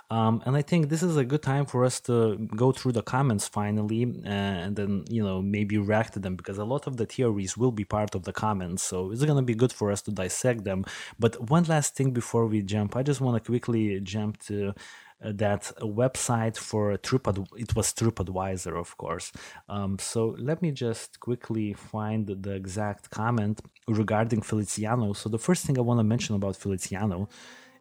[0.09, 3.03] Um, and I think this is a good time for us to go through the
[3.03, 7.05] comments finally and then, you know, maybe react to them because a lot of the
[7.05, 8.83] theories will be part of the comments.
[8.83, 10.85] So it's going to be good for us to dissect them.
[11.19, 14.73] But one last thing before we jump, I just want to quickly jump to
[15.21, 17.47] that website for TripAd.
[17.57, 19.31] It was TripAdvisor, of course.
[19.67, 25.13] Um, so let me just quickly find the exact comment regarding Feliciano.
[25.13, 27.29] So the first thing I want to mention about Feliciano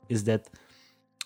[0.09, 0.49] is that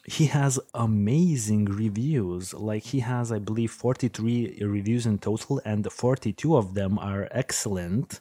[0.05, 2.55] he has amazing reviews.
[2.55, 8.21] Like he has, I believe, 43 reviews in total, and 42 of them are excellent.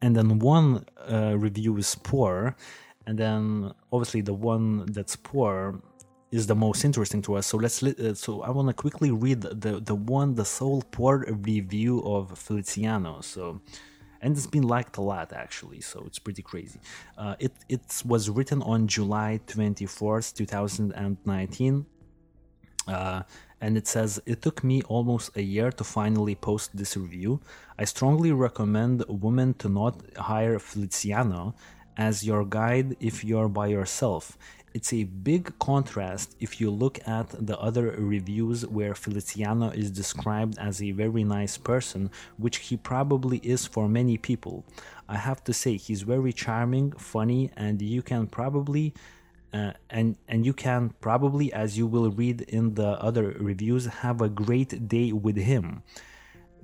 [0.00, 2.56] And then one uh, review is poor.
[3.06, 5.80] And then obviously the one that's poor
[6.34, 7.46] is the most interesting to us.
[7.46, 11.22] So let's uh, so I want to quickly read the the one the sole port
[11.52, 13.20] review of Feliciano.
[13.20, 13.60] So
[14.20, 16.80] and it's been liked a lot actually, so it's pretty crazy.
[17.22, 21.86] Uh, it it was written on July twenty fourth, two thousand and nineteen.
[22.94, 23.22] Uh,
[23.62, 27.40] and it says it took me almost a year to finally post this review.
[27.78, 29.94] I strongly recommend women to not
[30.30, 31.54] hire Feliciano
[31.96, 34.36] as your guide if you're by yourself
[34.74, 40.58] it's a big contrast if you look at the other reviews where Feliciano is described
[40.58, 44.64] as a very nice person, which he probably is for many people.
[45.08, 48.92] I have to say, he's very charming, funny, and you can probably.
[49.52, 54.20] Uh, and and you can probably, as you will read in the other reviews, have
[54.20, 55.84] a great day with him.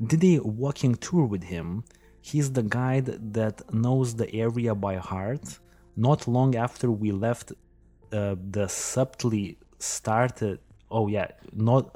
[0.05, 1.85] did a walking tour with him.
[2.21, 5.61] He's the guide that knows the area by heart.
[5.97, 7.53] Not long after we left,
[8.13, 10.59] uh, the subtly started
[10.91, 11.95] oh yeah not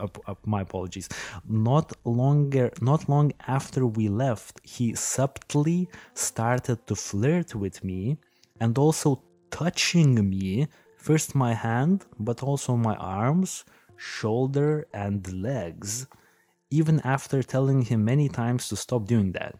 [0.00, 1.08] uh, uh, my apologies.
[1.48, 8.18] Not longer not long after we left he subtly started to flirt with me
[8.60, 13.64] and also touching me first my hand but also my arms
[13.96, 16.06] shoulder and legs
[16.70, 19.54] even after telling him many times to stop doing that.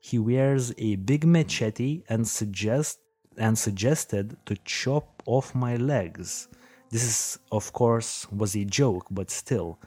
[0.00, 2.98] He wears a big machete and suggest
[3.36, 6.48] and suggested to chop off my legs
[6.90, 9.78] this is, of course, was a joke, but still.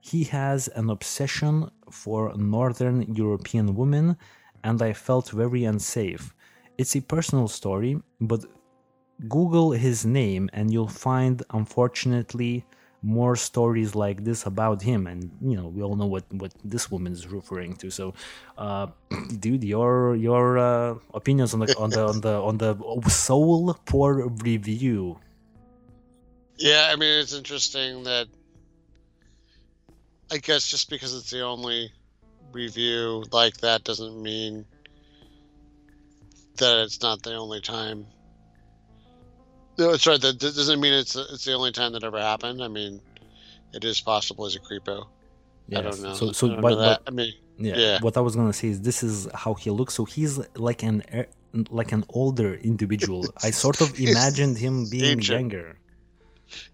[0.00, 4.16] He has an obsession for Northern European women,
[4.64, 6.34] and I felt very unsafe.
[6.78, 8.46] It's a personal story, but
[9.28, 12.64] Google his name and you'll find, unfortunately,
[13.02, 16.90] more stories like this about him and you know we all know what what this
[16.90, 18.12] woman is referring to so
[18.58, 18.86] uh
[19.38, 24.26] dude your your uh, opinions on the on the on the on the soul poor
[24.42, 25.16] review
[26.58, 28.26] yeah, I mean it's interesting that
[30.30, 31.92] I guess just because it's the only
[32.52, 34.66] review like that doesn't mean
[36.56, 38.06] that it's not the only time.
[39.78, 40.20] No, it's right.
[40.20, 42.62] That doesn't mean it's it's the only time that ever happened.
[42.62, 43.00] I mean,
[43.72, 45.06] it is possible as a creepo.
[45.68, 45.78] Yes.
[45.78, 46.14] I don't know.
[46.14, 49.02] So, so but, but, I mean, yeah, yeah, What I was gonna say is this
[49.02, 49.94] is how he looks.
[49.94, 51.04] So he's like an
[51.70, 53.24] like an older individual.
[53.42, 55.38] I sort of imagined him being Ancient.
[55.38, 55.78] younger.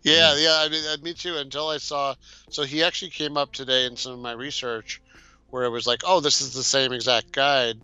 [0.02, 0.58] Yeah, yeah.
[0.60, 1.36] I mean, uh, me too.
[1.36, 2.14] Until I saw,
[2.48, 5.02] so he actually came up today in some of my research,
[5.50, 7.80] where it was like, oh, this is the same exact guide,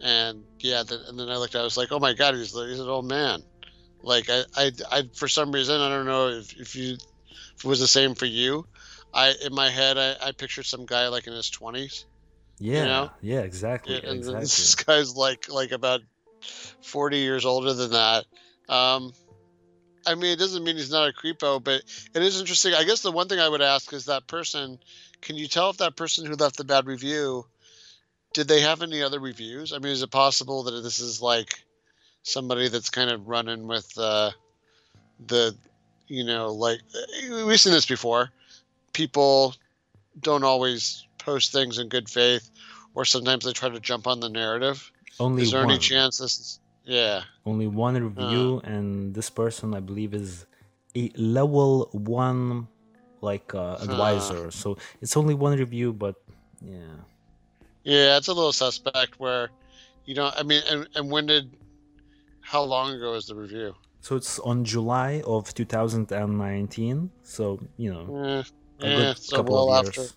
[0.00, 2.78] and yeah, the, and then I looked, I was like, oh my god, he's he's
[2.78, 3.42] an old man.
[4.04, 7.68] Like I, I, I for some reason, I don't know if, if you, if it
[7.68, 8.66] was the same for you.
[9.12, 12.04] I in my head, I, I pictured some guy like in his twenties.
[12.58, 13.10] Yeah, you know?
[13.20, 13.96] yeah, exactly.
[13.96, 14.40] And exactly.
[14.40, 16.00] this guy's like like about
[16.82, 18.24] forty years older than that.
[18.68, 19.12] Um,
[20.06, 21.82] I mean, it doesn't mean he's not a creepo, but
[22.14, 22.74] it is interesting.
[22.74, 24.78] I guess the one thing I would ask is that person.
[25.20, 27.46] Can you tell if that person who left the bad review
[28.34, 29.72] did they have any other reviews?
[29.72, 31.64] I mean, is it possible that this is like
[32.24, 34.32] somebody that's kind of running with uh,
[35.28, 35.54] the,
[36.08, 36.80] you know, like
[37.30, 38.30] we've seen this before.
[38.92, 39.54] People
[40.20, 42.50] don't always post things in good faith,
[42.94, 44.90] or sometimes they try to jump on the narrative.
[45.20, 45.70] Only is there one.
[45.70, 47.22] any chance this is yeah.
[47.46, 48.68] Only one review, uh.
[48.68, 50.46] and this person, I believe, is
[50.94, 52.68] a level one
[53.20, 54.48] like uh, advisor.
[54.48, 54.50] Uh.
[54.50, 56.16] So it's only one review, but
[56.60, 57.00] yeah.
[57.84, 59.18] Yeah, it's a little suspect.
[59.18, 59.50] Where
[60.04, 61.50] you know, I mean, and, and when did?
[62.44, 63.74] How long ago is the review?
[64.00, 67.10] So it's on July of 2019.
[67.22, 69.98] So you know, yeah, a yeah, good so couple well of years.
[69.98, 70.16] After.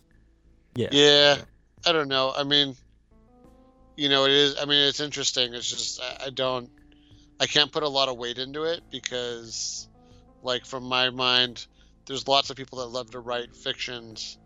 [0.75, 0.89] Yeah.
[0.91, 1.35] yeah.
[1.35, 1.41] Yeah.
[1.85, 2.33] I don't know.
[2.35, 2.75] I mean,
[3.95, 4.57] you know, it is.
[4.61, 5.53] I mean, it's interesting.
[5.53, 6.69] It's just I, I don't,
[7.39, 9.87] I can't put a lot of weight into it because,
[10.43, 11.65] like, from my mind,
[12.07, 14.37] there's lots of people that love to write fictions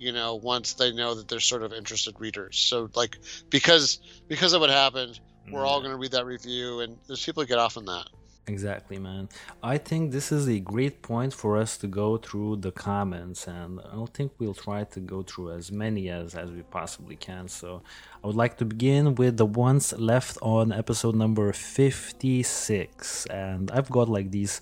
[0.00, 3.18] you know once they know that they're sort of interested readers so like
[3.50, 5.20] because because of what happened
[5.50, 5.84] we're all mm.
[5.84, 8.06] going to read that review and there's people that get off on that
[8.50, 9.28] Exactly, man.
[9.62, 13.78] I think this is a great point for us to go through the comments, and
[13.80, 17.46] I think we'll try to go through as many as, as we possibly can.
[17.46, 17.82] So,
[18.24, 23.26] I would like to begin with the ones left on episode number 56.
[23.26, 24.60] And I've got like these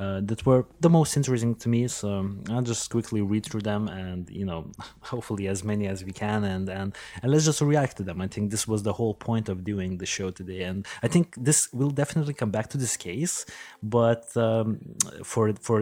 [0.00, 1.86] uh, that were the most interesting to me.
[1.86, 2.08] So
[2.48, 4.60] I'll just quickly read through them and, you know,
[5.12, 8.18] hopefully as many as we can and, and, and let's just react to them.
[8.22, 10.62] I think this was the whole point of doing the show today.
[10.62, 13.44] And I think this will definitely come back to this case,
[13.82, 14.80] but um,
[15.22, 15.80] for, for,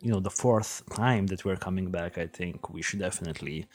[0.00, 3.66] you know, the fourth time that we're coming back, I think we should definitely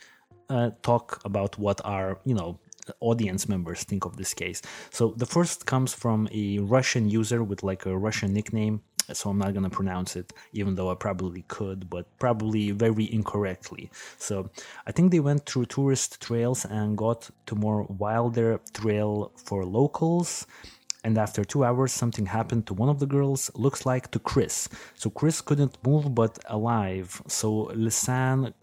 [0.50, 2.58] uh, talk about what our, you know,
[3.00, 4.60] audience members think of this case.
[4.90, 8.82] So the first comes from a Russian user with like a Russian nickname
[9.12, 13.12] so I'm not going to pronounce it, even though I probably could, but probably very
[13.12, 13.90] incorrectly.
[14.18, 14.50] So
[14.86, 20.46] I think they went through tourist trails and got to more wilder trail for locals.
[21.04, 24.70] And after two hours, something happened to one of the girls, looks like to Kris.
[24.94, 27.20] So Kris couldn't move but alive.
[27.26, 28.54] So Lisanne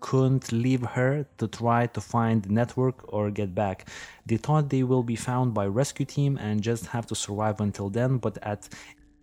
[0.00, 3.88] couldn't leave her to try to find the network or get back.
[4.24, 7.90] They thought they will be found by rescue team and just have to survive until
[7.90, 8.68] then, but at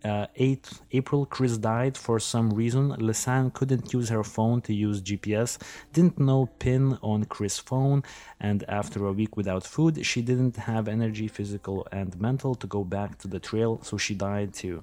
[0.04, 2.90] uh, 8 April, Kris died for some reason.
[2.98, 5.58] Lisanne couldn't use her phone to use GPS,
[5.92, 8.02] didn't know PIN on Kris' phone,
[8.40, 12.84] and after a week without food, she didn't have energy, physical and mental, to go
[12.84, 14.82] back to the trail, so she died too.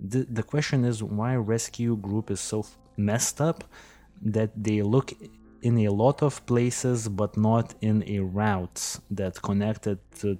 [0.00, 3.64] The, the question is why rescue group is so messed up
[4.22, 5.12] that they look
[5.62, 10.38] in a lot of places, but not in a routes that connected to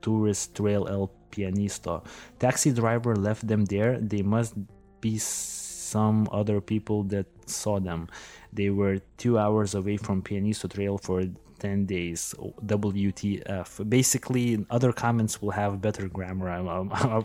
[0.00, 2.04] tourist trail El Pianista.
[2.38, 3.98] Taxi driver left them there.
[3.98, 4.54] They must
[5.00, 8.08] be some other people that saw them.
[8.52, 11.24] They were two hours away from Pianisto Trail for
[11.62, 12.34] 10 days
[12.66, 17.24] wtf basically other comments will have better grammar I,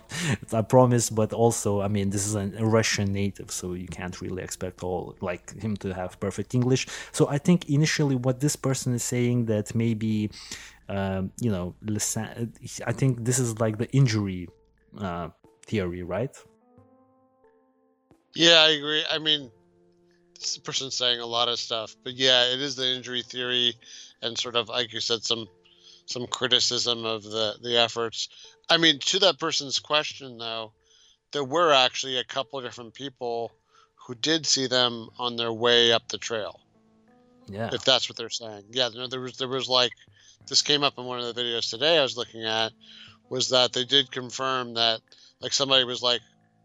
[0.54, 2.46] I, promise but also i mean this is a
[2.78, 7.28] russian native so you can't really expect all like him to have perfect english so
[7.36, 10.30] i think initially what this person is saying that maybe
[10.90, 11.76] um, you know
[12.86, 14.48] i think this is like the injury
[15.00, 15.30] uh,
[15.66, 16.36] theory right
[18.36, 19.52] yeah i agree i mean
[20.36, 23.74] this person's saying a lot of stuff but yeah it is the injury theory
[24.22, 25.48] and sort of like you said some
[26.08, 28.30] some criticism of the the efforts.
[28.70, 30.74] I mean, to that person's question though,
[31.32, 33.52] there were actually a couple of different people
[33.96, 36.60] who did see them on their way up the trail.
[37.48, 37.70] Yeah.
[37.72, 38.66] If that's what they're saying.
[38.72, 39.94] Yeah, no, there was there was like
[40.48, 42.72] this came up in one of the videos today I was looking at
[43.30, 45.02] was that they did confirm that
[45.42, 46.22] like somebody was like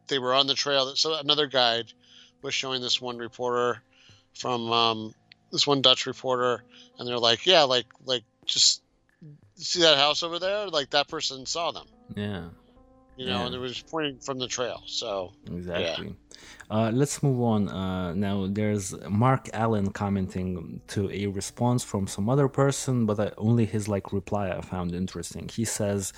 [0.09, 1.93] they were on the trail that so another guide
[2.43, 3.83] was showing this one reporter
[4.35, 5.15] from um,
[5.51, 6.65] this one Dutch reporter,
[6.99, 8.83] and they're like, "Yeah, like like just
[9.57, 10.69] see that house over there?
[10.69, 12.49] Like that person saw them." Yeah.
[13.17, 13.47] You know, yeah.
[13.47, 14.83] and it was pointing from the trail.
[14.87, 16.09] So exactly.
[16.09, 16.13] Yeah.
[16.71, 17.69] Uh, let's move on.
[17.69, 23.33] Uh, now there's Mark Allen commenting to a response from some other person, but I,
[23.37, 25.49] only his like reply I found interesting.
[25.49, 26.15] He says,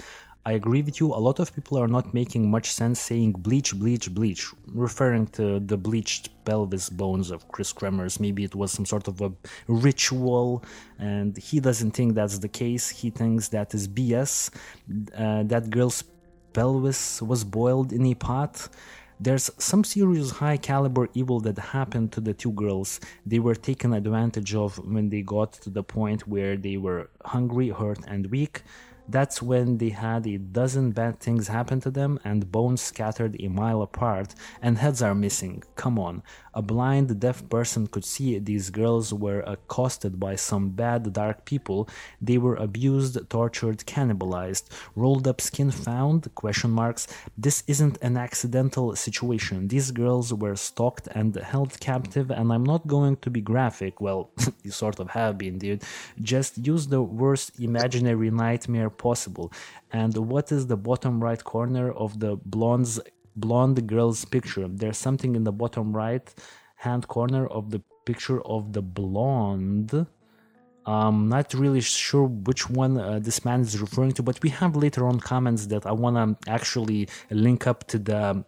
[0.46, 1.06] I agree with you.
[1.14, 5.58] A lot of people are not making much sense saying bleach, bleach, bleach, referring to
[5.58, 8.20] the bleached pelvis bones of Kris Kremers.
[8.20, 9.32] Maybe it was some sort of a
[9.68, 10.62] ritual,
[10.98, 12.90] and he doesn't think that's the case.
[12.90, 14.50] He thinks that is BS.
[15.16, 16.04] Uh, that girl's
[16.54, 18.68] pelvis was boiled in a pot.
[19.20, 23.00] There's some serious high caliber evil that happened to the two girls.
[23.26, 27.68] They were taken advantage of when they got to the point where they were hungry,
[27.68, 28.62] hurt, and weak.
[29.06, 33.48] That's when they had a dozen bad things happen to them and bones scattered a
[33.48, 35.62] mile apart and heads are missing.
[35.76, 36.22] Come on.
[36.54, 41.88] A blind, deaf person could see these girls were accosted by some bad, dark people.
[42.22, 44.64] They were abused, tortured, cannibalized.
[44.94, 46.32] Rolled up skin found?
[46.36, 47.08] Question marks.
[47.36, 49.68] This isn't an accidental situation.
[49.68, 54.00] These girls were stalked and held captive, and I'm not going to be graphic.
[54.00, 54.30] Well,
[54.62, 55.82] you sort of have been, dude.
[56.22, 59.52] Just use the worst imaginary nightmare possible.
[59.92, 63.00] And what is the bottom right corner of the blonde's
[63.36, 64.68] blonde girl's picture?
[64.68, 66.26] There's something in the bottom right
[66.76, 70.06] hand corner of the picture of the blonde.
[70.86, 74.76] I'm not really sure which one uh, this man is referring to, but we have
[74.76, 78.44] later on comments that I want to actually link up to the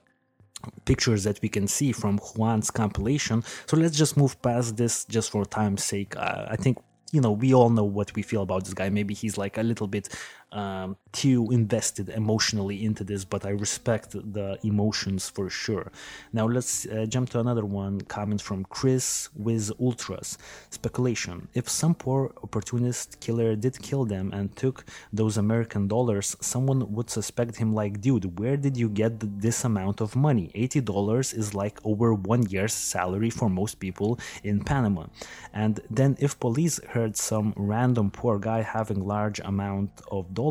[0.85, 3.43] pictures that we can see from Juan's compilation.
[3.67, 6.15] So let's just move past this just for time's sake.
[6.17, 6.79] Uh, I think
[7.13, 9.63] you know we all know what we feel about this guy maybe he's like a
[9.63, 10.09] little bit
[10.53, 15.91] um, too invested emotionally into this but i respect the emotions for sure.
[16.33, 20.39] Now let's uh, jump to another one comment from chris with ultras.
[20.71, 21.49] Speculation.
[21.55, 27.11] If some poor opportunist killer did kill them and took those american dollars someone would
[27.11, 30.51] suspect him like dude where did you get this amount of money?
[30.55, 35.07] $80 is like over one year's salary for most people in panama.
[35.53, 40.46] And then if police heard some random poor guy having large amount of dollars,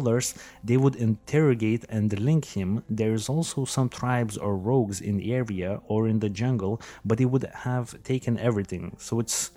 [0.64, 2.84] they would interrogate and link him.
[2.90, 7.26] There's also some tribes or rogues in the area or in the jungle, but they
[7.26, 8.96] would have taken everything.
[9.00, 9.52] So it's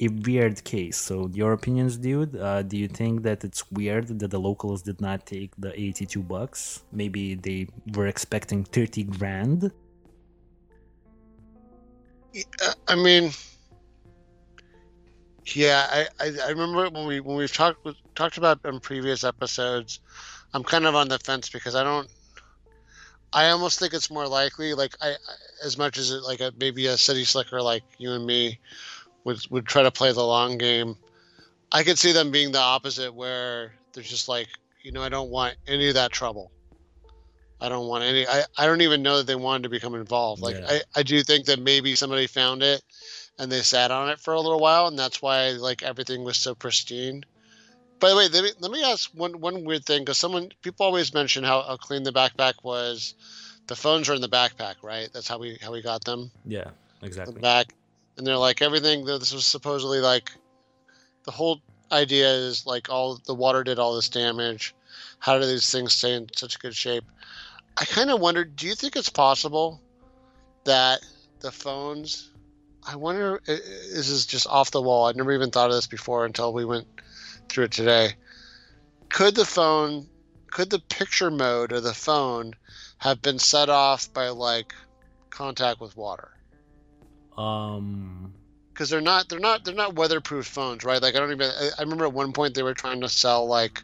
[0.00, 0.96] a weird case.
[0.96, 2.36] So your opinions, dude?
[2.36, 6.22] Uh, do you think that it's weird that the locals did not take the 82
[6.22, 6.82] bucks?
[6.92, 9.72] Maybe they were expecting 30 grand.
[12.86, 13.32] I mean,
[15.56, 20.00] yeah, I, I, I, remember when we when we've talked talked about in previous episodes.
[20.54, 22.08] I'm kind of on the fence because I don't.
[23.32, 25.14] I almost think it's more likely, like I,
[25.62, 28.58] as much as it like a, maybe a city slicker like you and me
[29.24, 30.96] would would try to play the long game.
[31.70, 34.48] I could see them being the opposite, where they're just like,
[34.82, 36.50] you know, I don't want any of that trouble.
[37.60, 38.26] I don't want any.
[38.26, 40.40] I, I don't even know that they wanted to become involved.
[40.40, 40.66] Like yeah.
[40.68, 42.82] I, I do think that maybe somebody found it
[43.38, 46.36] and they sat on it for a little while, and that's why like everything was
[46.36, 47.24] so pristine.
[48.00, 50.86] By the way, let me, let me ask one one weird thing because someone people
[50.86, 53.14] always mention how, how clean the backpack was.
[53.66, 55.08] The phones are in the backpack, right?
[55.12, 56.30] That's how we how we got them.
[56.46, 56.70] Yeah,
[57.02, 57.34] exactly.
[57.34, 57.74] The back,
[58.16, 59.04] and they're like everything.
[59.04, 60.30] This was supposedly like
[61.24, 61.60] the whole
[61.92, 64.74] idea is like all the water did all this damage.
[65.18, 67.04] How do these things stay in such good shape?
[67.76, 68.56] I kind of wondered.
[68.56, 69.80] Do you think it's possible
[70.64, 71.00] that
[71.40, 72.30] the phones
[72.86, 73.40] I wonder.
[73.46, 75.06] This is just off the wall.
[75.06, 76.86] I'd never even thought of this before until we went
[77.48, 78.14] through it today.
[79.10, 80.06] Could the phone,
[80.50, 82.54] could the picture mode of the phone
[82.98, 84.74] have been set off by like
[85.30, 86.30] contact with water?
[87.36, 88.32] Um,
[88.72, 91.00] because they're not they're not they're not weatherproof phones, right?
[91.02, 91.50] Like I don't even.
[91.50, 93.82] I, I remember at one point they were trying to sell like.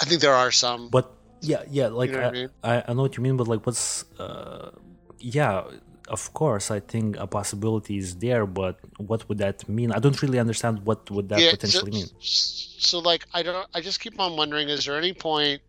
[0.00, 0.90] I think there are some.
[0.90, 1.10] but
[1.40, 2.48] yeah, yeah, like You know I I, mean?
[2.62, 4.70] I, I know what you mean, but like, what's, uh,
[5.18, 5.64] yeah,
[6.08, 9.92] of course, I think a possibility is there, but what would that mean?
[9.92, 12.08] I don't really understand what would that yeah, potentially so, mean.
[12.20, 13.66] So like I don't.
[13.74, 15.60] I just keep on wondering: is there any point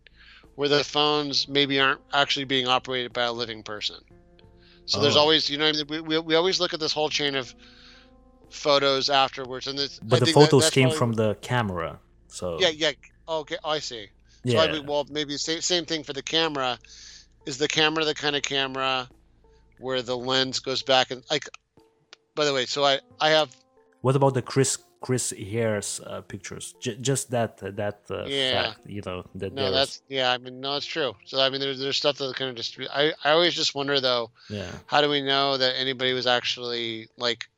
[0.56, 3.96] where the phones maybe aren't actually being operated by a living person?
[4.86, 5.20] So there's Oh.
[5.20, 7.54] always, you know, we, we, we always look at this whole chain of
[8.50, 11.98] photos afterwards, and it's, But I the that- photos that's came probably- from the camera,
[12.28, 12.92] so Yeah, yeah.
[13.28, 14.06] Okay, oh, I see.
[14.06, 14.62] So yeah.
[14.62, 16.78] I mean, well, maybe same same thing for the camera.
[17.46, 19.08] Is the camera the kind of camera
[19.80, 21.48] where the lens goes back and like?
[22.34, 23.54] By the way, so I I have
[24.02, 26.74] What about the Kris Kris Hare's uh, pictures?
[26.80, 28.72] J- just that that uh, Yeah.
[28.72, 29.70] fact, you know, that no.
[29.70, 30.30] That's yeah.
[30.32, 31.14] I mean, no, it's true.
[31.24, 32.78] So I mean, there's there's stuff that kind of just.
[32.92, 34.70] I I always just wonder though, yeah.
[34.86, 37.48] how do we know that anybody was actually like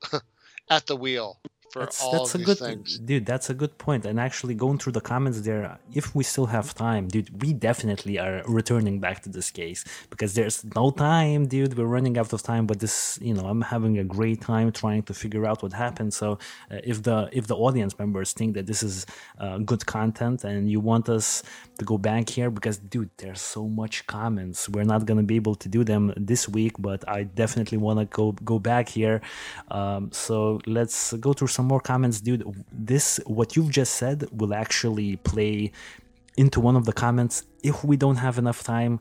[0.70, 1.38] at the wheel
[1.74, 2.98] for That's, all that's a good things?
[3.08, 3.26] dude.
[3.26, 4.02] That's a good point.
[4.06, 8.16] And actually, going through the comments there, if we still have time, dude, we definitely
[8.24, 11.72] are returning back to this case because there's no time, dude.
[11.76, 12.64] We're running out of time.
[12.70, 16.14] But this, you know, I'm having a great time trying to figure out what happened.
[16.14, 16.28] So,
[16.70, 19.04] uh, if the if the audience members think that this is
[19.44, 21.42] uh, good content and you want us
[21.78, 24.68] to go back here, because dude, there's so much comments.
[24.68, 28.06] We're not gonna be able to do them this week, but I definitely want to
[28.20, 29.16] go go back here.
[29.78, 32.44] Um, so let's go through some more comments, dude.
[32.72, 35.72] This what you've just said will actually play
[36.36, 37.44] into one of the comments.
[37.62, 39.00] If we don't have enough time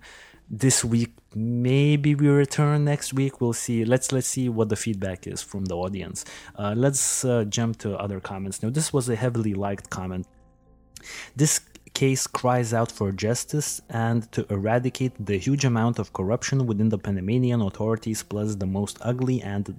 [0.50, 3.42] this week maybe we return next week.
[3.42, 3.86] We'll see.
[3.86, 6.26] Let's let's see what the feedback is from the audience.
[6.56, 8.62] Uh, let's uh, jump to other comments.
[8.62, 10.28] Now this was a heavily liked comment.
[11.36, 11.62] This
[11.94, 16.98] case cries out for justice and to eradicate the huge amount of corruption within the
[16.98, 19.76] Panamanian authorities, plus the most ugly and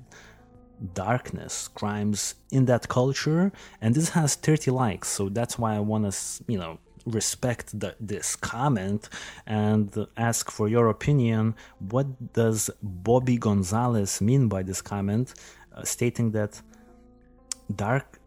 [0.94, 3.52] darkness crimes in that culture.
[3.80, 7.94] And this has 30 likes, so that's why I want to, you know, respect the,
[8.00, 9.08] this comment
[9.46, 11.54] and ask for your opinion.
[11.78, 15.34] What does Bobby Gonzalez mean by this comment,
[15.74, 16.60] uh, stating that
[17.74, 18.20] dark,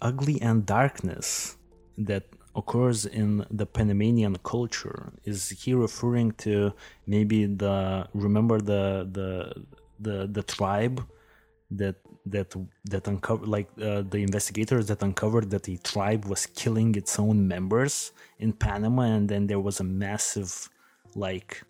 [0.00, 1.56] ugly, and darkness
[1.96, 5.12] that occurs in the Panamanian culture?
[5.24, 6.72] Is he referring to
[7.06, 9.64] maybe the remember the the
[10.00, 11.04] the the tribe
[11.70, 11.96] that
[12.26, 12.54] that
[12.84, 17.46] that uncovered like uh, the investigators that uncovered that the tribe was killing its own
[17.46, 20.68] members in Panama and then there was a massive
[21.14, 21.62] like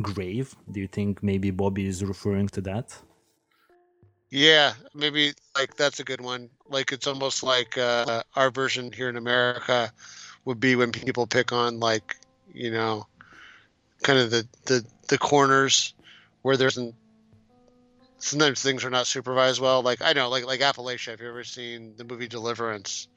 [0.00, 2.98] grave do you think maybe Bobby is referring to that
[4.30, 6.48] Yeah, maybe like that's a good one.
[6.66, 9.92] Like it's almost like uh, our version here in America
[10.46, 12.16] would be when people pick on like
[12.54, 13.06] you know,
[14.02, 15.94] kind of the the the corners
[16.40, 16.94] where there's an
[18.22, 19.82] sometimes things are not supervised well.
[19.82, 21.10] Like I know, like like Appalachia.
[21.10, 23.08] Have you ever seen the movie Deliverance?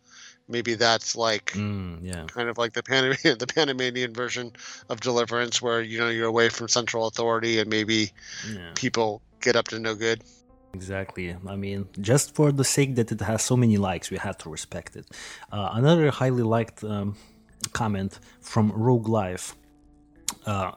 [0.47, 4.51] Maybe that's like mm, yeah kind of like the Panamanian the Panamanian version
[4.89, 8.11] of Deliverance, where you know you're away from central authority and maybe
[8.51, 10.21] yeah people get up to no good.
[10.73, 11.33] Exactly.
[11.47, 14.49] I mean, just for the sake that it has so many likes, we have to
[14.49, 15.05] respect it.
[15.49, 17.15] Uh, another highly liked um,
[17.71, 19.55] comment from Rogue Life.
[20.45, 20.73] Uh,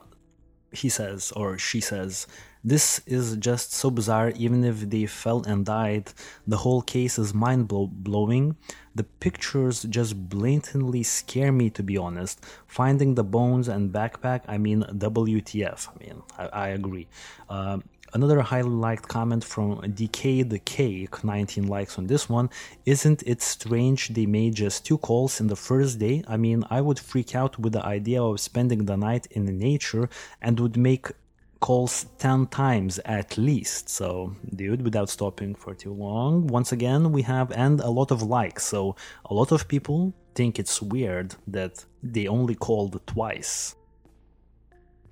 [0.71, 2.29] he says, or she says,
[2.65, 4.31] this is just so bizarre.
[4.37, 6.13] Even if they fell and died,
[6.47, 8.57] the whole case is mind blowing.
[8.95, 12.45] The pictures just blatantly scare me, to be honest.
[12.67, 15.89] Finding the bones and backpack, I mean, WTF.
[15.89, 17.07] I mean, I, I agree.
[17.49, 17.85] Um,
[18.15, 22.49] Another highly liked comment from the Cake, 19 likes on this one.
[22.87, 26.25] Isn't it strange they made just two calls in the first day?
[26.27, 30.09] I mean, I would freak out with the idea of spending the night in nature
[30.41, 31.13] and would make
[31.61, 33.89] calls 10 times at least.
[33.89, 38.23] So, dude, without stopping for too long, once again, we have and a lot of
[38.23, 38.65] likes.
[38.65, 43.75] So, a lot of people think it's weird that they only called twice.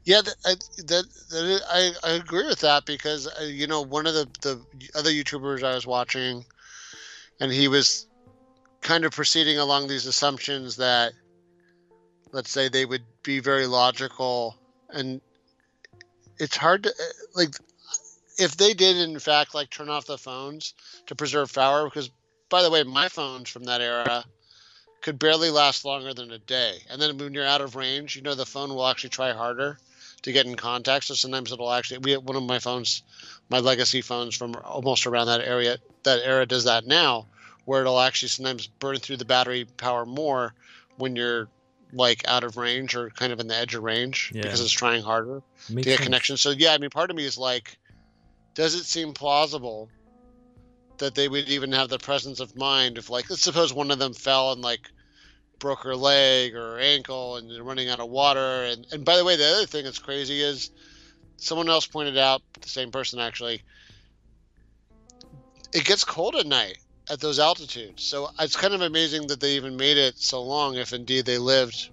[0.05, 0.55] Yeah, I,
[0.87, 4.61] that, that I, I agree with that because uh, you know one of the the
[4.95, 6.45] other YouTubers I was watching,
[7.41, 8.07] and he was
[8.83, 11.13] kind of proceeding along these assumptions that,
[12.31, 14.57] let's say, they would be very logical,
[14.91, 15.21] and
[16.39, 16.93] it's hard to
[17.35, 17.55] like
[18.39, 20.75] if they did in fact like turn off the phones
[21.07, 22.11] to preserve power because
[22.49, 24.25] by the way my phones from that era
[25.01, 28.23] could barely last longer than a day and then when you're out of range you
[28.23, 29.79] know the phone will actually try harder
[30.27, 31.05] to get in contact.
[31.05, 33.03] So sometimes it'll actually we one of my phones,
[33.49, 37.27] my legacy phones from almost around that area that era does that now,
[37.65, 40.53] where it'll actually sometimes burn through the battery power more
[40.97, 41.49] when you're
[41.93, 44.43] like out of range or kind of in the edge of range Yeah.
[44.43, 46.01] because it's trying harder Makes to get sense.
[46.05, 46.37] connection.
[46.37, 47.79] So yeah, I mean, part of me is like,
[48.55, 49.89] does it seem plausible
[50.99, 53.99] that they would even have the presence of mind if, like, let's suppose one of
[53.99, 54.91] them fell and like
[55.59, 58.65] broke her leg or her ankle and they're running out of water.
[58.65, 60.71] And and by the way, the other thing that's crazy is
[61.37, 63.63] someone else pointed out, the same person actually,
[65.73, 68.03] it gets cold at night at those altitudes.
[68.03, 71.39] So it's kind of amazing that they even made it so long, if indeed they
[71.39, 71.91] lived,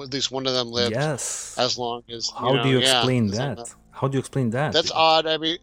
[0.00, 1.54] at least one of them lived Yes.
[1.58, 2.30] as long as.
[2.36, 3.74] How know, do you explain that?
[3.90, 4.72] How do you explain that?
[4.72, 5.26] That's odd.
[5.26, 5.58] I mean,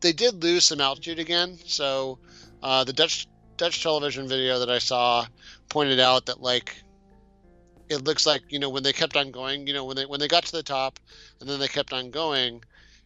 [0.00, 1.58] they did lose some altitude again.
[1.66, 2.18] So
[2.62, 3.26] uh, the Dutch
[3.56, 5.26] Dutch television video that I saw
[5.68, 6.82] pointed out that like
[7.88, 10.20] it looks like you know when they kept on going, you know when they when
[10.20, 10.98] they got to the top
[11.40, 12.62] and then they kept on going,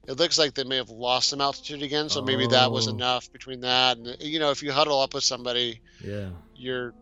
[0.07, 2.09] it looks like they may have lost some altitude again.
[2.09, 2.91] So maybe that was Oh.
[2.91, 6.31] enough between that and you know if you huddle up with somebody, yeah.
[6.55, 6.95] your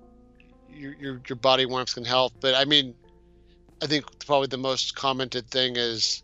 [0.67, 2.33] your your, your body warmth can help.
[2.41, 2.95] But I mean,
[3.83, 6.23] I think probably the most commented thing is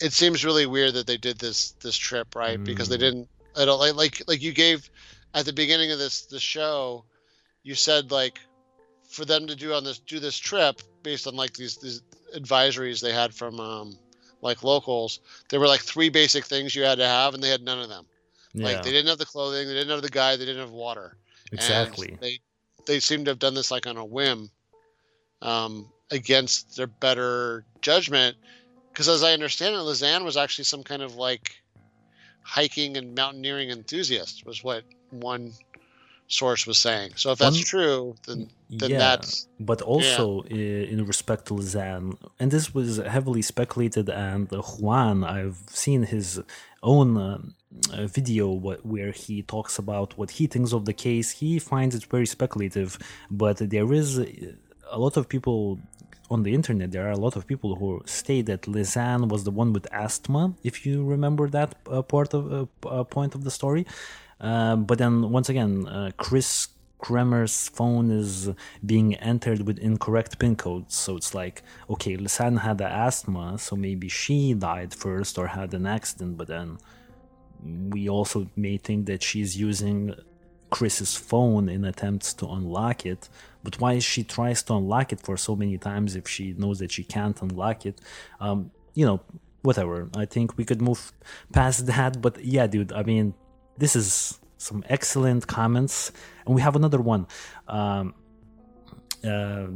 [0.00, 3.00] it seems really weird that they did this this trip right because they Mm.
[3.00, 3.28] didn't.
[3.56, 4.88] I don't like like like you gave
[5.34, 7.04] at the beginning of this the show,
[7.62, 8.38] you said like
[9.08, 12.00] for them to do on this do this trip based on like these these
[12.34, 13.98] advisories they had from um
[14.42, 17.62] like locals there were like three basic things you had to have and they had
[17.62, 18.04] none of them
[18.52, 18.66] Yeah.
[18.66, 21.16] like they didn't have the clothing they didn't have the guy they didn't have water
[21.52, 22.16] and exactly.
[22.20, 22.40] they
[22.86, 24.50] they seem to have done this like on a whim,
[25.40, 28.36] um, against their better judgment.
[28.92, 31.62] Because as I understand it, Lisanne was actually some kind of like
[32.42, 35.52] hiking and mountaineering enthusiast, was what one
[36.32, 37.10] source was saying.
[37.16, 38.48] So if that's One- true, then
[38.80, 38.98] then yeah.
[39.06, 39.30] that's
[39.70, 40.54] But also i
[40.94, 42.08] in respect to Lisanne,
[42.40, 46.28] and this was heavily speculated, and uh, Juan, I've seen his
[46.92, 47.38] own uh,
[47.92, 48.46] uh, video
[48.92, 51.28] where he talks about what he thinks of the case.
[51.42, 52.90] He finds it very speculative,
[53.42, 54.26] but there is uh,
[54.96, 55.60] a lot of people
[56.34, 56.90] on the internet.
[56.94, 57.88] There are a lot of people who
[58.20, 62.42] state that Lisanne was the one with asthma, if you remember that uh, part of
[62.52, 63.84] uh, uh, point of the story.
[64.42, 66.68] Uh, but then once again, uh, Kris
[67.02, 68.50] Kremer's phone is
[68.84, 70.94] being entered with incorrect pin codes.
[70.94, 75.86] So it's like, okay, Lisanne had asthma, so maybe she died first or had an
[75.86, 76.78] accident, but then
[77.64, 80.14] we also may think that she's using
[80.70, 83.28] Kris's phone in attempts to unlock it.
[83.62, 86.90] But why she tries to unlock it for so many times if she knows that
[86.90, 88.00] she can't unlock it?
[88.40, 89.20] Um, you know,
[89.62, 90.08] whatever.
[90.16, 91.12] I think we could move
[91.52, 92.20] past that.
[92.20, 93.34] But yeah, dude, I mean,
[93.82, 96.12] this is some excellent comments.
[96.46, 97.26] And we have another one.
[97.66, 98.14] Um,
[99.24, 99.66] uh,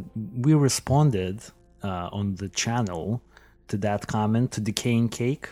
[0.44, 1.42] we responded
[1.82, 3.20] uh, on the channel
[3.66, 5.48] to that comment to Decaying Cake.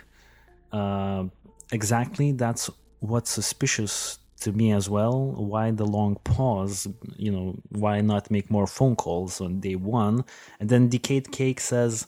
[0.70, 1.24] Uh,
[1.72, 2.70] exactly, that's
[3.01, 5.32] what's suspicious to me as well.
[5.32, 6.86] Why the long pause?
[7.16, 10.24] You know, why not make more phone calls on day one?
[10.60, 12.06] And then Decayed Cake says,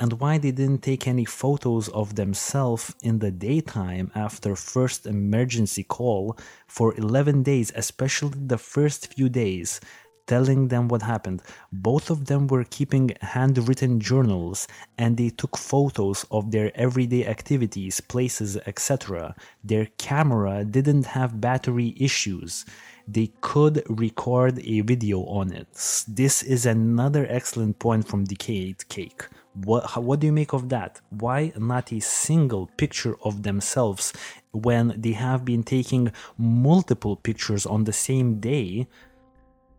[0.00, 5.82] and why they didn't take any photos of themselves in the daytime after first emergency
[5.82, 9.80] call for 11 days especially the first few days
[10.28, 11.42] telling them what happened.
[11.72, 14.68] Both of them were keeping handwritten journals
[14.98, 19.34] and they took photos of their everyday activities places etc
[19.64, 22.64] their camera didn't have battery issues.
[23.08, 25.68] They could record a video on it.
[26.06, 29.22] This is another excellent point from decayed cake
[29.64, 34.12] what what do you make of that why not a single picture of themselves
[34.52, 38.86] when they have been taking multiple pictures on the same day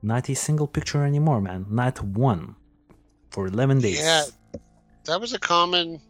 [0.01, 2.55] not a single picture anymore man not one
[3.29, 4.25] for 11 days Yeah,
[5.05, 6.01] that was a common.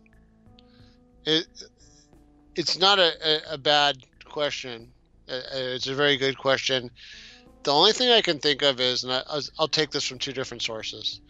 [1.25, 1.45] It,
[2.55, 4.91] it's not a, a, a bad question.
[5.29, 6.89] Uh, uh, It's a very good question.
[7.63, 9.21] The only thing I can think of is, and I,
[9.57, 11.21] I'll take this from two different sources.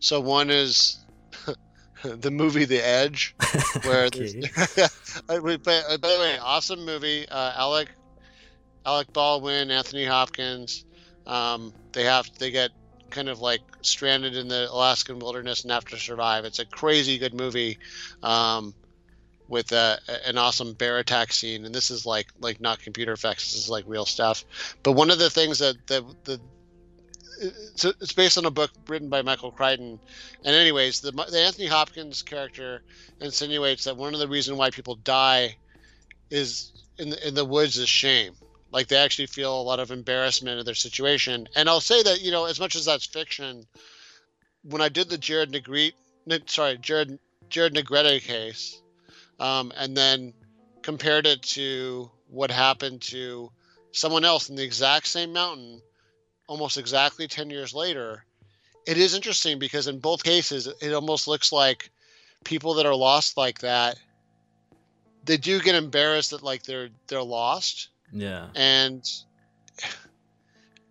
[0.00, 0.98] So one is
[2.20, 3.34] the movie The Edge,
[3.82, 4.34] where there's.
[5.26, 7.28] By, uh, by the way, awesome movie.
[7.28, 7.88] Uh, Alec,
[8.86, 10.84] Alec Baldwin, Anthony Hopkins.
[11.26, 12.70] Um, they have they get
[13.10, 16.44] kind of like stranded in the Alaskan wilderness and have to survive.
[16.44, 17.78] It's a crazy good movie,
[18.22, 18.74] um,
[19.48, 21.64] with a, an awesome bear attack scene.
[21.64, 23.52] And this is like like not computer effects.
[23.52, 24.44] This is like real stuff.
[24.82, 26.40] But one of the things that the the
[27.40, 29.98] it's, it's based on a book written by Michael Crichton.
[30.44, 32.82] And anyways, the, the Anthony Hopkins character
[33.20, 35.56] insinuates that one of the reasons why people die
[36.30, 38.34] is in the, in the woods is shame.
[38.70, 41.48] Like they actually feel a lot of embarrassment of their situation.
[41.56, 43.66] And I'll say that you know, as much as that's fiction,
[44.62, 45.94] when I did the Jared Negrete,
[46.46, 48.82] sorry, Jared Jared Negrete case,
[49.40, 50.34] um, and then
[50.82, 53.50] compared it to what happened to
[53.92, 55.80] someone else in the exact same mountain
[56.48, 58.24] almost exactly 10 years later,
[58.86, 61.90] it is interesting because in both cases, it almost looks like
[62.44, 63.96] people that are lost like that,
[65.24, 67.88] they do get embarrassed that like they're they're lost.
[68.12, 68.46] Yeah.
[68.54, 69.04] And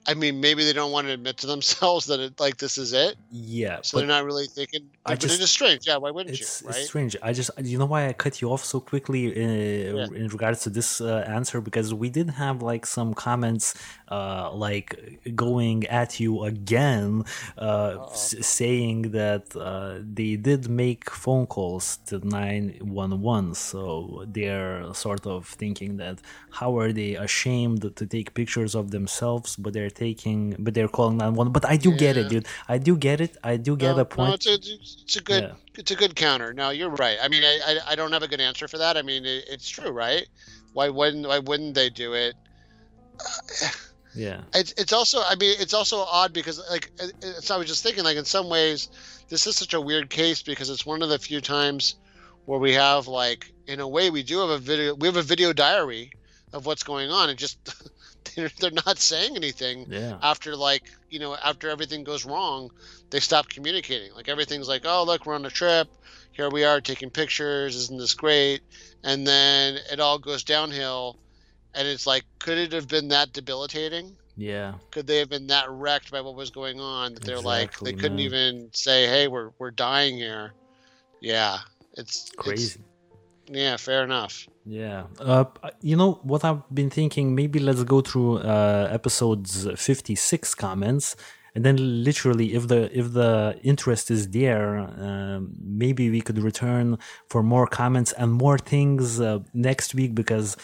[0.10, 2.94] I mean, maybe they don't want to admit to themselves that it, like this is
[2.94, 3.16] it.
[3.32, 3.80] Yeah.
[3.82, 4.84] So they're not really thinking.
[5.06, 5.86] I but just- it is strange.
[5.86, 5.98] Yeah.
[5.98, 6.70] Why wouldn't It's, you?
[6.70, 7.16] it's strange.
[7.22, 10.70] I just, you know why I cut you off so quickly uh, in regards to
[10.70, 11.60] this uh, answer?
[11.62, 13.74] Because we did have like some comments
[14.10, 17.24] uh, like going at you again,
[17.58, 23.56] uh, s- saying that uh, they did make phone calls to 911.
[23.56, 26.20] So they're sort of thinking that
[26.52, 31.18] how are they ashamed to take pictures of themselves, but they're taking, but they're calling
[31.18, 31.52] 911.
[31.52, 32.48] But I do get it, dude.
[32.70, 33.36] I do get it.
[33.44, 34.30] I do get no, a point.
[34.30, 34.54] No, it's a,
[35.04, 35.80] it's a good Yeah.
[35.80, 36.54] it's a good counter.
[36.54, 37.18] No, you're right.
[37.22, 38.96] I mean, I, I, I don't have a good answer for that.
[38.98, 40.26] I mean, it, it's true, right?
[40.74, 42.36] Why wouldn't why wouldn't they do it?
[44.16, 44.42] yeah.
[44.54, 47.58] It's it's also I mean it's also odd because like uh, uh, it- it's I
[47.58, 48.90] was just thinking like in some ways
[49.30, 51.96] this is such a weird case because it's one of the few times
[52.46, 55.24] where we have like in a way we do have a video we have a
[55.34, 56.12] video diary
[56.54, 57.58] of what's going on and just
[58.36, 60.18] they're, they're not saying anything Yeah.
[60.22, 62.70] after like you know after everything goes wrong
[63.10, 64.14] they stop communicating.
[64.14, 65.88] Like everything's like oh look we're on a trip.
[66.32, 67.76] Here we are taking pictures.
[67.76, 68.62] Isn't this great?
[69.04, 71.18] And then it all goes downhill
[71.74, 74.16] and it's like could it have been that debilitating?
[74.36, 74.74] Yeah.
[74.92, 77.92] could they have been that wrecked by what was going on that they're like Exactly,
[77.94, 80.54] they couldn't even say hey we're we're dying here.
[81.22, 81.58] Yeah
[81.94, 82.82] it's it's- Crazy.
[83.48, 85.06] Yeah fair enough Yeah.
[85.18, 85.46] Uh,
[85.82, 87.34] you know what I've been thinking?
[87.34, 91.16] Maybe let's go through uh, episodes 56 comments,
[91.56, 96.98] and then literally, if the if the interest is there, um, maybe we could return
[97.30, 100.58] for more comments and more things uh, next week because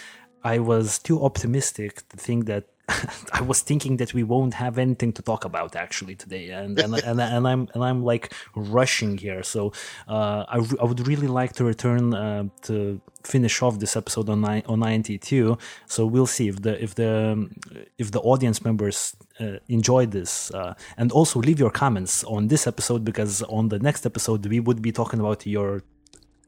[0.44, 2.66] I was too optimistic to think that.
[3.34, 6.96] I was thinking that we won't have anything to talk about actually today, and and,
[6.96, 9.42] and, and I'm and I'm like rushing here.
[9.44, 9.72] So
[10.08, 14.30] uh, I, re- I would really like to return uh, to finish off this episode
[14.30, 17.50] on nine, on 92 so we'll see if the if the
[17.98, 22.68] if the audience members uh, enjoy this uh, and also leave your comments on this
[22.68, 25.82] episode because on the next episode we would be talking about your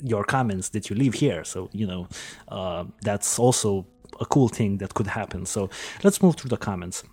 [0.02, 2.08] your comments that you leave here so you know
[2.50, 3.86] uh, that's also
[4.20, 5.46] a cool thing that could happen.
[5.46, 5.70] So
[6.04, 7.04] let's move through the comments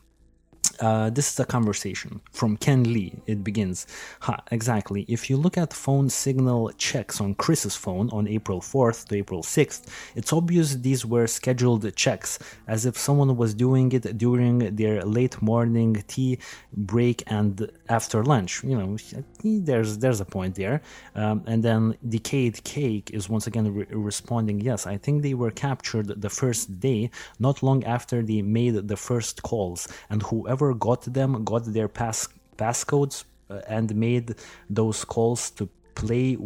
[0.81, 3.15] uh, this is a conversation from Ken Lee.
[3.27, 3.87] It begins.
[4.21, 5.05] Ha, exactly.
[5.09, 9.43] If you look at phone signal checks on Kris's phone on April 4th to April
[9.43, 9.87] 6th,
[10.17, 15.41] it's obvious these were scheduled checks, as if someone was doing it during their late
[15.43, 16.39] morning tea
[16.77, 18.65] break and after lunch.
[18.65, 18.97] You know,
[19.45, 20.81] there's there's a point there.
[21.15, 25.51] Um, and then Decayed Cake is once again re- responding, yes, I think they were
[25.51, 31.03] captured the first day, not long after they made the first calls, and whoever got
[31.03, 34.35] them got their pass passcodes uh, and made
[34.71, 36.37] those calls to play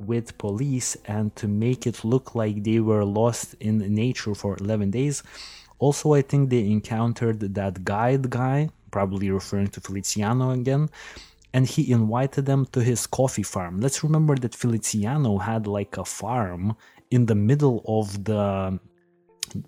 [0.00, 4.90] with police and to make it look like they were lost in nature for 11
[4.90, 5.22] days.
[5.78, 10.88] Also, I think they encountered that guide guy, probably referring to Feliciano again,
[11.52, 13.80] and he invited them to his coffee farm.
[13.80, 16.76] Let's remember that Feliciano had like a farm
[17.10, 18.78] in the middle of the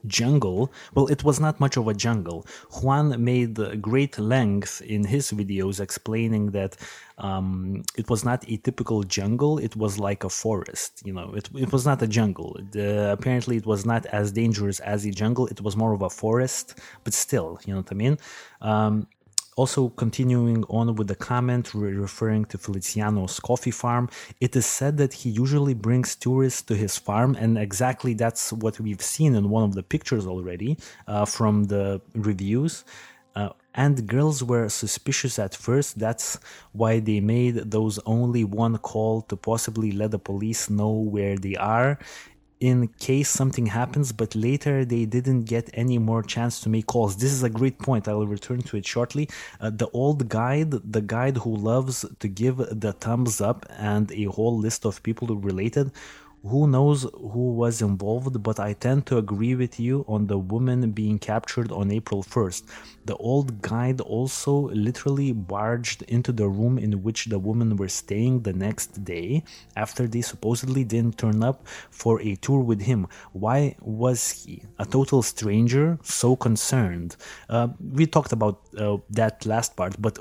[0.07, 0.73] jungle.
[0.95, 2.47] Well, it was not much of a jungle.
[2.83, 6.77] Juan made great length in his videos explaining that
[7.19, 9.59] um, it was not a typical jungle.
[9.59, 11.03] It was like a forest.
[11.05, 12.59] You know, it, it was not a jungle.
[12.73, 15.47] The, apparently, it was not as dangerous as a jungle.
[15.47, 18.19] It was more of a forest, but still, you know what I mean.
[18.61, 19.09] Um,
[19.57, 24.99] also, continuing on with the comment re- referring to Feliciano's coffee farm, it is said
[24.99, 29.49] that he usually brings tourists to his farm, and exactly that's what we've seen in
[29.49, 30.77] one of the pictures already
[31.09, 32.85] uh, from the reviews.
[33.35, 35.99] Uh, and girls were suspicious at first.
[35.99, 36.39] That's
[36.73, 41.57] why they made those only one call to possibly let the police know where they
[41.57, 41.99] are
[42.61, 47.17] in case something happens, but later they didn't get any more chance to make calls.
[47.17, 48.09] This is a great point.
[48.09, 49.29] I will return to it shortly.
[49.61, 54.25] Uh, the old guide, the guide who loves to give the thumbs up, and a
[54.25, 55.93] whole list of people related.
[56.49, 60.93] Who knows who was involved, but I tend to agree with you on the woman
[60.93, 62.63] being captured on April 1st.
[63.05, 68.43] The old guide also literally barged into the room in which the women were staying
[68.43, 69.43] the next day
[69.75, 73.09] after they supposedly didn't turn up for a tour with him.
[73.33, 77.17] Why was he, a total stranger, so concerned?
[77.49, 80.19] Uh, we talked about uh, that last part, but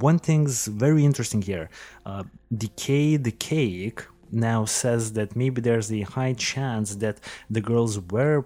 [0.00, 1.68] one thing's very interesting here.
[2.06, 2.24] Uh,
[2.56, 7.20] Decay the Cake now says that maybe there's a high chance that
[7.50, 8.44] the girls were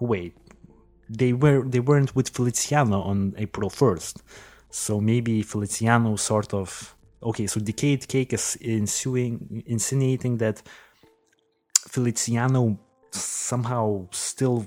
[0.00, 0.34] wait
[1.08, 4.22] they were they weren't with Feliciano on April 1st.
[4.70, 10.62] So maybe Feliciano sort of okay, so Decayed Cake is ensuing insinuating that
[11.88, 12.78] Feliciano
[13.10, 14.66] somehow still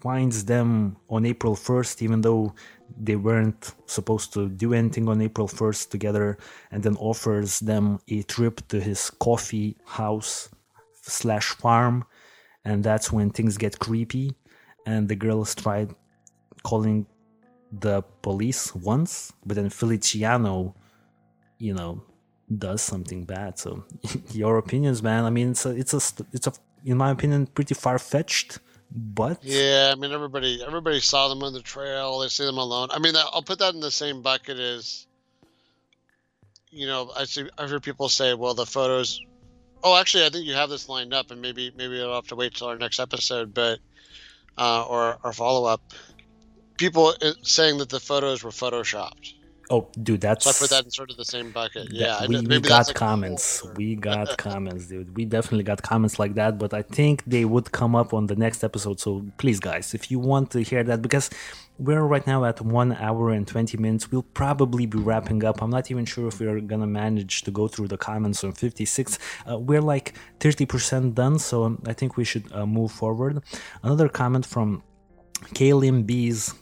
[0.00, 2.54] finds them on April 1st, even though
[3.00, 6.38] they weren't supposed to do anything on April 1st together,
[6.70, 10.48] and then offers them a trip to his coffee house
[11.02, 12.04] slash farm,
[12.64, 14.34] and that's when things get creepy
[14.86, 15.94] and the girls tried
[16.62, 17.06] calling
[17.80, 20.74] the police once, but then Feliciano,
[21.58, 22.02] you know,
[22.58, 23.58] does something bad.
[23.58, 23.84] So,
[24.30, 25.24] your opinions, man.
[25.24, 26.52] I mean, it's a, it's a, it's a,
[26.84, 28.58] in my opinion, pretty far fetched.
[28.94, 32.18] But yeah, I mean, everybody, everybody saw them on the trail.
[32.18, 32.88] They see them alone.
[32.90, 35.06] I mean, I'll put that in the same bucket as,
[36.70, 37.48] you know, I see.
[37.56, 39.20] I've heard people say, well, the photos.
[39.82, 42.36] Oh, actually, I think you have this lined up, and maybe, maybe I'll have to
[42.36, 43.54] wait till our next episode.
[43.54, 43.78] But
[44.58, 45.80] uh, or, or follow up,
[46.76, 49.34] people uh, saying that the photos were photoshopped.
[49.70, 50.44] Oh, dude, that's.
[50.44, 51.88] So I put that in sort of the same bucket.
[51.88, 53.64] That, yeah, we, we got like comments.
[53.76, 55.16] We got comments, dude.
[55.16, 58.36] We definitely got comments like that, but I think they would come up on the
[58.36, 59.00] next episode.
[59.00, 61.30] So please, guys, if you want to hear that, because
[61.78, 65.62] we're right now at one hour and 20 minutes, we'll probably be wrapping up.
[65.62, 69.18] I'm not even sure if we're gonna manage to go through the comments on 56.
[69.50, 73.42] Uh, we're like 30% done, so I think we should uh, move forward.
[73.82, 74.82] Another comment from
[75.54, 76.54] Kalim B's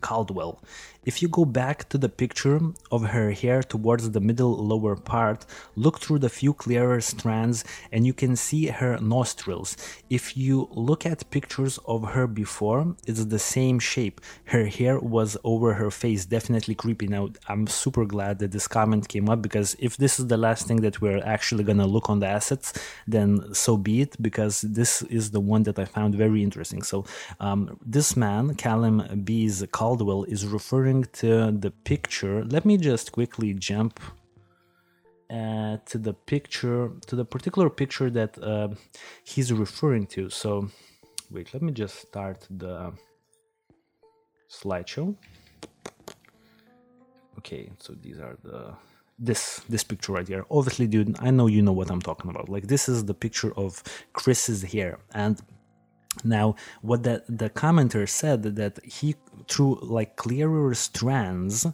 [0.00, 0.62] Caldwell.
[1.06, 2.60] If you go back to the picture
[2.90, 5.46] of her hair towards the middle lower part,
[5.76, 7.62] look through the few clearer strands
[7.92, 9.76] and you can see her nostrils.
[10.10, 14.20] If you look at pictures of her before, it's the same shape.
[14.46, 17.06] Her hair was over her face, definitely creepy.
[17.06, 20.66] Now, I'm super glad that this comment came up because if this is the last
[20.66, 22.72] thing that we're actually gonna look on the assets,
[23.06, 26.82] then so be it because this is the one that I found very interesting.
[26.82, 27.04] So,
[27.38, 33.54] um, this man, Callum B's Caldwell, is referring to the picture, let me just quickly
[33.54, 34.00] jump
[35.30, 38.68] uh, to the picture, to the particular picture that uh,
[39.24, 40.30] he's referring to.
[40.30, 40.68] So,
[41.30, 42.92] wait, let me just start the
[44.50, 45.14] slideshow.
[47.38, 48.74] Okay, so these are the
[49.18, 50.44] this this picture right here.
[50.50, 52.48] Obviously, dude, I know you know what I'm talking about.
[52.48, 53.82] Like this is the picture of
[54.12, 55.40] Kris's hair, and
[56.24, 59.14] now, what the, the commenter said that he,
[59.48, 61.66] through like clearer strands,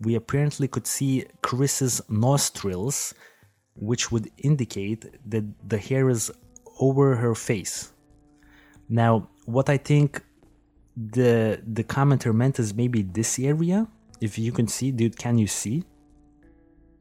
[0.00, 3.14] we apparently could see Kris's nostrils,
[3.74, 6.30] which would indicate that the hair is
[6.80, 7.92] over her face.
[8.88, 10.22] Now, what I think
[10.96, 13.86] the the commenter meant is maybe this area.
[14.20, 15.84] If you can see, dude, can you see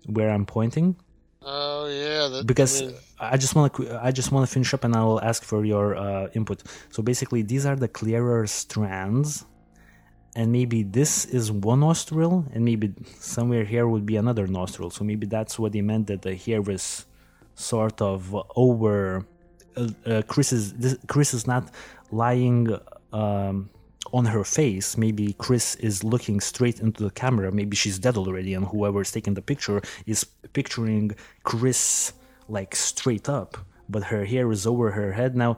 [0.06, 0.96] where I'm pointing?
[1.42, 2.96] Oh yeah, that, because I, mean...
[3.22, 5.64] I just want to I just want to finish up and I will ask for
[5.64, 6.64] your uh, input.
[6.90, 9.46] So basically, these are the clearer strands,
[10.36, 14.90] and maybe this is one nostril, and maybe somewhere here would be another nostril.
[14.90, 17.06] So maybe that's what he meant that the hair is
[17.54, 19.28] sort of over.
[19.78, 21.72] Uh, uh, Kris is this, Kris is not
[22.12, 22.76] lying.
[23.14, 23.70] Um,
[24.14, 27.50] on her face, maybe Kris is looking straight into the camera.
[27.52, 32.12] Maybe she's dead already, and whoever's taking the picture is picturing Kris
[32.52, 33.58] like straight up,
[33.90, 35.36] but her hair is over her head.
[35.36, 35.58] Now,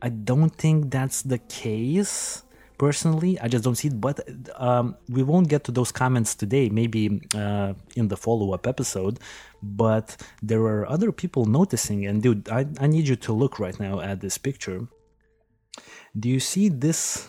[0.00, 2.42] I don't think that's the case.
[2.78, 4.00] Personally, I just don't see it.
[4.00, 4.16] But
[4.56, 6.70] um, we won't get to those comments today.
[6.70, 9.20] Maybe uh, in the follow-up episode.
[9.62, 12.06] But there are other people noticing.
[12.06, 14.88] And dude, I, I need you to look right now at this picture.
[16.18, 17.28] Do you see this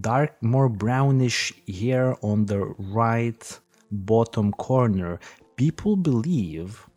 [0.00, 5.20] dark, more brownish hair on the right bottom corner.
[5.56, 6.88] People believe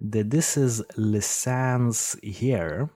[0.00, 2.90] that this is Lisanne's here.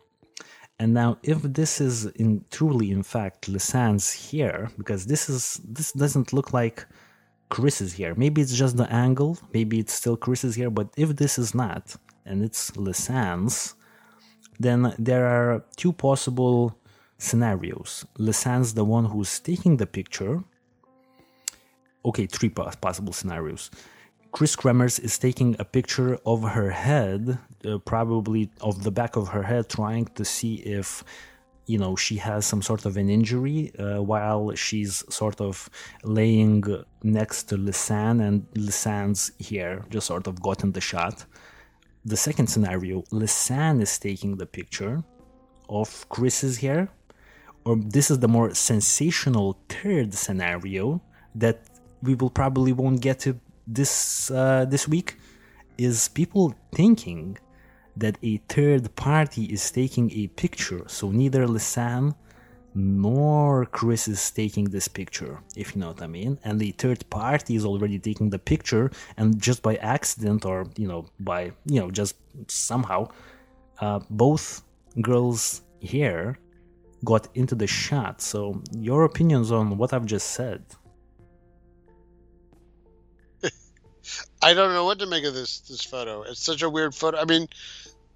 [0.79, 5.93] And now, if this is in truly, in fact, Lisanne's here, because this is this
[5.93, 6.87] doesn't look like
[7.51, 8.15] Kris's here.
[8.17, 9.39] Maybe it's just the angle.
[9.53, 10.71] Maybe it's still Kris's here.
[10.71, 13.75] But if this is not, and it's Lisanne's,
[14.59, 16.77] then there are two possible
[17.19, 18.05] scenarios.
[18.19, 20.43] Lisanne's the one who's taking the picture.
[22.05, 23.71] Okay, three possible scenarios.
[24.33, 29.29] Kris Kremers is taking a picture of her head, uh, probably of the back of
[29.29, 31.05] her head, trying to see if
[31.67, 35.69] you know she has some sort of an injury uh, while she's sort of
[36.03, 36.65] laying
[37.03, 41.25] next to Lisanne and Lisanne's hair just sort of gotten the shot.
[42.05, 45.05] The second scenario, Lisanne is taking the picture
[45.69, 46.89] of Kris's hair
[47.65, 51.01] or this is the more sensational third scenario
[51.35, 51.61] that
[52.03, 53.39] we will probably won't get to
[53.75, 55.17] this uh, this week
[55.79, 57.39] is people thinking
[57.97, 60.83] that a third party is taking a picture.
[60.87, 62.15] So neither Lisanne
[62.75, 66.39] nor Kris is taking this picture, if you know what I mean.
[66.45, 70.89] And the third party is already taking the picture, and just by accident or you
[70.89, 72.17] know by you know just
[72.49, 73.09] somehow,
[73.81, 74.63] uh, both
[75.01, 76.39] girls' here
[77.05, 78.21] got into the shot.
[78.23, 80.63] So your opinions on what I've just said?
[84.43, 86.23] I don't know what to make of this this photo.
[86.23, 87.19] It's such a weird photo.
[87.19, 87.47] I mean,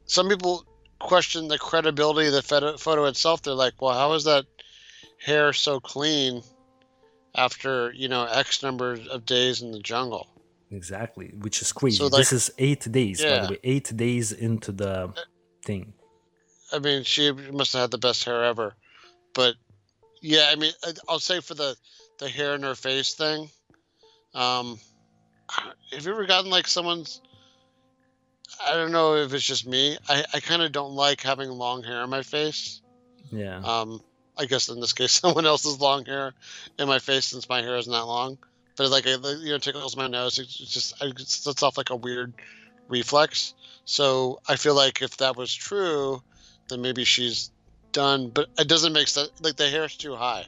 [0.07, 0.65] some people
[0.99, 3.43] question the credibility of the photo itself.
[3.43, 4.47] They're like, well, how is that
[5.25, 6.43] hair so clean
[7.35, 10.27] after, you know, X number of days in the jungle?
[10.71, 11.99] Exactly, which is crazy.
[11.99, 13.41] So like, this is eight days, yeah.
[13.41, 15.13] by the way, eight days into the
[15.65, 15.93] thing.
[16.73, 18.75] I mean, she must have had the best hair ever.
[19.33, 19.55] But
[20.23, 20.73] yeah, I mean,
[21.09, 21.77] I'll say for the
[22.19, 23.49] the hair in her face thing.
[24.35, 24.81] Um,
[25.49, 27.21] have you ever gotten like someone's
[28.65, 29.99] I don't know if it's just me.
[30.09, 32.81] I, I kind of don't like having long hair on my face.
[33.31, 33.59] Yeah.
[33.59, 34.01] Um,
[34.39, 36.33] I guess in this case, someone else's long hair
[36.79, 38.39] in my face since my hair isn't that long.
[38.77, 40.39] But it's like, it, you know, tickles my nose.
[40.39, 42.35] It's just it sets off like a weird
[42.89, 43.55] reflex.
[43.85, 46.23] So I feel like if that was true,
[46.69, 47.51] then maybe she's
[47.93, 48.29] done.
[48.29, 49.31] But it doesn't make sense.
[49.41, 50.47] Like the hair's too high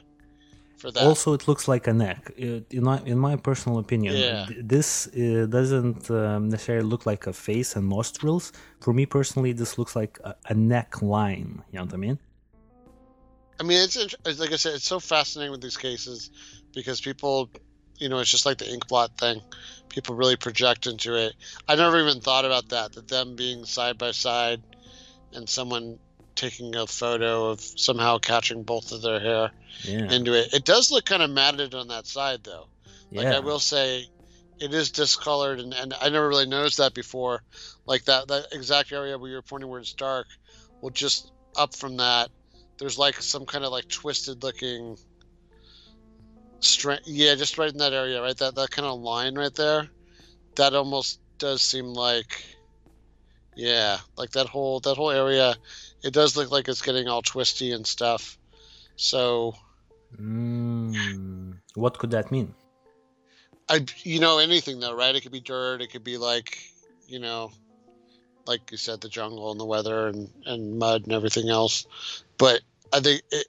[0.79, 1.03] for that.
[1.03, 2.31] Also, it looks like a neck.
[2.37, 4.47] in my in my personal opinion, yeah.
[4.75, 8.53] this uh, doesn't um, necessarily look like a face and nostrils.
[8.79, 11.61] For me personally, this looks like a, a neck line.
[11.71, 12.19] You know what I mean?
[13.59, 16.31] I mean, it's, it's like I said, it's so fascinating with these cases
[16.73, 17.49] because people,
[17.97, 19.41] you know, it's just like the ink blot thing.
[19.89, 21.33] People really project into it.
[21.67, 22.93] I never even thought about that.
[22.93, 24.61] That them being side by side,
[25.33, 25.99] and someone
[26.39, 29.51] taking a photo of somehow catching both of their hair
[29.83, 30.11] yeah.
[30.11, 30.53] into it.
[30.53, 32.67] It does look kind of matted on that side, though.
[33.11, 33.35] Like yeah.
[33.35, 34.07] I will say,
[34.59, 37.43] it is discolored, and, and I never really noticed that before.
[37.85, 40.27] Like that that exact area where you're pointing where it's dark,
[40.81, 42.29] well, just up from that,
[42.77, 44.97] there's like some kind of like twisted looking.
[46.61, 48.37] Strength, yeah, just right in that area, right?
[48.37, 49.89] That that kind of line right there,
[50.55, 52.45] that almost does seem like,
[53.55, 55.55] yeah, like that whole that whole area
[56.03, 58.37] it does look like it's getting all twisty and stuff.
[58.95, 59.55] So,
[60.19, 62.53] mm, what could that mean?
[63.69, 65.15] I, you know, anything though, right?
[65.15, 65.81] It could be dirt.
[65.81, 66.57] It could be like,
[67.07, 67.51] you know,
[68.47, 71.85] like you said, the jungle and the weather and, and mud and everything else.
[72.37, 72.61] But
[72.91, 73.45] I think it,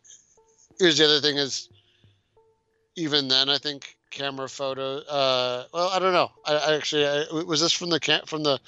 [0.79, 1.69] here's the other thing is,
[2.97, 4.99] even then, I think camera photo.
[4.99, 6.31] Uh, well, I don't know.
[6.45, 8.61] I, I actually I, was this from the cam- from the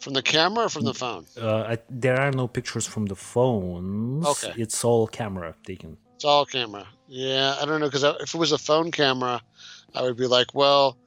[0.00, 1.26] from the camera or from the phone?
[1.40, 4.26] Uh, I, there are no pictures from the phones.
[4.26, 4.54] Okay.
[4.56, 5.96] It's all camera taken.
[6.14, 6.86] It's all camera.
[7.06, 9.40] Yeah, I don't know because if it was a phone camera,
[9.94, 10.98] I would be like, well,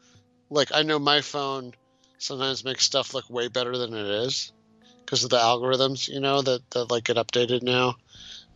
[0.49, 1.73] like I know my phone
[2.17, 4.51] sometimes makes stuff look way better than it is
[4.99, 7.95] because of the algorithms, you know, that, that like get updated now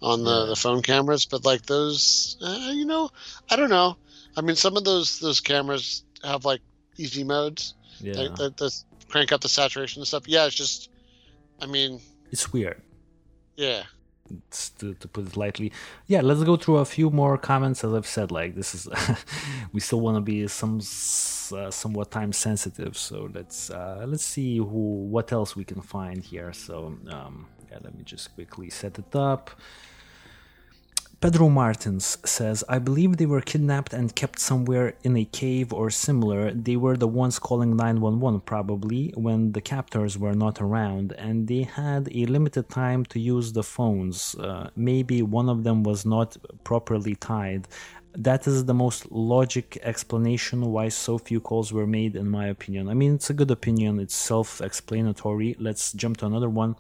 [0.02, 0.46] on the, yeah.
[0.46, 1.26] the phone cameras.
[1.26, 3.10] But like those, uh, you know,
[3.50, 3.98] I don't know.
[4.38, 6.62] I mean, some of those those cameras have like
[6.98, 7.74] easy modes.
[8.00, 8.14] Yeah.
[8.38, 10.28] That, that, crank up the saturation and stuff.
[10.28, 10.90] Yeah, it's just,
[11.62, 12.00] I mean,
[12.32, 12.82] it's weird.
[13.56, 13.84] Yeah.
[14.48, 15.72] It's to, to put it lightly.
[16.08, 17.84] Yeah, let's go through a few more comments.
[17.84, 18.88] As I've said, like this is,
[19.72, 22.98] we still want to be some uh, somewhat time sensitive.
[22.98, 26.54] So let's uh, let's see who what else we can find here.
[26.54, 29.52] So um, yeah, let me just quickly set it up.
[31.26, 35.90] Pedro Martins says, I believe they were kidnapped and kept somewhere in a cave or
[35.90, 36.52] similar.
[36.52, 41.64] They were the ones calling 911 probably when the captors were not around and they
[41.64, 44.36] had a limited time to use the phones.
[44.36, 47.68] Uh, maybe one of them was not properly tied.
[48.14, 52.88] That is the most logic explanation why so few calls were made, in my opinion.
[52.88, 55.56] I mean, it's a good opinion, it's self explanatory.
[55.58, 56.76] Let's jump to another one.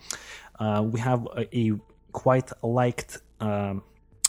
[0.59, 1.71] Uh, we have a, a
[2.11, 3.17] quite liked.
[3.39, 3.81] Um,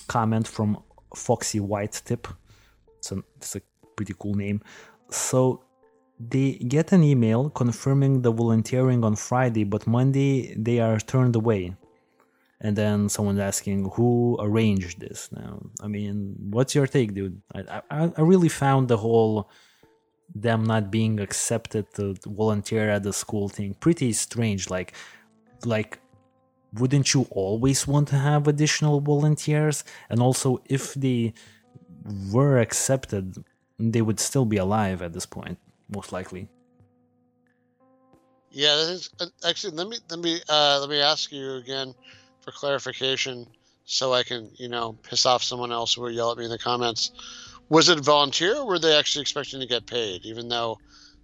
[0.08, 0.82] comment from
[1.14, 2.28] Foxy White Tip.
[2.98, 3.60] It's a, it's a
[3.96, 4.60] pretty cool name.
[5.10, 5.62] So
[6.18, 11.74] they get an email confirming the volunteering on Friday, but Monday they are turned away.
[12.60, 15.30] And then someone's asking who arranged this.
[15.30, 17.42] Now, I mean, what's your take, dude?
[17.54, 19.50] I, I, I really found the whole
[20.34, 24.70] them not being accepted to volunteer at the school thing pretty strange.
[24.70, 24.94] Like,
[25.64, 26.00] like
[26.78, 29.84] wouldn't you always want to have additional volunteers?
[30.08, 31.34] And also, if they
[32.32, 33.44] were accepted,
[33.78, 35.58] they would still be alive at this point,
[35.88, 36.48] most likely.
[38.50, 41.94] Yeah, is, uh, actually, let me let me uh, let me ask you again
[42.40, 43.46] for clarification,
[43.84, 46.50] so I can you know piss off someone else who will yell at me in
[46.50, 47.10] the comments.
[47.68, 50.78] Was it a volunteer, or were they actually expecting to get paid, even though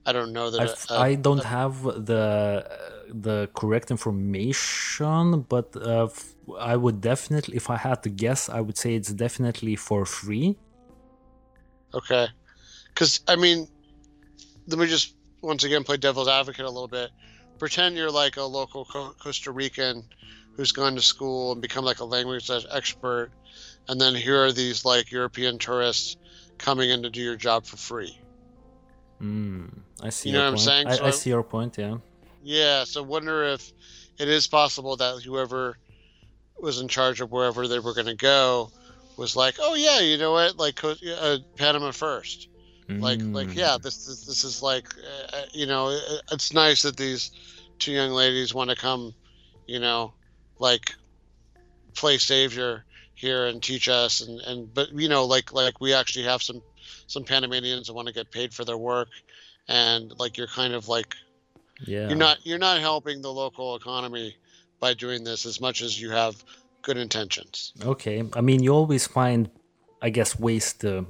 [0.05, 0.87] I don't know that.
[0.91, 2.67] Uh, I don't have the
[3.09, 6.09] the correct information, but uh,
[6.59, 10.57] I would definitely, if I had to guess, I would say it's definitely for free.
[11.95, 12.27] Okay,
[12.89, 13.69] because I mean,
[14.67, 17.11] let me just once again play devil's advocate a little bit.
[17.59, 20.03] Pretend you're like a local Costa Rican
[20.57, 23.31] who's gone to school and become like a language expert,
[23.89, 26.17] and then here are these like European tourists
[26.59, 28.19] coming in to do your job for free.
[29.23, 29.71] Mm,
[30.03, 30.31] I see.
[30.31, 30.89] You know what I'm saying?
[30.89, 31.79] I, So I see your point.
[31.79, 31.99] Yeah.
[32.43, 33.73] Yeah, so wonder if
[34.19, 35.79] it is possible that whoever
[36.61, 38.71] was in charge of wherever they were going to go
[39.17, 42.49] was like, oh yeah, you know what, like uh, Panama first.
[42.89, 43.57] Like, like Mm.
[43.57, 44.87] yeah, this this, this is like,
[45.33, 45.99] uh, you know,
[46.31, 47.31] it's nice that these
[47.79, 49.15] two young ladies want to come,
[49.67, 50.15] you know,
[50.59, 50.93] like
[51.95, 52.85] play savior
[53.15, 56.63] here and teach us and and but you know like like we actually have some
[57.07, 59.09] some Panamanians that want to get paid for their work
[59.73, 61.11] and like you're kind of like
[61.93, 62.07] Yeah.
[62.09, 64.37] you're not you're not helping the local economy
[64.79, 66.35] by doing this as much as you have
[66.87, 67.73] good intentions.
[67.93, 68.19] Okay.
[68.35, 69.49] I mean, you always find,
[70.03, 71.07] I guess, ways to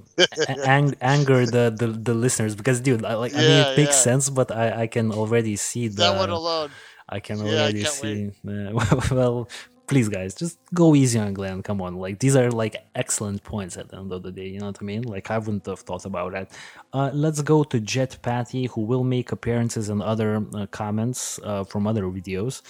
[0.77, 4.09] ang- anger the, the the listeners because, dude, I, like I mean, it makes yeah.
[4.09, 5.97] sense, but I I can already see the.
[6.05, 6.71] that one alone.
[7.09, 8.17] I can Yeah, I already can't see.
[8.47, 8.71] Uh,
[9.17, 9.49] well,
[9.93, 11.63] please, guys, just go easy on Glenn.
[11.63, 14.49] Come on, like these are like excellent points at the end of the day.
[14.49, 15.03] You know what I mean?
[15.03, 16.47] Like I wouldn't have thought about that.
[16.95, 21.65] Uh, let's go to Jet Patty, who will make appearances and other uh, comments uh,
[21.65, 22.63] from other videos.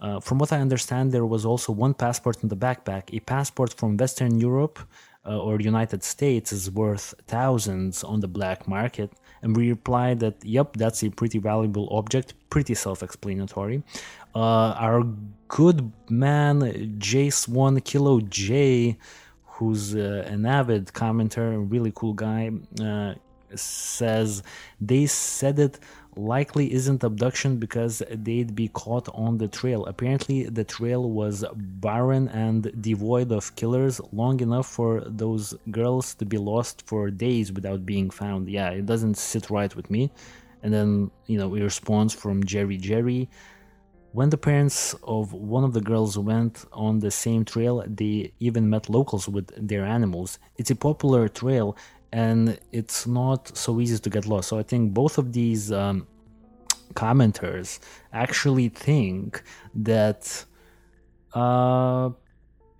[0.00, 3.04] Uh, from what I understand, there was also one passport in the backpack.
[3.14, 4.78] A passport from Western Europe
[5.26, 9.10] uh, or United States is worth thousands on the black market.
[9.40, 13.82] And we replied that, yep, that's a pretty valuable object, pretty self explanatory.
[14.34, 15.02] Uh, our
[15.48, 16.60] good man,
[16.98, 18.96] Jace1 Kilo J,
[19.44, 22.50] who's uh, an avid commenter, really cool guy,
[22.80, 23.14] uh,
[23.54, 24.42] says
[24.80, 25.78] they said it
[26.16, 29.84] likely isn't abduction because they'd be caught on the trail.
[29.86, 36.24] Apparently, the trail was barren and devoid of killers long enough for those girls to
[36.24, 38.48] be lost for days without being found.
[38.48, 40.10] Yeah, it doesn't sit right with me.
[40.62, 43.28] And then, you know, a response from Jerry Jerry.
[44.16, 48.70] When the parents of one of the girls went on the same trail, they even
[48.70, 50.38] met locals with their animals.
[50.56, 51.76] It's a popular trail
[52.12, 54.48] and it's not so easy to get lost.
[54.48, 56.06] So I think both of these um,
[56.94, 57.78] commenters
[58.14, 59.42] actually think
[59.74, 60.46] that
[61.34, 62.08] uh,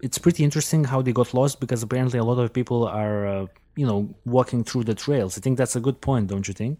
[0.00, 3.46] it's pretty interesting how they got lost because apparently a lot of people are, uh,
[3.74, 5.36] you know, walking through the trails.
[5.36, 6.78] I think that's a good point, don't you think?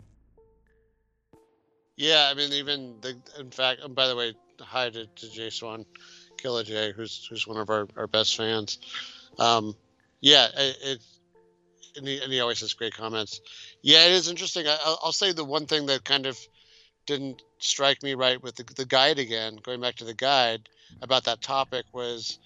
[1.99, 5.85] Yeah, I mean even the in fact and by the way, hi to, to Jason
[6.39, 8.79] Killer J, who's who's one of our, our best fans.
[9.39, 9.75] Um
[10.21, 11.03] yeah, it, it
[11.97, 13.41] and he, and he always has great comments.
[13.83, 14.67] Yeah, it is interesting.
[14.67, 16.39] I, I'll, I'll say the one thing that kind of
[17.07, 20.69] didn't strike me right with the, the guide again, going back to the guide
[21.03, 22.39] about that topic was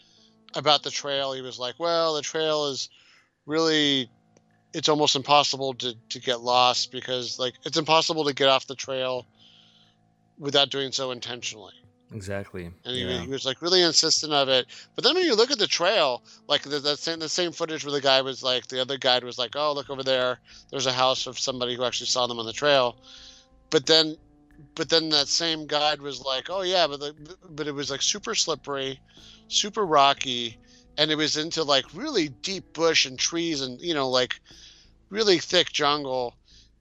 [0.55, 1.33] about the trail.
[1.33, 2.89] He was like, well, the trail is
[3.47, 4.11] really,
[4.73, 8.75] it's almost impossible to, to get lost because like it's impossible to get off the
[8.75, 9.27] trail
[10.39, 11.75] without doing so intentionally.
[12.13, 12.65] Exactly.
[12.85, 13.21] And he, yeah.
[13.21, 14.67] he was like really insistent of it.
[14.95, 17.85] But then when you look at the trail, like the, the same the same footage
[17.85, 20.41] where the guy was like the other guide was like, "Oh, look over there.
[20.71, 22.97] There's a house of somebody who actually saw them on the trail."
[23.71, 24.17] But then,
[24.75, 28.03] but then that same guide was like, "Oh yeah, but the, but it was like
[28.03, 29.01] super slippery,
[29.47, 30.59] super rocky,
[30.99, 34.35] and it was into like really deep bush and trees and you know like
[35.11, 36.35] really thick jungle,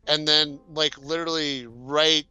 [0.07, 2.25] and then like literally right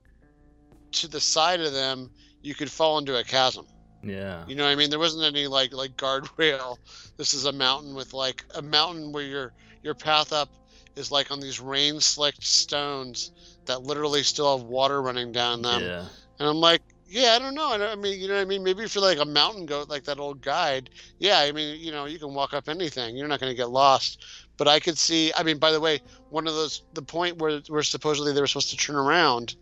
[0.93, 2.11] to the side of them."
[2.43, 3.67] You could fall into a chasm.
[4.03, 4.45] Yeah.
[4.47, 4.91] You know what I mean?
[4.91, 6.79] There wasn't any like like guardrail.
[7.17, 9.53] This is a mountain with like a mountain where your
[9.83, 10.49] your path up
[10.97, 13.33] is like on these rain slicked stones
[13.67, 15.83] that literally still have water running down them.
[15.83, 16.07] yeah.
[16.39, 17.69] And I'm like, yeah, I don't know.
[17.69, 18.63] I, don't, I mean, you know what I mean?
[18.63, 21.91] Maybe if you're like a mountain goat, like that old guide, yeah, I mean, you
[21.91, 23.17] know, you can walk up anything.
[23.17, 24.25] You're not going to get lost.
[24.57, 25.33] But I could see.
[25.37, 26.01] I mean, by the way,
[26.31, 29.55] one of those the point where where supposedly they were supposed to turn around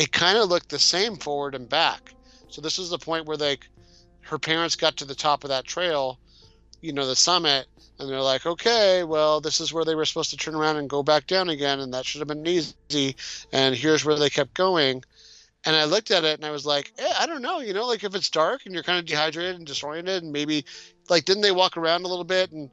[0.00, 2.14] it kind of looked the same forward and back.
[2.48, 3.66] So this is the point where like
[4.22, 6.18] her parents got to the top of that trail,
[6.80, 7.66] you know, the summit,
[7.98, 10.88] and they're like, okay, well, this is where they were supposed to turn around and
[10.88, 13.14] go back down again, and that should have been easy.
[13.52, 15.02] And here's where they kept going.
[15.66, 17.86] And I looked at it and I was like, eh, I don't know, you know,
[17.86, 20.64] like if it's dark and you're kind of dehydrated and disoriented, and maybe
[21.10, 22.70] like didn't they walk around a little bit and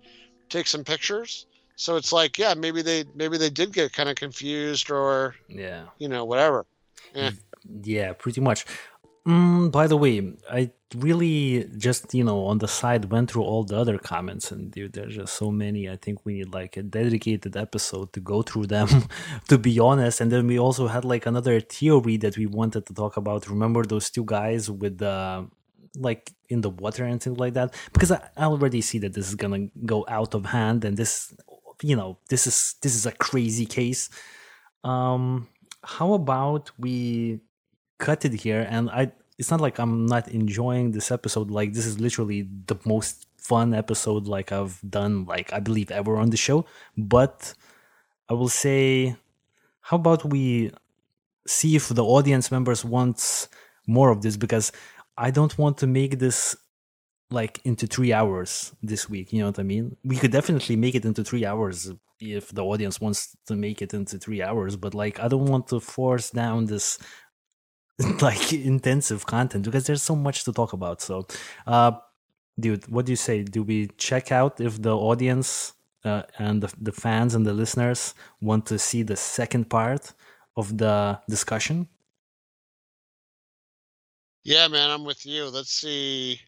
[0.49, 1.45] take some pictures?
[1.75, 5.87] So it's like, yeah, maybe they maybe they did get kind of confused or Yeah.
[5.99, 6.65] you know whatever.
[7.13, 7.31] Yeah.
[7.83, 8.65] Yeah, pretty much.
[9.27, 13.65] Mm, by the way, I really just you know on the side went through all
[13.65, 15.89] the other comments, and dude, there's just so many.
[15.89, 18.87] I think we need like a dedicated episode to go through them,
[19.49, 20.21] to be honest.
[20.21, 23.49] And then we also had like another theory that we wanted to talk about.
[23.49, 25.47] Remember those two guys with the
[25.97, 27.73] like in the water and things like that?
[27.91, 31.35] Because I already see that this is gonna go out of hand, and this,
[31.81, 34.09] you know, this is this is a crazy case.
[34.85, 35.49] Um,
[35.83, 37.39] how about we
[37.97, 38.67] cut it here?
[38.69, 41.51] And i it's not like i'm not enjoying this episode.
[41.51, 46.17] Like this is literally the most fun episode like i've done like i believe ever
[46.17, 46.65] on the show.
[46.97, 47.53] But
[48.29, 49.15] i will say
[49.81, 50.71] how about we
[51.47, 53.47] see if the audience members wants
[53.87, 54.37] more of this?
[54.37, 54.71] Because
[55.17, 56.55] i don't want to make this
[57.29, 60.95] like into three hours this week you know what i mean we could definitely make
[60.95, 64.93] it into three hours if the audience wants to make it into three hours but
[64.93, 66.97] like i don't want to force down this
[68.21, 71.01] like intensive content because there's so much to talk about.
[71.01, 71.25] So,
[71.65, 71.93] uh,
[72.59, 73.43] dude, what do you say?
[73.43, 75.73] Do we check out if the audience
[76.05, 80.13] uh, and the, the fans and the listeners want to see the second part
[80.55, 81.87] of the discussion?
[84.43, 85.49] Yeah, man, I'm with you.
[85.49, 86.39] Let's see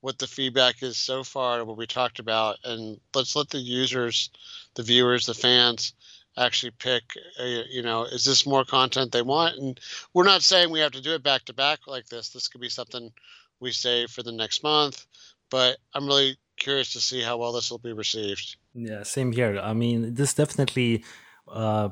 [0.00, 4.30] what the feedback is so far, what we talked about, and let's let the users,
[4.74, 5.94] the viewers, the fans
[6.36, 7.02] actually pick
[7.40, 9.58] a, you know is this more content they want?
[9.58, 9.80] And
[10.14, 12.30] we're not saying we have to do it back to back like this.
[12.30, 13.12] This could be something
[13.58, 15.06] we save for the next month
[15.50, 18.56] but i'm really curious to see how well this will be received.
[18.74, 19.58] Yeah same here.
[19.58, 21.04] I mean this definitely
[21.48, 21.88] uh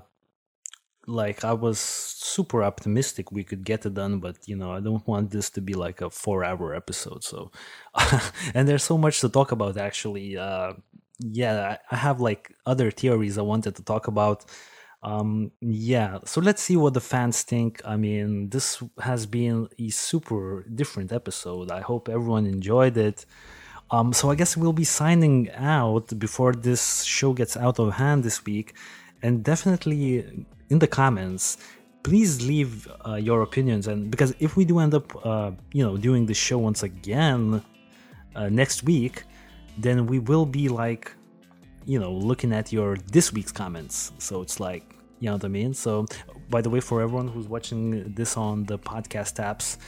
[1.08, 5.06] like i was super optimistic we could get it done but you know i don't
[5.06, 7.50] want this to be like a four hour episode so
[8.54, 10.72] and there's so much to talk about actually uh
[11.20, 14.44] yeah, I have like other theories I wanted to talk about.
[15.02, 17.80] Um, yeah, so let's see what the fans think.
[17.84, 21.70] I mean, this has been a super different episode.
[21.70, 23.24] I hope everyone enjoyed it.
[23.90, 28.22] Um, so I guess we'll be signing out before this show gets out of hand
[28.22, 28.74] this week.
[29.22, 31.58] And definitely in the comments,
[32.02, 33.86] please leave uh, your opinions.
[33.88, 37.62] And because if we do end up, uh, you know, doing the show once again
[38.34, 39.24] uh, next week,
[39.78, 41.12] then we will be like
[41.88, 44.84] you know looking at your this week's comments so it's like
[45.20, 46.04] you know what i mean so
[46.50, 49.78] by the way for everyone who's watching this on the podcast apps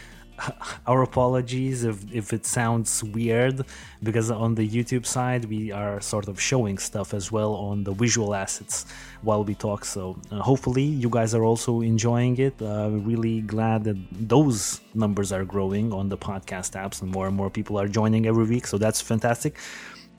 [0.86, 3.64] our apologies if, if it sounds weird
[4.02, 7.92] because on the youtube side we are sort of showing stuff as well on the
[7.92, 8.86] visual assets
[9.22, 9.84] while we talk.
[9.84, 12.60] So uh, hopefully you guys are also enjoying it.
[12.60, 17.36] Uh, really glad that those numbers are growing on the podcast apps and more and
[17.36, 18.66] more people are joining every week.
[18.66, 19.58] So that's fantastic.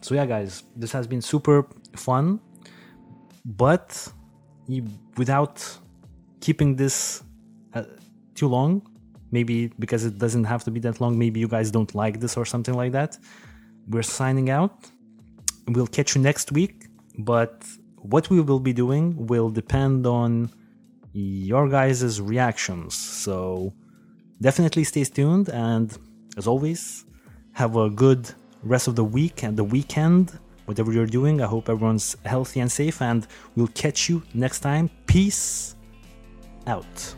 [0.01, 1.65] So yeah guys this has been super
[1.95, 2.39] fun.
[3.45, 4.07] But
[5.17, 5.55] without
[6.41, 7.23] keeping this
[7.73, 7.83] uh,
[8.35, 8.90] too long
[9.31, 12.37] maybe because it doesn't have to be that long maybe you guys don't like this
[12.37, 13.17] or something like that.
[13.87, 14.89] We're signing out.
[15.67, 16.87] We'll catch you next week
[17.17, 17.63] but
[17.97, 20.49] what we will be doing will depend on
[21.13, 22.95] your guys' reactions.
[22.95, 23.73] So
[24.41, 25.95] definitely stay tuned and
[26.37, 27.05] as always
[27.53, 28.31] have a good
[28.63, 31.41] rest of the week and the weekend whatever you're doing.
[31.41, 34.89] I hope everyone's healthy and safe and we'll catch you next time.
[35.05, 35.75] Peace
[36.67, 37.15] out